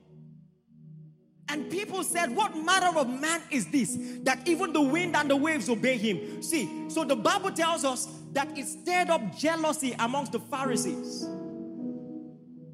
And 1.49 1.70
people 1.70 2.03
said, 2.03 2.36
What 2.36 2.55
manner 2.55 2.97
of 2.97 3.10
man 3.10 3.41
is 3.49 3.66
this 3.68 3.97
that 4.22 4.47
even 4.47 4.72
the 4.72 4.82
wind 4.82 5.16
and 5.16 5.30
the 5.30 5.36
waves 5.36 5.68
obey 5.68 5.97
him? 5.97 6.41
See, 6.43 6.89
so 6.89 7.03
the 7.03 7.16
Bible 7.16 7.51
tells 7.51 7.84
us 7.84 8.07
that 8.34 8.55
it 8.57 8.68
stirred 8.68 9.10
up 9.10 9.36
jealousy 9.36 9.95
amongst 9.97 10.32
the 10.32 10.39
Pharisees. 10.39 11.28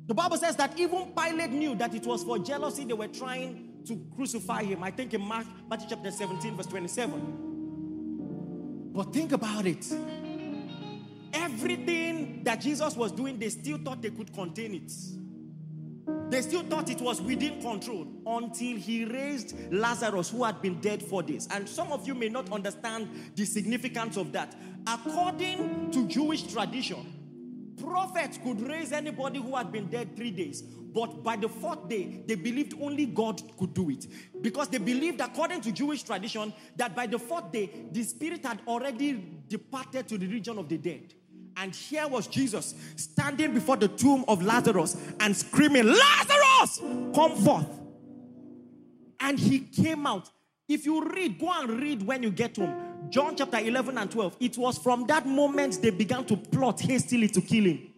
The 0.08 0.14
Bible 0.14 0.38
says 0.38 0.56
that 0.58 0.78
even 0.78 1.14
Pilate 1.18 1.52
knew 1.52 1.74
that 1.76 1.96
it 1.96 2.06
was 2.06 2.24
for 2.24 2.38
jealousy 2.38 2.84
they 2.84 2.94
were 2.94 3.08
trying 3.08 3.65
to 3.88 4.06
crucify 4.16 4.64
him. 4.64 4.84
I 4.84 4.92
think 4.92 5.14
in 5.14 5.22
Mark, 5.22 5.46
Matthew 5.70 5.88
chapter 5.90 6.12
17, 6.12 6.56
verse 6.56 6.68
27. 6.68 8.92
But 8.94 9.14
think 9.14 9.32
about 9.32 9.66
it. 9.66 9.86
Everything 11.34 12.44
that 12.44 12.62
Jesus 12.62 12.96
was 12.96 13.12
doing, 13.12 13.38
they 13.38 13.50
still 13.50 13.78
thought 13.78 14.02
they 14.02 14.12
could 14.12 14.34
contain 14.34 14.76
it. 14.76 14.92
They 16.30 16.42
still 16.42 16.64
thought 16.64 16.90
it 16.90 17.02
was 17.02 17.22
within 17.22 17.62
control 17.62 18.08
until 18.26 18.78
he 18.78 19.06
raised 19.06 19.56
Lazarus, 19.72 20.30
who 20.30 20.44
had 20.44 20.62
been 20.62 20.80
dead 20.82 21.04
for 21.04 21.22
days. 21.22 21.48
And 21.52 21.68
some 21.68 21.92
of 21.92 22.08
you 22.08 22.16
may 22.16 22.30
not 22.30 22.52
understand 22.52 23.10
the 23.36 23.46
significance 23.46 24.18
of 24.18 24.32
that. 24.32 24.56
According 24.88 25.92
to 25.92 26.08
Jewish 26.08 26.44
tradition, 26.44 27.14
prophets 27.86 28.38
could 28.44 28.62
raise 28.62 28.92
anybody 28.92 29.40
who 29.40 29.56
had 29.56 29.72
been 29.72 29.88
dead 29.88 30.16
three 30.16 30.32
days. 30.32 30.62
But 30.62 31.24
by 31.24 31.36
the 31.36 31.50
fourth 31.50 31.90
day, 31.90 32.22
they 32.26 32.36
believed 32.36 32.76
only 32.82 33.06
God 33.06 33.42
could 33.58 33.74
do 33.74 33.90
it. 33.90 34.08
Because 34.42 34.70
they 34.70 34.78
believed, 34.78 35.20
according 35.20 35.62
to 35.62 35.72
Jewish 35.72 36.04
tradition, 36.04 36.54
that 36.78 36.96
by 36.96 37.06
the 37.06 37.20
fourth 37.20 37.52
day, 37.52 37.70
the 37.92 38.04
spirit 38.04 38.46
had 38.46 38.62
already 38.66 39.42
departed 39.48 40.08
to 40.08 40.18
the 40.18 40.28
region 40.28 40.58
of 40.58 40.70
the 40.70 40.78
dead. 40.78 41.14
And 41.58 41.76
here 41.76 42.08
was 42.08 42.28
Jesus 42.28 42.76
standing 42.96 43.54
before 43.54 43.78
the 43.78 43.88
tomb 43.88 44.26
of 44.28 44.44
Lazarus 44.44 44.98
and 45.20 45.36
screaming, 45.36 45.86
Lazarus, 45.86 46.80
come 47.14 47.36
forth. 47.44 47.80
And 49.20 49.40
he 49.40 49.60
came 49.60 50.06
out. 50.06 50.30
If 50.68 50.86
you 50.86 51.08
read, 51.10 51.40
go 51.40 51.52
and 51.54 51.80
read 51.80 52.04
when 52.04 52.24
you 52.24 52.32
get 52.32 52.58
home. 52.58 52.95
John 53.10 53.36
chapter 53.36 53.60
11 53.60 53.98
and 53.98 54.12
12. 54.12 54.38
It 54.40 54.58
was 54.58 54.78
from 54.78 55.06
that 55.08 55.26
moment 55.26 55.82
they 55.82 55.90
began 55.90 56.26
to 56.26 56.38
plot 56.38 56.80
hastily 56.82 57.28
to 57.30 57.42
kill 57.42 57.66
him. 57.66 57.94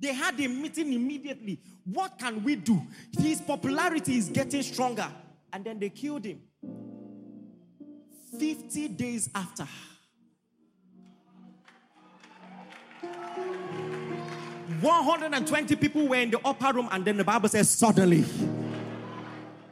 They 0.00 0.12
had 0.12 0.38
a 0.40 0.48
meeting 0.48 0.92
immediately. 0.92 1.60
What 1.84 2.18
can 2.18 2.42
we 2.42 2.56
do? 2.56 2.82
His 3.18 3.40
popularity 3.40 4.18
is 4.18 4.28
getting 4.28 4.62
stronger. 4.62 5.08
And 5.52 5.64
then 5.64 5.78
they 5.78 5.90
killed 5.90 6.24
him. 6.24 6.40
50 8.38 8.88
days 8.88 9.30
after. 9.34 9.66
120 14.80 15.76
people 15.76 16.08
were 16.08 16.16
in 16.16 16.30
the 16.30 16.40
upper 16.44 16.72
room, 16.72 16.88
and 16.90 17.04
then 17.04 17.16
the 17.16 17.24
Bible 17.24 17.48
says, 17.48 17.70
suddenly 17.70 18.24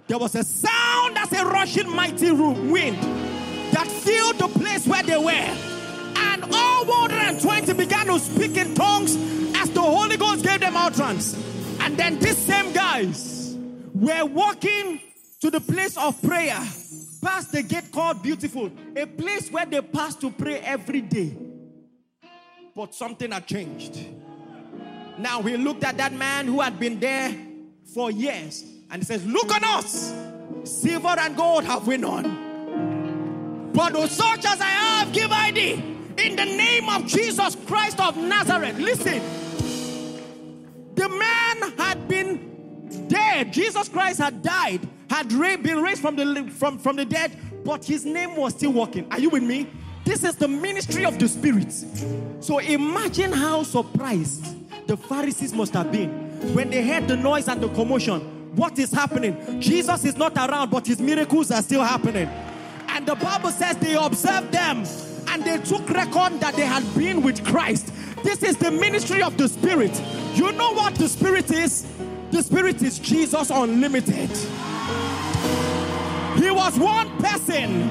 there 0.06 0.18
was 0.18 0.34
a 0.34 0.44
sound 0.44 1.16
as 1.18 1.32
a 1.32 1.44
rushing 1.44 1.90
mighty 1.94 2.30
wind 2.32 3.19
that 3.72 3.86
filled 3.86 4.38
the 4.38 4.48
place 4.58 4.86
where 4.86 5.02
they 5.02 5.16
were. 5.16 5.56
And 6.16 6.44
all 6.52 6.84
120 6.84 7.72
began 7.74 8.06
to 8.06 8.18
speak 8.18 8.56
in 8.56 8.74
tongues 8.74 9.16
as 9.56 9.70
the 9.70 9.80
Holy 9.80 10.16
Ghost 10.16 10.44
gave 10.44 10.60
them 10.60 10.76
utterance. 10.76 11.34
And 11.80 11.96
then 11.96 12.18
these 12.18 12.38
same 12.38 12.72
guys 12.72 13.56
were 13.94 14.24
walking 14.24 15.00
to 15.40 15.50
the 15.50 15.60
place 15.60 15.96
of 15.96 16.20
prayer 16.22 16.58
past 17.22 17.52
the 17.52 17.62
gate 17.62 17.90
called 17.92 18.22
Beautiful, 18.22 18.70
a 18.96 19.06
place 19.06 19.50
where 19.50 19.66
they 19.66 19.80
passed 19.80 20.20
to 20.22 20.30
pray 20.30 20.58
every 20.60 21.00
day. 21.00 21.36
But 22.74 22.94
something 22.94 23.30
had 23.30 23.46
changed. 23.46 23.98
Now 25.18 25.42
he 25.42 25.56
looked 25.56 25.84
at 25.84 25.98
that 25.98 26.12
man 26.12 26.46
who 26.46 26.60
had 26.60 26.78
been 26.80 26.98
there 26.98 27.34
for 27.94 28.10
years 28.10 28.64
and 28.90 29.02
he 29.02 29.06
says, 29.06 29.26
Look 29.26 29.54
on 29.54 29.64
us. 29.64 30.14
Silver 30.64 31.14
and 31.18 31.36
gold 31.36 31.64
have 31.64 31.86
we 31.86 31.96
none. 31.96 32.39
But 33.72 33.96
such 34.08 34.44
as 34.44 34.60
I 34.60 34.64
have, 34.64 35.12
give 35.12 35.30
I 35.30 35.50
thee. 35.50 35.72
In 36.18 36.36
the 36.36 36.44
name 36.44 36.88
of 36.88 37.06
Jesus 37.06 37.56
Christ 37.66 38.00
of 38.00 38.16
Nazareth. 38.16 38.78
Listen. 38.78 39.22
The 40.94 41.08
man 41.08 41.72
had 41.78 42.08
been 42.08 43.08
dead. 43.08 43.52
Jesus 43.52 43.88
Christ 43.88 44.18
had 44.18 44.42
died, 44.42 44.86
had 45.08 45.28
been 45.28 45.80
raised 45.80 46.02
from 46.02 46.16
the, 46.16 46.50
from, 46.50 46.78
from 46.78 46.96
the 46.96 47.04
dead, 47.04 47.36
but 47.64 47.84
his 47.84 48.04
name 48.04 48.36
was 48.36 48.54
still 48.54 48.72
working. 48.72 49.06
Are 49.10 49.18
you 49.18 49.30
with 49.30 49.42
me? 49.42 49.66
This 50.04 50.24
is 50.24 50.36
the 50.36 50.48
ministry 50.48 51.04
of 51.04 51.18
the 51.18 51.28
Spirit. 51.28 51.72
So 52.40 52.58
imagine 52.58 53.32
how 53.32 53.62
surprised 53.62 54.44
the 54.86 54.96
Pharisees 54.96 55.52
must 55.52 55.72
have 55.74 55.92
been 55.92 56.10
when 56.54 56.70
they 56.70 56.86
heard 56.86 57.06
the 57.06 57.16
noise 57.16 57.48
and 57.48 57.60
the 57.60 57.68
commotion. 57.68 58.20
What 58.56 58.78
is 58.78 58.90
happening? 58.90 59.60
Jesus 59.60 60.04
is 60.04 60.16
not 60.16 60.36
around, 60.36 60.70
but 60.70 60.86
his 60.86 61.00
miracles 61.00 61.50
are 61.50 61.62
still 61.62 61.84
happening. 61.84 62.28
And 62.90 63.06
the 63.06 63.14
Bible 63.14 63.50
says 63.50 63.76
they 63.76 63.94
observed 63.94 64.52
them 64.52 64.84
and 65.28 65.44
they 65.44 65.58
took 65.58 65.88
record 65.90 66.40
that 66.40 66.54
they 66.56 66.66
had 66.66 66.82
been 66.94 67.22
with 67.22 67.44
Christ. 67.44 67.92
This 68.22 68.42
is 68.42 68.56
the 68.56 68.70
ministry 68.70 69.22
of 69.22 69.36
the 69.36 69.48
Spirit. 69.48 70.00
You 70.34 70.52
know 70.52 70.72
what 70.72 70.94
the 70.96 71.08
Spirit 71.08 71.50
is? 71.50 71.86
The 72.30 72.42
Spirit 72.42 72.82
is 72.82 72.98
Jesus 72.98 73.50
Unlimited. 73.50 74.30
He 76.36 76.50
was 76.50 76.78
one 76.78 77.08
person, 77.18 77.90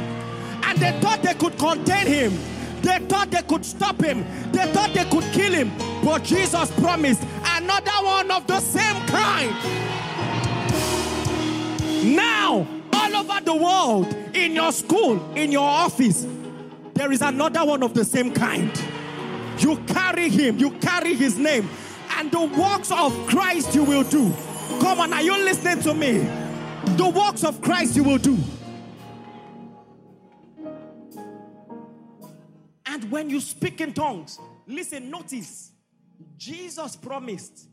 and 0.63 0.77
they 0.77 0.97
thought 1.01 1.21
they 1.21 1.33
could 1.33 1.57
contain 1.57 2.07
him. 2.07 2.39
They 2.81 2.99
thought 2.99 3.31
they 3.31 3.41
could 3.41 3.65
stop 3.65 4.01
him. 4.01 4.25
They 4.51 4.65
thought 4.71 4.93
they 4.93 5.05
could 5.05 5.25
kill 5.33 5.53
him. 5.53 5.71
But 6.03 6.23
Jesus 6.23 6.71
promised 6.79 7.21
another 7.43 7.91
one 8.03 8.31
of 8.31 8.47
the 8.47 8.59
same 8.59 9.05
kind. 9.07 9.53
Now, 12.15 12.65
all 13.13 13.29
over 13.29 13.41
the 13.43 13.55
world, 13.55 14.13
in 14.35 14.53
your 14.53 14.71
school, 14.71 15.33
in 15.35 15.51
your 15.51 15.67
office, 15.67 16.25
there 16.93 17.11
is 17.11 17.21
another 17.21 17.65
one 17.65 17.83
of 17.83 17.93
the 17.93 18.05
same 18.05 18.33
kind. 18.33 18.71
You 19.57 19.77
carry 19.87 20.29
him, 20.29 20.57
you 20.57 20.71
carry 20.79 21.13
his 21.15 21.37
name, 21.37 21.69
and 22.17 22.31
the 22.31 22.41
works 22.41 22.91
of 22.91 23.13
Christ 23.27 23.75
you 23.75 23.83
will 23.83 24.03
do. 24.03 24.31
Come 24.79 24.99
on, 24.99 25.13
are 25.13 25.21
you 25.21 25.37
listening 25.37 25.81
to 25.83 25.93
me? 25.93 26.19
The 26.97 27.11
works 27.13 27.43
of 27.43 27.61
Christ 27.61 27.95
you 27.95 28.03
will 28.03 28.17
do. 28.17 28.37
And 32.85 33.11
when 33.11 33.29
you 33.29 33.39
speak 33.39 33.81
in 33.81 33.93
tongues, 33.93 34.39
listen, 34.67 35.09
notice, 35.09 35.71
Jesus 36.37 36.95
promised, 36.95 37.67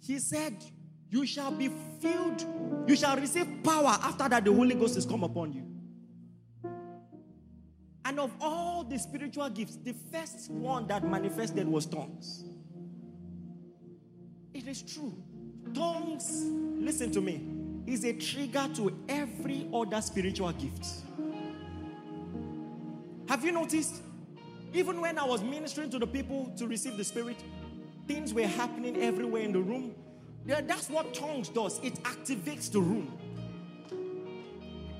He 0.00 0.18
said, 0.18 0.54
You 1.10 1.26
shall 1.26 1.50
be 1.50 1.70
filled, 2.00 2.44
you 2.86 2.94
shall 2.94 3.16
receive 3.16 3.46
power 3.64 3.98
after 4.00 4.28
that 4.28 4.44
the 4.44 4.52
Holy 4.52 4.74
Ghost 4.74 4.94
has 4.94 5.04
come 5.04 5.24
upon 5.24 5.52
you. 5.52 5.66
And 8.04 8.18
of 8.18 8.32
all 8.40 8.84
the 8.84 8.98
spiritual 8.98 9.48
gifts, 9.50 9.76
the 9.76 9.94
first 10.12 10.50
one 10.50 10.86
that 10.86 11.04
manifested 11.04 11.66
was 11.68 11.86
tongues. 11.86 12.44
It 14.54 14.66
is 14.66 14.82
true. 14.82 15.14
Tongues, 15.74 16.44
listen 16.78 17.10
to 17.12 17.20
me, 17.20 17.46
is 17.86 18.04
a 18.04 18.12
trigger 18.12 18.68
to 18.74 18.96
every 19.08 19.68
other 19.72 20.00
spiritual 20.00 20.52
gift. 20.52 20.86
Have 23.28 23.44
you 23.44 23.52
noticed? 23.52 24.02
Even 24.72 25.00
when 25.00 25.18
I 25.18 25.24
was 25.24 25.42
ministering 25.42 25.90
to 25.90 25.98
the 25.98 26.06
people 26.06 26.52
to 26.56 26.66
receive 26.66 26.96
the 26.96 27.04
Spirit, 27.04 27.36
things 28.06 28.32
were 28.32 28.46
happening 28.46 28.96
everywhere 29.02 29.42
in 29.42 29.52
the 29.52 29.60
room. 29.60 29.94
Yeah, 30.46 30.60
that's 30.62 30.88
what 30.88 31.12
tongues 31.14 31.48
does, 31.48 31.78
it 31.82 32.02
activates 32.02 32.70
the 32.70 32.80
room. 32.80 33.16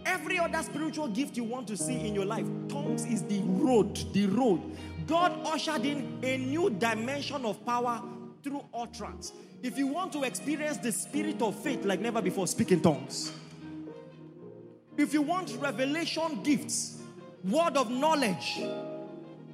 Every 0.07 0.39
other 0.39 0.63
spiritual 0.63 1.09
gift 1.09 1.37
you 1.37 1.45
want 1.45 1.69
to 1.69 1.77
see 1.77 2.07
in 2.07 2.15
your 2.15 2.25
life, 2.25 2.47
tongues 2.69 3.05
is 3.05 3.23
the 3.25 3.41
road, 3.41 3.97
the 4.13 4.27
road. 4.27 4.61
God 5.07 5.39
ushered 5.45 5.85
in 5.85 6.19
a 6.23 6.39
new 6.39 6.71
dimension 6.71 7.45
of 7.45 7.65
power 7.65 8.03
through 8.43 8.65
utterance. 8.73 9.33
If 9.63 9.77
you 9.77 9.87
want 9.87 10.13
to 10.15 10.23
experience 10.23 10.79
the 10.79 10.93
spirit 10.93 11.43
of 11.43 11.55
faith 11.63 11.85
like 11.85 12.01
never 12.01 12.23
before, 12.23 12.47
speak 12.47 12.73
in 12.73 12.81
tongues. 12.81 13.33
If 14.97 15.13
you 15.13 15.23
want 15.23 15.57
revelation 15.61 16.43
gifts, 16.43 17.03
word 17.45 17.77
of 17.77 17.91
knowledge, 17.91 18.61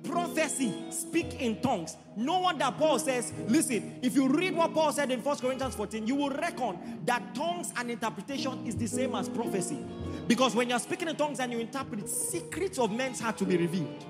prophecy, 0.05 0.72
speak 0.90 1.40
in 1.40 1.61
tongues. 1.61 1.97
No 2.16 2.40
wonder 2.40 2.72
Paul 2.76 2.99
says, 2.99 3.32
listen, 3.47 3.99
if 4.03 4.14
you 4.14 4.28
read 4.28 4.55
what 4.55 4.72
Paul 4.72 4.92
said 4.92 5.11
in 5.11 5.22
1 5.22 5.38
Corinthians 5.38 5.74
14, 5.74 6.07
you 6.07 6.14
will 6.14 6.30
reckon 6.30 7.03
that 7.05 7.34
tongues 7.34 7.72
and 7.76 7.90
interpretation 7.90 8.66
is 8.66 8.76
the 8.76 8.86
same 8.86 9.14
as 9.14 9.28
prophecy. 9.28 9.78
Because 10.26 10.55
when 10.55 10.68
you're 10.70 10.78
speaking 10.78 11.09
in 11.09 11.16
tongues 11.16 11.40
and 11.40 11.53
you 11.53 11.59
interpret, 11.59 12.09
secrets 12.09 12.78
of 12.78 12.90
men's 12.92 13.20
heart 13.20 13.36
to 13.38 13.44
be 13.44 13.57
revealed. 13.57 14.05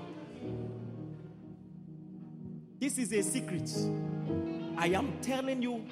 This 2.79 2.97
is 2.97 3.11
a 3.11 3.23
secret. 3.23 3.69
I 4.77 4.87
am 4.87 5.19
telling 5.21 5.61
you, 5.61 5.83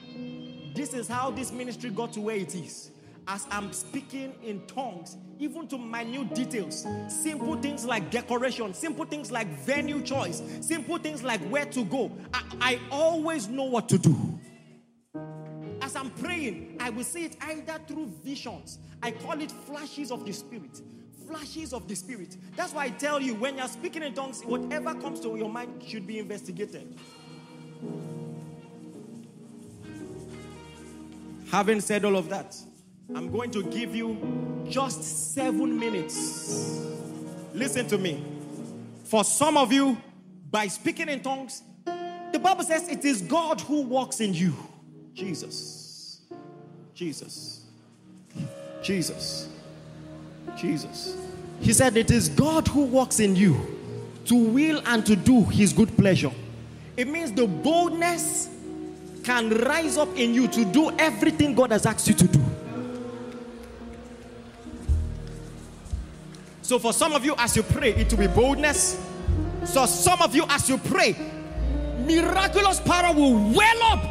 this 0.76 0.94
is 0.94 1.08
how 1.08 1.32
this 1.32 1.52
ministry 1.52 1.90
got 1.90 2.14
to 2.14 2.22
where 2.22 2.36
it 2.36 2.54
is. 2.54 2.92
As 3.28 3.48
I'm 3.50 3.74
speaking 3.74 4.36
in 4.44 4.66
tongues, 4.68 5.18
even 5.40 5.68
to 5.70 5.78
minute 5.78 6.36
details, 6.36 6.86
simple 7.08 7.56
things 7.58 7.84
like 7.84 8.12
decoration, 8.12 8.74
simple 8.74 9.06
things 9.06 9.32
like 9.32 9.48
venue 9.60 10.02
choice, 10.02 10.44
simple 10.62 10.98
things 11.00 11.24
like 11.24 11.42
where 11.50 11.66
to 11.66 11.84
go. 11.86 12.12
I, 12.34 12.44
I 12.62 12.80
always 12.92 13.48
know 13.48 13.64
what 13.64 13.90
to 13.90 13.98
do. 13.98 14.16
As 15.82 15.96
I'm 15.96 16.12
praying, 16.12 16.78
I 16.80 16.92
will 16.92 17.04
see 17.04 17.26
it 17.26 17.38
either 17.42 17.80
through 17.88 18.08
visions. 18.24 18.80
I 19.02 19.12
call 19.12 19.42
it 19.42 19.52
flashes 19.52 20.12
of 20.12 20.26
the 20.26 20.32
Spirit 20.32 20.82
flashes 21.26 21.74
of 21.74 21.88
the 21.88 21.96
Spirit. 21.96 22.38
That's 22.56 22.74
why 22.74 22.86
I 22.86 22.90
tell 22.90 23.20
you 23.20 23.36
when 23.36 23.58
you're 23.58 23.68
speaking 23.68 24.04
in 24.04 24.14
tongues, 24.14 24.44
whatever 24.44 24.94
comes 24.94 25.20
to 25.22 25.36
your 25.36 25.50
mind 25.50 25.84
should 25.86 26.06
be 26.06 26.20
investigated. 26.20 26.98
Having 31.52 31.82
said 31.82 32.06
all 32.06 32.16
of 32.16 32.30
that, 32.30 32.56
I'm 33.14 33.32
going 33.32 33.52
to 33.52 33.64
give 33.64 33.96
you 33.96 34.66
just 34.70 35.34
seven 35.34 35.78
minutes. 35.78 36.80
Listen 37.54 37.88
to 37.88 37.98
me. 37.98 38.24
For 39.04 39.24
some 39.24 39.58
of 39.58 39.72
you, 39.72 39.98
by 40.50 40.68
speaking 40.68 41.10
in 41.10 41.22
tongues, 41.22 41.62
the 42.32 42.40
Bible 42.40 42.64
says 42.64 42.88
it 42.90 43.06
is 43.06 43.22
God 43.22 43.62
who 43.62 43.82
walks 43.82 44.20
in 44.20 44.34
you. 44.34 44.54
Jesus. 45.14 46.22
Jesus. 46.94 47.66
Jesus. 48.82 49.50
Jesus. 50.58 51.16
He 51.62 51.74
said, 51.74 51.96
It 51.98 52.12
is 52.12 52.30
God 52.30 52.68
who 52.68 52.82
walks 52.84 53.20
in 53.20 53.36
you 53.36 53.56
to 54.26 54.36
will 54.36 54.82
and 54.86 55.06
to 55.06 55.16
do 55.16 55.44
his 55.46 55.72
good 55.72 55.96
pleasure. 55.96 56.32
It 56.98 57.08
means 57.08 57.32
the 57.32 57.48
boldness 57.48 58.50
can 59.24 59.50
rise 59.50 59.98
up 59.98 60.10
in 60.18 60.34
you 60.34 60.48
to 60.48 60.66
do 60.66 60.92
everything 60.98 61.56
God 61.56 61.72
has 61.72 61.86
asked 61.86 62.08
you 62.08 62.14
to 62.16 62.28
do. 62.28 62.44
So, 66.66 66.80
for 66.80 66.94
some 66.94 67.14
of 67.14 67.24
you, 67.24 67.36
as 67.38 67.56
you 67.56 67.62
pray, 67.62 67.94
it 67.94 68.12
will 68.12 68.22
be 68.22 68.26
boldness. 68.26 69.00
So, 69.66 69.86
some 69.86 70.20
of 70.24 70.34
you, 70.34 70.46
as 70.50 70.68
you 70.68 70.80
pray, 70.80 71.16
miraculous 72.08 72.80
power 72.80 73.14
will 73.14 73.36
well 73.54 73.84
up 73.84 74.04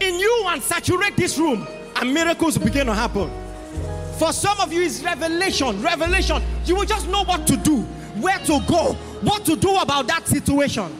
in 0.00 0.18
you 0.18 0.44
and 0.48 0.60
saturate 0.60 1.16
this 1.16 1.38
room, 1.38 1.68
and 1.94 2.12
miracles 2.12 2.58
begin 2.58 2.86
to 2.86 2.94
happen. 2.94 3.30
For 4.18 4.32
some 4.32 4.58
of 4.58 4.72
you, 4.72 4.82
it's 4.82 5.04
revelation. 5.04 5.80
Revelation. 5.80 6.42
You 6.64 6.74
will 6.74 6.84
just 6.84 7.06
know 7.06 7.22
what 7.22 7.46
to 7.46 7.56
do, 7.56 7.82
where 8.20 8.40
to 8.40 8.60
go, 8.66 8.94
what 9.20 9.44
to 9.44 9.54
do 9.54 9.76
about 9.76 10.08
that 10.08 10.26
situation. 10.26 10.90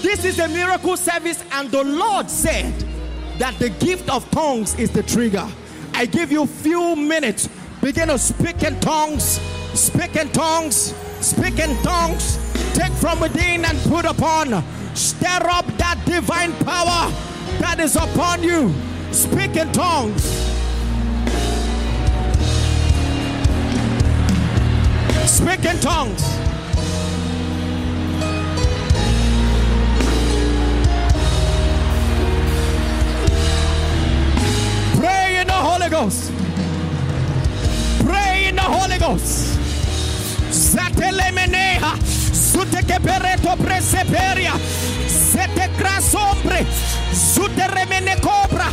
This 0.00 0.24
is 0.24 0.38
a 0.38 0.48
miracle 0.48 0.96
service, 0.96 1.44
and 1.52 1.70
the 1.70 1.84
Lord 1.84 2.30
said 2.30 2.72
that 3.36 3.58
the 3.58 3.68
gift 3.68 4.08
of 4.08 4.30
tongues 4.30 4.74
is 4.78 4.90
the 4.90 5.02
trigger. 5.02 5.46
I 5.92 6.06
give 6.06 6.32
you 6.32 6.46
few 6.46 6.96
minutes. 6.96 7.50
Begin 7.80 8.08
to 8.08 8.18
speak 8.18 8.62
in 8.62 8.78
tongues, 8.80 9.40
speak 9.74 10.16
in 10.16 10.28
tongues, 10.30 10.94
speak 11.20 11.58
in 11.58 11.76
tongues. 11.82 12.38
Take 12.74 12.92
from 12.92 13.18
within 13.20 13.64
and 13.64 13.78
put 13.90 14.04
upon. 14.04 14.62
Stir 14.94 15.40
up 15.50 15.66
that 15.78 16.00
divine 16.04 16.52
power 16.64 17.10
that 17.58 17.80
is 17.80 17.96
upon 17.96 18.42
you. 18.42 18.72
Speak 19.10 19.56
in 19.56 19.72
tongues. 19.72 20.22
Speak 25.26 25.64
in 25.64 25.78
tongues. 25.80 26.22
Pray 34.98 35.40
in 35.40 35.46
the 35.46 35.52
Holy 35.52 35.88
Ghost 35.88 36.37
fuegos. 38.98 39.20
Zatelemenea, 40.50 41.92
zutekepereto 42.32 43.56
preseperia, 43.56 44.52
zete 45.32 45.70
hombre, 46.12 46.66
zuteremene 47.34 48.16
cobra, 48.20 48.66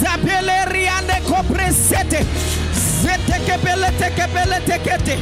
zabeleriane 0.00 1.20
copresete, 1.28 2.26
zete 3.02 3.40
kebelete 3.46 4.12
kebelete 4.16 4.78
kete, 4.78 5.18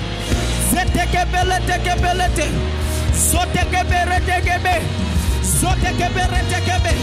zete 0.70 1.08
kebelete 1.10 1.80
kebelete, 1.82 2.48
zote 3.30 3.66
keberete 3.70 4.40
kebe, 4.44 4.82
zote 5.60 5.94
keberete 5.98 6.62
kebe, 6.64 6.94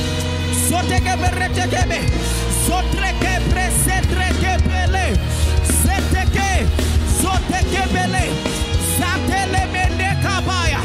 zote 0.69 1.01
keberete 1.01 1.67
kebe, 1.69 1.99
zotre 2.67 3.13
kepresete 3.19 4.29
kebele, 4.41 5.19
zete 5.83 6.25
ke. 6.33 6.98
Satele 8.97 9.65
mende 9.71 10.09
kabaya. 10.23 10.79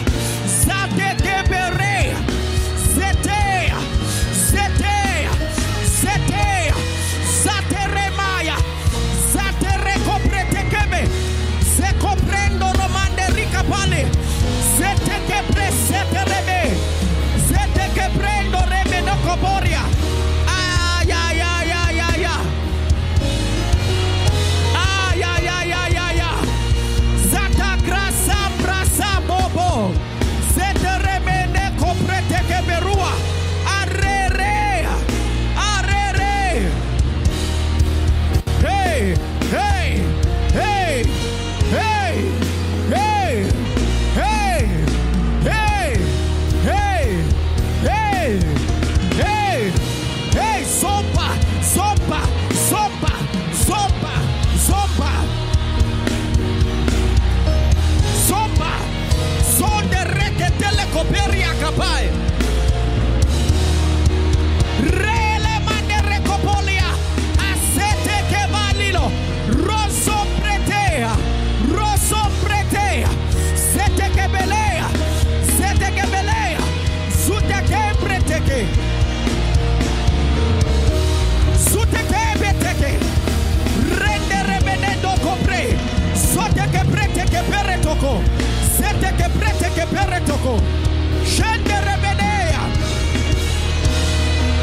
Shende 91.25 91.81
remenea. 91.81 92.61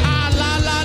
Ah, 0.04 0.30
la, 0.38 0.56
la. 0.58 0.82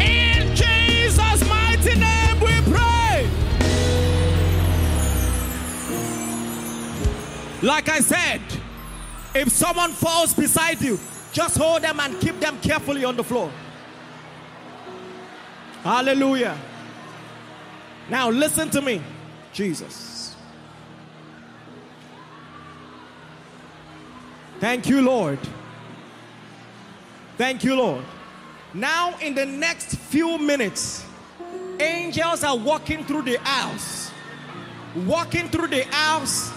In 0.00 0.56
Jesus' 0.56 1.48
mighty 1.48 1.94
name 1.98 2.40
we 2.40 2.72
pray. 2.72 3.28
Like 7.62 7.88
I 7.88 8.00
said, 8.00 8.40
if 9.34 9.50
someone 9.50 9.92
falls 9.92 10.34
beside 10.34 10.80
you, 10.80 10.98
just 11.32 11.56
hold 11.56 11.82
them 11.82 12.00
and 12.00 12.18
keep 12.20 12.40
them 12.40 12.58
carefully 12.60 13.04
on 13.04 13.16
the 13.16 13.24
floor. 13.24 13.50
Hallelujah. 15.82 16.56
Now 18.08 18.30
listen 18.30 18.70
to 18.70 18.80
me. 18.80 19.02
Jesus. 19.52 20.11
Thank 24.62 24.88
you, 24.88 25.00
Lord. 25.02 25.40
Thank 27.36 27.64
you, 27.64 27.74
Lord. 27.74 28.04
Now, 28.72 29.18
in 29.18 29.34
the 29.34 29.44
next 29.44 29.96
few 29.96 30.38
minutes, 30.38 31.04
angels 31.80 32.44
are 32.44 32.56
walking 32.56 33.04
through 33.04 33.22
the 33.22 33.40
house, 33.40 34.12
walking 35.04 35.48
through 35.48 35.66
the 35.66 35.82
house 35.86 36.52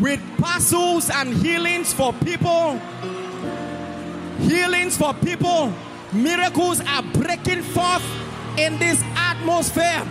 with 0.00 0.20
parcels 0.38 1.08
and 1.08 1.34
healings 1.34 1.92
for 1.92 2.12
people. 2.14 2.80
Healings 4.40 4.96
for 4.96 5.14
people. 5.14 5.72
Miracles 6.12 6.80
are 6.80 7.04
breaking 7.12 7.62
forth 7.62 8.04
in 8.58 8.76
this 8.80 9.00
atmosphere. 9.14 10.02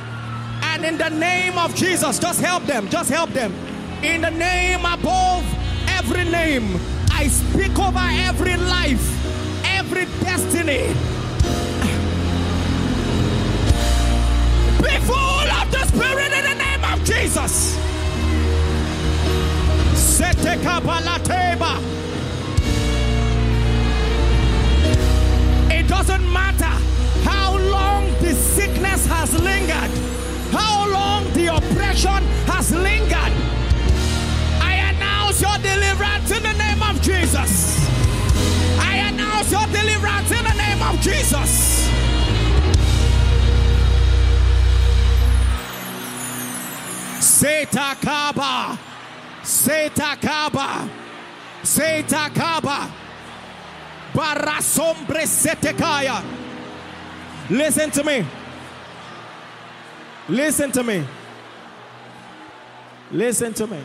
And 0.62 0.86
in 0.86 0.98
the 0.98 1.10
name 1.10 1.58
of 1.58 1.76
Jesus, 1.76 2.18
just 2.18 2.40
help 2.40 2.64
them, 2.64 2.88
just 2.88 3.10
help 3.10 3.32
them. 3.32 3.54
In 4.04 4.22
the 4.22 4.32
name 4.32 4.86
of 4.86 5.02
above 5.02 5.67
every 5.88 6.24
name, 6.26 6.80
I 7.12 7.28
speak 7.28 7.78
over 7.80 8.08
every 8.28 8.56
life, 8.58 9.06
every 9.66 10.06
destiny. 10.22 10.94
Be 14.82 14.98
full 15.06 15.48
of 15.60 15.72
the 15.72 15.84
Spirit 15.88 16.32
in 16.34 16.44
the 16.44 16.56
name 16.56 16.84
of 16.84 17.04
Jesus. 17.04 17.76
Sete 19.96 20.60
kapalateba. 20.62 21.82
It 25.72 25.88
doesn't 25.88 26.32
matter 26.32 26.76
how 27.24 27.58
long 27.58 28.12
the 28.20 28.34
sickness 28.34 29.06
has 29.08 29.34
lingered, 29.42 29.92
how 30.52 30.88
long 30.90 31.32
the 31.34 31.48
oppression 31.56 32.24
has 32.46 32.72
lingered. 32.72 33.57
Announce 35.38 35.64
your 35.64 35.72
deliverance 35.72 36.32
in 36.32 36.44
the 36.44 36.54
name 36.54 36.82
of 36.82 37.02
Jesus. 37.02 37.90
I 38.80 38.96
announce 39.08 39.52
your 39.52 39.68
deliverance 39.68 40.32
in 40.32 40.44
the 40.44 40.54
name 40.54 40.82
of 40.82 41.00
Jesus. 41.00 41.88
Setakaba. 47.20 48.80
Setakaba. 49.44 50.90
Setakaba. 51.62 52.90
Barasombre 54.14 55.28
setekaya. 55.28 56.24
Listen 57.52 57.92
to 57.92 58.04
me. 58.04 58.26
Listen 60.30 60.72
to 60.72 60.84
me. 60.84 61.06
Listen 63.12 63.54
to 63.54 63.68
me. 63.68 63.84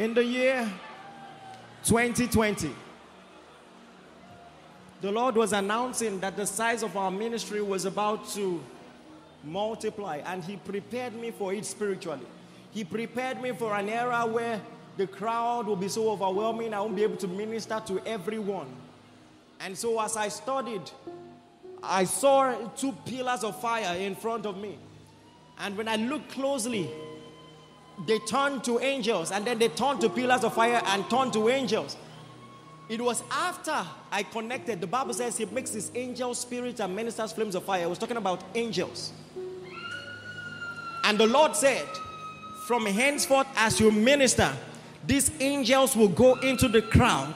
In 0.00 0.14
the 0.14 0.24
year 0.24 0.66
2020, 1.84 2.70
the 5.02 5.12
Lord 5.12 5.36
was 5.36 5.52
announcing 5.52 6.18
that 6.20 6.38
the 6.38 6.46
size 6.46 6.82
of 6.82 6.96
our 6.96 7.10
ministry 7.10 7.60
was 7.60 7.84
about 7.84 8.26
to 8.30 8.64
multiply, 9.44 10.22
and 10.24 10.42
He 10.42 10.56
prepared 10.56 11.14
me 11.14 11.30
for 11.30 11.52
it 11.52 11.66
spiritually. 11.66 12.24
He 12.70 12.82
prepared 12.82 13.42
me 13.42 13.52
for 13.52 13.76
an 13.76 13.90
era 13.90 14.24
where 14.24 14.58
the 14.96 15.06
crowd 15.06 15.66
will 15.66 15.76
be 15.76 15.88
so 15.88 16.08
overwhelming, 16.08 16.72
I 16.72 16.80
won't 16.80 16.96
be 16.96 17.02
able 17.02 17.18
to 17.18 17.28
minister 17.28 17.82
to 17.88 18.00
everyone. 18.06 18.68
And 19.60 19.76
so, 19.76 20.00
as 20.00 20.16
I 20.16 20.28
studied, 20.28 20.90
I 21.82 22.04
saw 22.04 22.54
two 22.68 22.92
pillars 23.04 23.44
of 23.44 23.60
fire 23.60 23.98
in 23.98 24.14
front 24.14 24.46
of 24.46 24.56
me. 24.56 24.78
And 25.58 25.76
when 25.76 25.88
I 25.88 25.96
looked 25.96 26.30
closely, 26.30 26.88
they 28.06 28.18
turned 28.20 28.64
to 28.64 28.78
angels, 28.80 29.30
and 29.30 29.44
then 29.44 29.58
they 29.58 29.68
turned 29.68 30.00
to 30.00 30.08
pillars 30.08 30.44
of 30.44 30.54
fire 30.54 30.80
and 30.86 31.08
turned 31.10 31.32
to 31.34 31.48
angels. 31.48 31.96
It 32.88 33.00
was 33.00 33.22
after 33.30 33.86
I 34.10 34.24
connected. 34.24 34.80
The 34.80 34.86
Bible 34.86 35.14
says 35.14 35.36
He 35.38 35.44
makes 35.46 35.72
His 35.72 35.92
angel 35.94 36.34
spirit 36.34 36.80
and 36.80 36.94
ministers 36.94 37.32
flames 37.32 37.54
of 37.54 37.64
fire. 37.64 37.84
I 37.84 37.86
was 37.86 37.98
talking 37.98 38.16
about 38.16 38.42
angels. 38.54 39.12
And 41.04 41.16
the 41.16 41.26
Lord 41.26 41.54
said, 41.54 41.86
From 42.66 42.86
henceforth, 42.86 43.46
as 43.56 43.78
you 43.78 43.90
minister, 43.90 44.52
these 45.06 45.30
angels 45.40 45.96
will 45.96 46.08
go 46.08 46.34
into 46.40 46.68
the 46.68 46.82
crowd. 46.82 47.34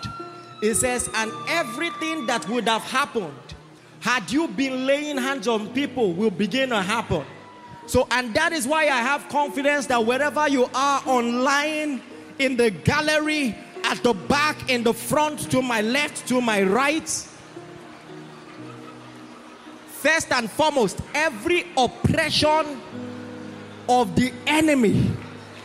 It 0.62 0.74
says, 0.74 1.08
And 1.14 1.30
everything 1.48 2.26
that 2.26 2.48
would 2.48 2.68
have 2.68 2.82
happened 2.82 3.34
had 4.00 4.30
you 4.30 4.48
been 4.48 4.86
laying 4.86 5.16
hands 5.16 5.48
on 5.48 5.72
people 5.72 6.12
will 6.12 6.30
begin 6.30 6.70
to 6.70 6.82
happen. 6.82 7.24
So, 7.86 8.06
and 8.10 8.32
that 8.34 8.52
is 8.52 8.66
why 8.66 8.84
I 8.84 9.02
have 9.02 9.28
confidence 9.28 9.86
that 9.86 10.04
wherever 10.04 10.48
you 10.48 10.68
are 10.74 11.02
online, 11.06 12.00
in 12.38 12.56
the 12.56 12.70
gallery, 12.70 13.56
at 13.84 14.02
the 14.02 14.14
back, 14.14 14.70
in 14.70 14.82
the 14.82 14.94
front, 14.94 15.50
to 15.50 15.62
my 15.62 15.82
left, 15.82 16.26
to 16.28 16.40
my 16.40 16.62
right, 16.62 17.08
first 19.86 20.32
and 20.32 20.50
foremost, 20.50 21.00
every 21.14 21.66
oppression 21.76 22.80
of 23.88 24.16
the 24.16 24.32
enemy 24.46 25.10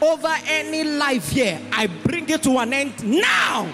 over 0.02 0.34
any 0.46 0.84
life 0.84 1.30
here, 1.30 1.60
I 1.72 1.88
bring 1.88 2.30
it 2.30 2.44
to 2.44 2.58
an 2.60 2.74
end 2.74 3.04
now. 3.04 3.68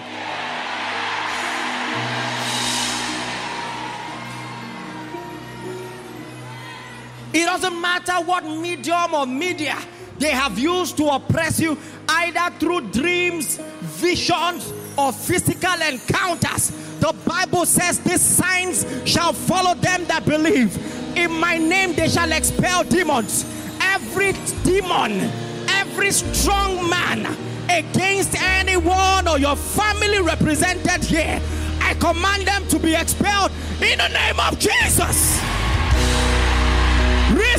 It 7.36 7.44
doesn't 7.44 7.78
matter 7.82 8.14
what 8.24 8.44
medium 8.46 9.12
or 9.12 9.26
media 9.26 9.76
they 10.18 10.30
have 10.30 10.58
used 10.58 10.96
to 10.96 11.08
oppress 11.08 11.60
you, 11.60 11.76
either 12.08 12.56
through 12.58 12.90
dreams, 12.92 13.58
visions, 13.82 14.72
or 14.96 15.12
physical 15.12 15.74
encounters. 15.86 16.70
The 16.98 17.14
Bible 17.26 17.66
says 17.66 18.00
these 18.00 18.22
signs 18.22 18.86
shall 19.04 19.34
follow 19.34 19.74
them 19.74 20.06
that 20.06 20.24
believe. 20.24 20.74
In 21.14 21.30
my 21.30 21.58
name 21.58 21.92
they 21.92 22.08
shall 22.08 22.32
expel 22.32 22.84
demons. 22.84 23.44
Every 23.82 24.32
demon, 24.64 25.30
every 25.68 26.12
strong 26.12 26.88
man 26.88 27.26
against 27.68 28.34
anyone 28.40 29.28
or 29.28 29.38
your 29.38 29.56
family 29.56 30.22
represented 30.22 31.04
here, 31.04 31.38
I 31.82 31.92
command 32.00 32.46
them 32.46 32.66
to 32.68 32.78
be 32.78 32.94
expelled 32.94 33.52
in 33.82 33.98
the 33.98 34.08
name 34.08 34.40
of 34.40 34.58
Jesus. 34.58 35.55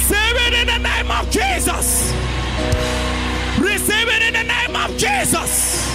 Receive 0.07 0.37
it 0.39 0.53
in 0.53 0.67
the 0.67 0.89
name 0.89 1.11
of 1.11 1.29
Jesus. 1.29 2.13
Receive 3.59 4.07
it 4.07 4.21
in 4.23 4.33
the 4.35 4.43
name 4.43 4.73
of 4.73 4.97
Jesus. 4.97 5.85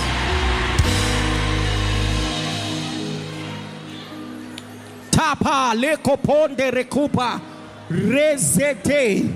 Tapa 5.10 5.72
lekoponde 5.74 6.70
rekupa 6.70 7.40
rezete. 7.88 9.32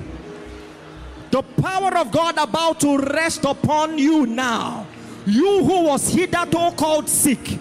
The 1.31 1.43
power 1.43 1.97
of 1.97 2.11
God 2.12 2.37
about 2.37 2.79
to 2.81 2.99
rest 2.99 3.47
upon 3.47 3.97
you 3.99 4.27
now. 4.27 4.87
You 5.24 5.64
who 5.64 5.85
was 5.85 6.12
hitherto 6.12 6.72
called 6.77 7.09
sick, 7.09 7.59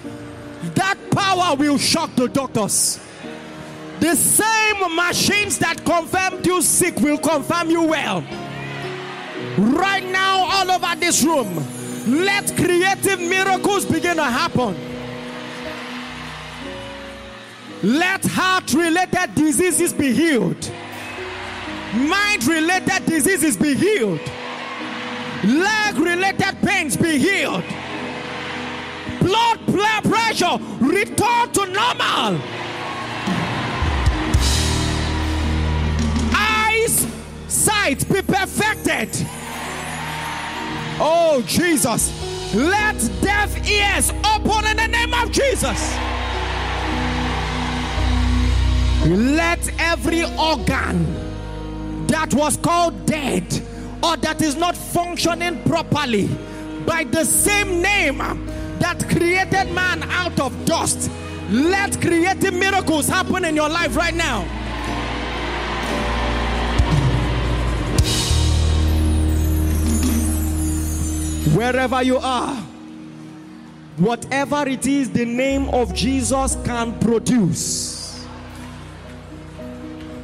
that 0.76 0.98
power 1.12 1.56
will 1.56 1.78
shock 1.78 2.14
the 2.16 2.28
doctors. 2.28 3.00
The 4.00 4.16
same 4.16 4.96
machines 4.96 5.58
that 5.60 5.84
confirmed 5.86 6.46
you 6.46 6.62
sick 6.62 6.98
will 6.98 7.18
confirm 7.18 7.70
you 7.70 7.84
well. 7.84 8.22
Right 9.58 10.06
now, 10.06 10.46
all 10.46 10.72
over 10.72 11.00
this 11.00 11.24
room, 11.24 11.56
let 12.26 12.56
creative 12.56 13.20
miracles 13.20 13.86
begin 13.86 14.18
to 14.18 14.24
happen. 14.24 14.76
Let 17.84 18.26
heart 18.26 18.74
related 18.74 19.36
diseases 19.36 19.94
be 19.94 20.12
healed, 20.12 20.72
mind 21.94 22.46
related 22.46 23.06
diseases 23.06 23.56
be 23.58 23.76
healed, 23.76 24.22
leg 25.44 25.96
related 25.98 26.58
pains 26.62 26.98
be 26.98 27.18
healed, 27.18 27.64
blood 29.20 29.60
pressure 30.04 30.58
return 30.80 31.52
to 31.54 31.66
normal. 31.68 32.42
Sight 37.66 38.08
be 38.10 38.22
perfected. 38.22 39.10
Oh, 41.00 41.44
Jesus. 41.48 42.12
Let 42.54 42.98
deaf 43.22 43.52
ears 43.68 44.12
open 44.34 44.66
in 44.72 44.78
the 44.78 44.88
name 44.88 45.14
of 45.14 45.32
Jesus. 45.32 45.82
Let 49.08 49.62
every 49.80 50.24
organ 50.38 52.08
that 52.08 52.34
was 52.34 52.58
called 52.58 53.06
dead 53.06 53.46
or 54.04 54.16
that 54.18 54.42
is 54.42 54.56
not 54.56 54.78
functioning 54.78 55.62
properly 55.64 56.30
by 56.86 57.04
the 57.04 57.26
same 57.26 57.82
name 57.82 58.20
that 58.80 59.04
created 59.10 59.72
man 59.74 60.04
out 60.04 60.40
of 60.40 60.54
dust, 60.66 61.10
let 61.50 62.00
creative 62.00 62.54
miracles 62.54 63.08
happen 63.08 63.44
in 63.46 63.56
your 63.56 63.70
life 63.70 63.96
right 63.96 64.14
now. 64.16 64.46
Wherever 71.54 72.02
you 72.02 72.18
are, 72.18 72.56
whatever 73.98 74.68
it 74.68 74.88
is 74.88 75.12
the 75.12 75.26
name 75.26 75.70
of 75.70 75.94
Jesus 75.94 76.58
can 76.66 76.98
produce, 77.00 78.26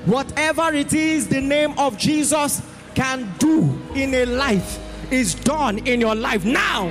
whatever 0.05 0.73
it 0.73 0.93
is 0.93 1.27
the 1.27 1.39
name 1.39 1.77
of 1.77 1.97
Jesus 1.97 2.61
can 2.95 3.31
do 3.37 3.79
in 3.93 4.13
a 4.15 4.25
life 4.25 4.79
is 5.11 5.35
done 5.35 5.77
in 5.87 6.01
your 6.01 6.15
life 6.15 6.43
now. 6.43 6.89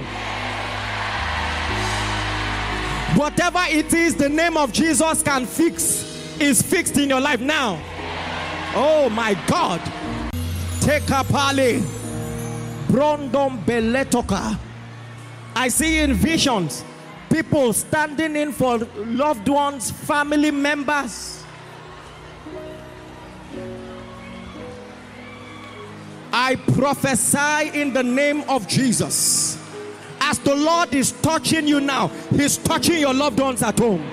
Whatever 3.16 3.62
it 3.68 3.92
is 3.92 4.14
the 4.14 4.28
name 4.28 4.56
of 4.56 4.72
Jesus 4.72 5.22
can 5.22 5.44
fix 5.44 6.38
is 6.40 6.62
fixed 6.62 6.96
in 6.96 7.08
your 7.08 7.20
life 7.20 7.40
now. 7.40 7.82
Oh 8.74 9.10
my 9.10 9.34
God. 9.46 9.80
Take 10.80 11.10
up 11.10 11.32
Ali. 11.34 11.82
Brondom 12.90 13.64
Beletoka. 13.64 14.58
I 15.54 15.68
see 15.68 16.00
in 16.00 16.14
visions 16.14 16.84
people 17.30 17.72
standing 17.72 18.34
in 18.34 18.52
for 18.52 18.78
loved 18.96 19.48
ones, 19.48 19.90
family 19.90 20.50
members. 20.50 21.44
I 26.32 26.56
prophesy 26.74 27.80
in 27.80 27.92
the 27.92 28.02
name 28.02 28.42
of 28.48 28.66
Jesus. 28.66 29.58
As 30.20 30.38
the 30.40 30.54
Lord 30.54 30.92
is 30.94 31.12
touching 31.12 31.66
you 31.66 31.80
now, 31.80 32.08
He's 32.30 32.58
touching 32.58 32.98
your 32.98 33.14
loved 33.14 33.40
ones 33.40 33.62
at 33.62 33.78
home. 33.78 34.04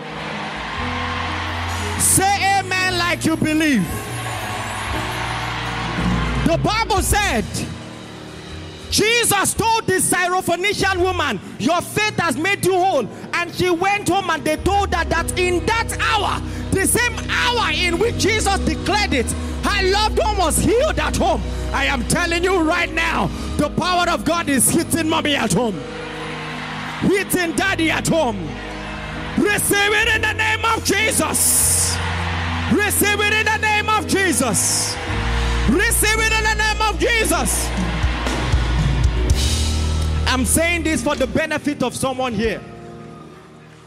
Say 1.99 2.59
amen 2.59 2.97
like 2.97 3.25
you 3.25 3.35
believe. 3.35 3.85
The 6.47 6.57
Bible 6.63 7.01
said, 7.01 7.45
Jesus 8.89 9.53
told 9.53 9.85
this 9.85 10.11
Syrophoenician 10.11 10.97
woman, 10.97 11.39
Your 11.59 11.81
faith 11.81 12.17
has 12.17 12.37
made 12.37 12.65
you 12.65 12.73
whole. 12.73 13.07
And 13.33 13.53
she 13.53 13.69
went 13.69 14.09
home 14.09 14.29
and 14.29 14.43
they 14.43 14.57
told 14.57 14.93
her 14.93 15.05
that 15.05 15.37
in 15.37 15.65
that 15.65 15.97
hour, 15.99 16.41
the 16.71 16.85
same 16.85 17.17
hour 17.29 17.71
in 17.71 17.99
which 17.99 18.17
Jesus 18.17 18.59
declared 18.59 19.13
it, 19.13 19.29
her 19.63 19.91
loved 19.91 20.19
one 20.19 20.37
was 20.37 20.57
healed 20.57 20.99
at 20.99 21.17
home. 21.17 21.41
I 21.73 21.85
am 21.85 22.03
telling 22.07 22.43
you 22.43 22.61
right 22.61 22.91
now, 22.91 23.27
the 23.57 23.69
power 23.69 24.09
of 24.09 24.23
God 24.23 24.47
is 24.47 24.69
hitting 24.69 25.09
mommy 25.09 25.35
at 25.35 25.51
home, 25.51 25.75
hitting 27.01 27.53
daddy 27.55 27.91
at 27.91 28.07
home. 28.07 28.39
Receive 29.37 29.91
it 29.93 30.15
in 30.15 30.21
the 30.21 30.33
name 30.33 30.65
of 30.65 30.83
Jesus. 30.83 31.95
Receive 32.71 33.19
it 33.19 33.33
in 33.33 33.45
the 33.45 33.57
name 33.57 33.89
of 33.89 34.07
Jesus. 34.07 34.95
Receive 35.69 36.19
it 36.19 36.33
in 36.33 36.43
the 36.43 36.55
name 36.55 36.81
of 36.81 36.99
Jesus. 36.99 37.69
I'm 40.27 40.43
saying 40.45 40.83
this 40.83 41.01
for 41.01 41.15
the 41.15 41.25
benefit 41.25 41.81
of 41.81 41.95
someone 41.95 42.33
here. 42.33 42.61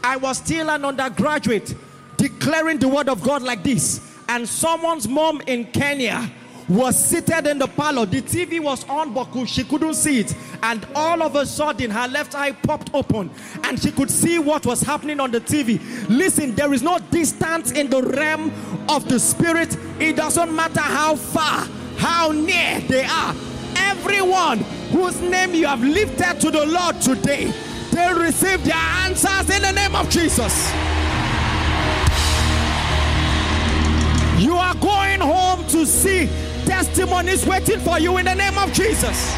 I 0.03 0.17
was 0.17 0.37
still 0.39 0.71
an 0.71 0.83
undergraduate 0.83 1.75
declaring 2.17 2.79
the 2.79 2.87
word 2.87 3.09
of 3.09 3.21
God 3.21 3.43
like 3.43 3.63
this, 3.63 4.01
and 4.27 4.49
someone's 4.49 5.07
mom 5.07 5.41
in 5.45 5.65
Kenya 5.65 6.29
was 6.67 6.97
seated 6.97 7.45
in 7.45 7.59
the 7.59 7.67
parlor. 7.67 8.07
The 8.07 8.21
TV 8.21 8.59
was 8.59 8.87
on, 8.89 9.13
but 9.13 9.27
she 9.45 9.63
couldn't 9.63 9.93
see 9.93 10.21
it. 10.21 10.35
And 10.63 10.85
all 10.95 11.21
of 11.21 11.35
a 11.35 11.45
sudden, 11.45 11.91
her 11.91 12.07
left 12.07 12.33
eye 12.33 12.53
popped 12.53 12.91
open 12.93 13.29
and 13.63 13.79
she 13.79 13.91
could 13.91 14.09
see 14.09 14.39
what 14.39 14.65
was 14.65 14.81
happening 14.81 15.19
on 15.19 15.31
the 15.31 15.41
TV. 15.41 15.79
Listen, 16.09 16.55
there 16.55 16.73
is 16.73 16.81
no 16.81 16.97
distance 17.11 17.71
in 17.71 17.89
the 17.89 18.01
realm 18.01 18.51
of 18.89 19.07
the 19.09 19.19
spirit. 19.19 19.77
It 19.99 20.15
doesn't 20.15 20.55
matter 20.55 20.81
how 20.81 21.15
far, 21.15 21.67
how 21.97 22.31
near 22.31 22.79
they 22.81 23.03
are. 23.03 23.35
Everyone 23.75 24.63
whose 24.91 25.19
name 25.21 25.53
you 25.53 25.65
have 25.67 25.83
lifted 25.83 26.39
to 26.41 26.51
the 26.51 26.65
Lord 26.65 26.99
today, 27.01 27.51
they 27.91 28.13
receive 28.13 28.63
their 28.63 28.75
answers 28.75 29.49
in 29.55 29.61
the 29.61 29.71
name 29.71 29.95
of 29.95 30.09
Jesus. 30.09 30.71
You 34.41 34.55
are 34.57 34.75
going 34.75 35.21
home 35.21 35.65
to 35.67 35.85
see 35.85 36.27
testimonies 36.65 37.45
waiting 37.45 37.79
for 37.79 37.99
you 37.99 38.17
in 38.17 38.25
the 38.25 38.35
name 38.35 38.57
of 38.57 38.73
Jesus. 38.73 39.35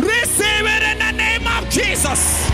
Receive 0.00 0.66
it 0.66 0.82
in 0.82 0.98
the 0.98 1.12
name 1.12 1.46
of 1.46 1.68
Jesus. 1.70 2.48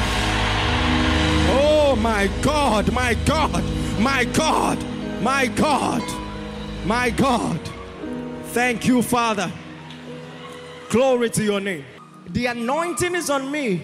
Oh 1.53 1.97
my 2.01 2.31
God, 2.43 2.93
my 2.93 3.15
God, 3.27 3.65
my 3.99 4.25
God, 4.25 4.79
my 5.21 5.47
God, 5.47 6.03
my 6.87 7.11
God. 7.11 7.61
Thank 8.53 8.87
you, 8.87 9.03
Father. 9.03 9.51
Glory 10.91 11.31
to 11.31 11.45
your 11.45 11.61
name. 11.61 11.85
The 12.31 12.47
anointing 12.47 13.15
is 13.15 13.31
on 13.31 13.49
me 13.49 13.81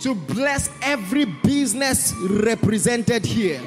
to 0.00 0.14
bless 0.14 0.70
every 0.80 1.26
business 1.26 2.14
represented 2.30 3.26
here. 3.26 3.60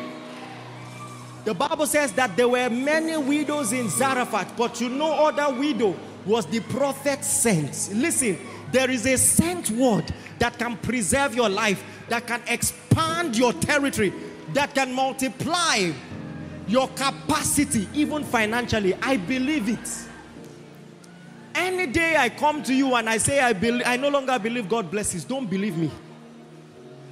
The 1.46 1.54
Bible 1.54 1.86
says 1.86 2.12
that 2.14 2.36
there 2.36 2.50
were 2.50 2.68
many 2.68 3.16
widows 3.16 3.74
in 3.74 3.90
Zarephath, 3.90 4.58
but 4.58 4.74
to 4.76 4.90
no 4.90 5.28
other 5.28 5.54
widow 5.54 5.96
was 6.26 6.48
the 6.48 6.62
prophet 6.62 7.24
sent. 7.24 7.92
Listen, 7.94 8.40
there 8.72 8.90
is 8.90 9.06
a 9.06 9.20
sent 9.20 9.70
word 9.70 10.12
that 10.40 10.58
can 10.58 10.78
preserve 10.78 11.36
your 11.36 11.50
life, 11.50 11.84
that 12.10 12.26
can 12.26 12.42
expand 12.48 13.38
your 13.38 13.54
territory, 13.54 14.12
that 14.54 14.74
can 14.74 14.92
multiply 14.92 15.92
your 16.68 16.88
capacity, 16.90 17.88
even 17.94 18.24
financially. 18.24 18.96
I 18.96 19.18
believe 19.18 19.70
it. 19.70 20.08
Any 21.54 21.88
day 21.88 22.16
I 22.16 22.30
come 22.30 22.64
to 22.64 22.74
you 22.74 22.96
and 22.96 23.10
I 23.10 23.18
say 23.18 23.40
I 23.40 23.54
I 23.86 23.98
no 23.98 24.10
longer 24.10 24.38
believe 24.40 24.70
God 24.70 24.90
blesses, 24.90 25.26
don't 25.26 25.50
believe 25.50 25.78
me. 25.78 25.92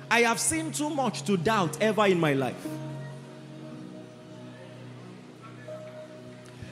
I 0.10 0.22
have 0.22 0.40
seen 0.40 0.72
too 0.72 0.90
much 0.90 1.24
to 1.24 1.38
doubt 1.38 1.82
ever 1.82 2.06
in 2.08 2.20
my 2.20 2.34
life. 2.34 2.68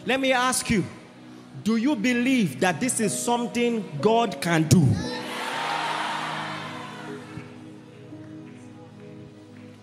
Let 0.05 0.19
me 0.19 0.31
ask 0.31 0.69
you 0.69 0.83
do 1.63 1.75
you 1.75 1.95
believe 1.95 2.61
that 2.61 2.79
this 2.79 2.99
is 2.99 3.17
something 3.17 3.83
God 3.99 4.39
can 4.41 4.63
do? 4.69 4.87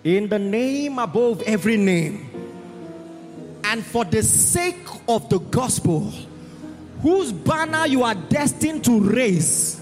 In 0.03 0.28
the 0.28 0.39
name 0.39 0.99
above 0.99 1.43
every 1.43 1.76
name, 1.76 2.30
and 3.64 3.85
for 3.85 4.05
the 4.05 4.22
sake 4.22 4.87
of 5.09 5.28
the 5.28 5.39
gospel, 5.39 6.12
whose 7.05 7.33
banner 7.33 7.87
you 7.87 8.03
are 8.03 8.15
destined 8.15 8.83
to 8.83 8.99
raise, 8.99 9.79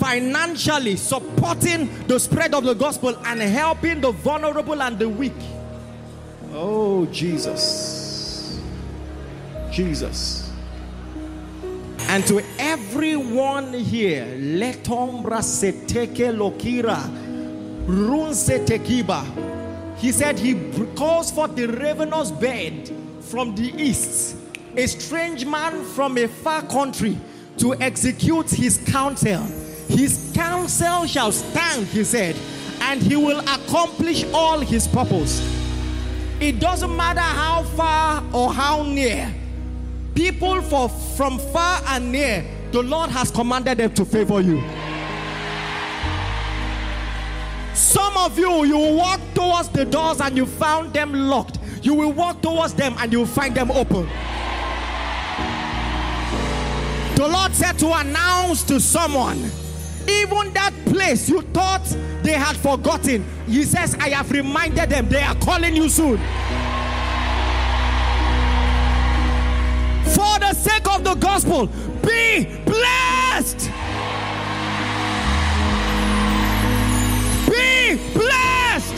financially 0.00 0.96
supporting 0.96 1.88
the 2.08 2.18
spread 2.18 2.52
of 2.52 2.64
the 2.64 2.74
gospel 2.74 3.16
and 3.26 3.40
helping 3.40 4.00
the 4.00 4.10
vulnerable 4.10 4.82
and 4.82 4.98
the 4.98 5.08
weak. 5.08 5.32
Oh, 6.52 7.06
Jesus. 7.06 8.60
Jesus. 9.70 10.52
And 12.08 12.26
to 12.26 12.42
everyone 12.58 13.72
here, 13.72 14.26
letombra 14.36 15.42
seteke 15.42 16.34
lokira, 16.36 16.98
runse 17.86 18.66
tekiba. 18.66 19.24
He 19.96 20.10
said 20.10 20.40
he 20.40 20.54
calls 20.96 21.30
for 21.30 21.46
the 21.46 21.66
ravenous 21.66 22.32
bird 22.32 22.90
from 23.20 23.54
the 23.54 23.72
east, 23.80 24.36
a 24.76 24.86
strange 24.86 25.46
man 25.46 25.84
from 25.84 26.18
a 26.18 26.28
far 26.28 26.62
country 26.62 27.18
to 27.58 27.74
execute 27.80 28.50
his 28.50 28.78
counsel. 28.86 29.42
His 29.88 30.32
counsel 30.34 31.06
shall 31.06 31.32
stand, 31.32 31.86
he 31.86 32.04
said, 32.04 32.36
and 32.80 33.00
he 33.02 33.16
will 33.16 33.40
accomplish 33.40 34.24
all 34.32 34.60
his 34.60 34.86
purpose. 34.86 35.40
It 36.40 36.60
doesn't 36.60 36.94
matter 36.94 37.20
how 37.20 37.62
far 37.62 38.22
or 38.32 38.52
how 38.52 38.82
near 38.82 39.32
people 40.16 40.62
for, 40.62 40.88
from 40.88 41.38
far 41.38 41.80
and 41.88 42.10
near, 42.10 42.44
the 42.72 42.82
Lord 42.82 43.10
has 43.10 43.30
commanded 43.30 43.78
them 43.78 43.92
to 43.94 44.04
favor 44.04 44.40
you. 44.40 44.60
Some 47.74 48.16
of 48.16 48.38
you, 48.38 48.64
you 48.64 48.78
walk 48.96 49.20
towards 49.34 49.68
the 49.68 49.84
doors 49.84 50.20
and 50.20 50.36
you 50.36 50.46
found 50.46 50.94
them 50.94 51.12
locked. 51.12 51.58
You 51.82 51.94
will 51.94 52.12
walk 52.12 52.40
towards 52.40 52.72
them 52.72 52.94
and 52.98 53.12
you 53.12 53.20
will 53.20 53.26
find 53.26 53.54
them 53.54 53.70
open. 53.70 54.08
The 57.16 57.26
Lord 57.26 57.54
said 57.54 57.78
to 57.80 57.92
announce 57.92 58.62
to 58.64 58.78
someone, 58.78 59.38
even 60.08 60.52
that 60.52 60.72
place 60.84 61.28
you 61.28 61.42
thought 61.42 61.84
they 62.22 62.32
had 62.32 62.56
forgotten, 62.56 63.24
He 63.46 63.64
says, 63.64 63.94
I 63.96 64.10
have 64.10 64.30
reminded 64.30 64.90
them 64.90 65.08
they 65.08 65.22
are 65.22 65.34
calling 65.36 65.74
you 65.74 65.88
soon. 65.88 66.18
for 70.16 70.38
the 70.38 70.54
sake 70.54 70.88
of 70.88 71.04
the 71.04 71.14
gospel, 71.16 71.66
be 72.02 72.46
blessed. 72.64 73.70
Be 77.50 77.96
blessed. 78.14 78.96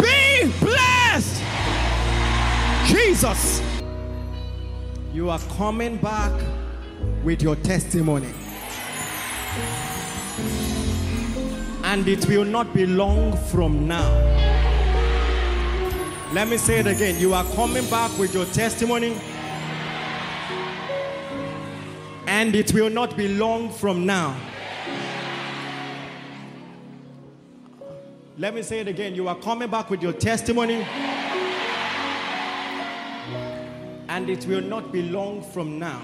Be 0.00 0.52
blessed. 0.60 1.42
Jesus, 2.86 3.59
you 5.12 5.28
are 5.28 5.40
coming 5.56 5.96
back 5.96 6.32
with 7.24 7.42
your 7.42 7.56
testimony. 7.56 8.32
And 11.82 12.06
it 12.06 12.26
will 12.26 12.44
not 12.44 12.72
be 12.72 12.86
long 12.86 13.36
from 13.36 13.88
now. 13.88 14.08
Let 16.32 16.46
me 16.46 16.56
say 16.58 16.78
it 16.78 16.86
again. 16.86 17.18
You 17.18 17.34
are 17.34 17.44
coming 17.56 17.84
back 17.90 18.16
with 18.18 18.32
your 18.32 18.44
testimony. 18.46 19.16
And 22.28 22.54
it 22.54 22.72
will 22.72 22.90
not 22.90 23.16
be 23.16 23.26
long 23.26 23.70
from 23.70 24.06
now. 24.06 24.36
Let 28.38 28.54
me 28.54 28.62
say 28.62 28.78
it 28.78 28.86
again. 28.86 29.16
You 29.16 29.26
are 29.26 29.34
coming 29.34 29.68
back 29.68 29.90
with 29.90 30.02
your 30.02 30.12
testimony. 30.12 30.86
And 34.20 34.28
it 34.28 34.44
will 34.44 34.60
not 34.60 34.92
be 34.92 35.00
long 35.00 35.40
from 35.40 35.78
now. 35.78 36.02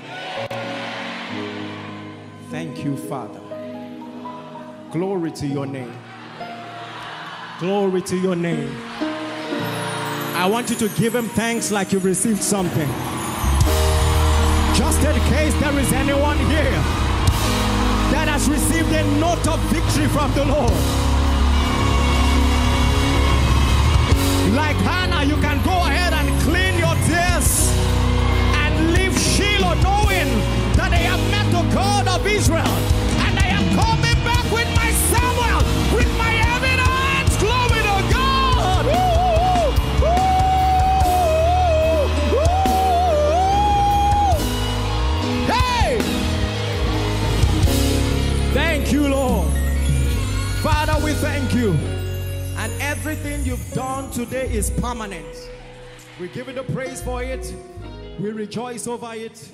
Thank 2.48 2.82
you, 2.82 2.96
Father. 2.96 3.42
Glory 4.90 5.30
to 5.32 5.46
your 5.46 5.66
name. 5.66 5.92
Glory 7.58 8.00
to 8.00 8.16
your 8.16 8.34
name. 8.34 8.74
I 10.34 10.48
want 10.50 10.70
you 10.70 10.76
to 10.76 10.88
give 10.98 11.14
him 11.14 11.26
thanks 11.28 11.70
like 11.70 11.92
you 11.92 11.98
received 11.98 12.42
something. 12.42 12.88
Just 14.74 15.04
in 15.04 15.14
case 15.28 15.52
there 15.60 15.78
is 15.78 15.92
anyone 15.92 16.38
here 16.38 16.80
that 18.14 18.28
has 18.28 18.48
received 18.48 18.90
a 18.92 19.04
note 19.20 19.46
of 19.46 19.60
victory 19.68 20.08
from 20.08 20.32
the 20.32 20.46
Lord. 20.46 20.72
Like 24.56 24.76
Hannah, 24.76 25.24
you 25.24 25.36
can 25.42 25.62
go 25.62 25.72
ahead 25.84 26.05
knowing 30.26 30.76
that 30.76 30.92
I 30.92 30.96
have 30.96 31.30
met 31.30 31.46
the 31.52 31.62
God 31.74 32.08
of 32.08 32.26
Israel 32.26 32.58
and 33.26 33.38
I 33.38 33.46
am 33.48 33.64
coming 33.74 34.24
back 34.24 34.44
with 34.52 34.68
my 34.76 34.90
Samuel, 35.10 35.62
with 35.94 36.10
my 36.18 36.34
evidence. 36.54 37.36
Glory 37.38 37.80
to 37.82 37.98
God. 38.12 38.86
Woo, 38.86 40.02
woo, 40.02 40.18
woo. 42.32 42.46
Hey! 45.46 45.90
Thank 48.52 48.92
you, 48.92 49.08
Lord. 49.08 49.52
Father, 50.62 50.96
we 51.04 51.12
thank 51.14 51.54
you. 51.54 51.76
And 52.58 52.72
everything 52.80 53.44
you've 53.44 53.72
done 53.74 54.10
today 54.10 54.48
is 54.50 54.70
permanent. 54.70 55.50
We 56.18 56.28
give 56.28 56.48
you 56.48 56.54
the 56.54 56.62
praise 56.64 57.02
for 57.02 57.22
it. 57.22 57.54
We 58.18 58.30
rejoice 58.30 58.86
over 58.86 59.12
it. 59.14 59.50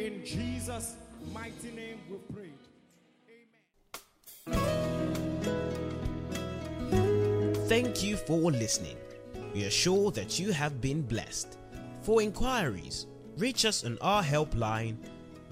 In 0.00 0.24
Jesus' 0.24 0.96
mighty 1.32 1.70
name 1.70 1.98
we 2.10 2.16
prayed. 2.34 2.52
Amen 4.48 4.80
thank 7.70 8.02
you 8.02 8.16
for 8.16 8.50
listening. 8.50 8.96
We 9.54 9.64
are 9.64 9.70
sure 9.70 10.10
that 10.10 10.40
you 10.40 10.50
have 10.50 10.80
been 10.80 11.02
blessed. 11.02 11.56
For 12.02 12.20
inquiries, 12.20 13.06
reach 13.36 13.64
us 13.64 13.84
on 13.84 13.96
our 14.00 14.24
helpline 14.24 14.96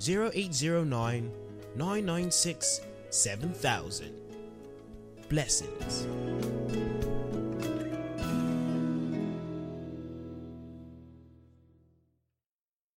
0809 0.05 1.31
996 1.77 2.81
7000. 3.11 4.13
Blessings. 5.29 6.09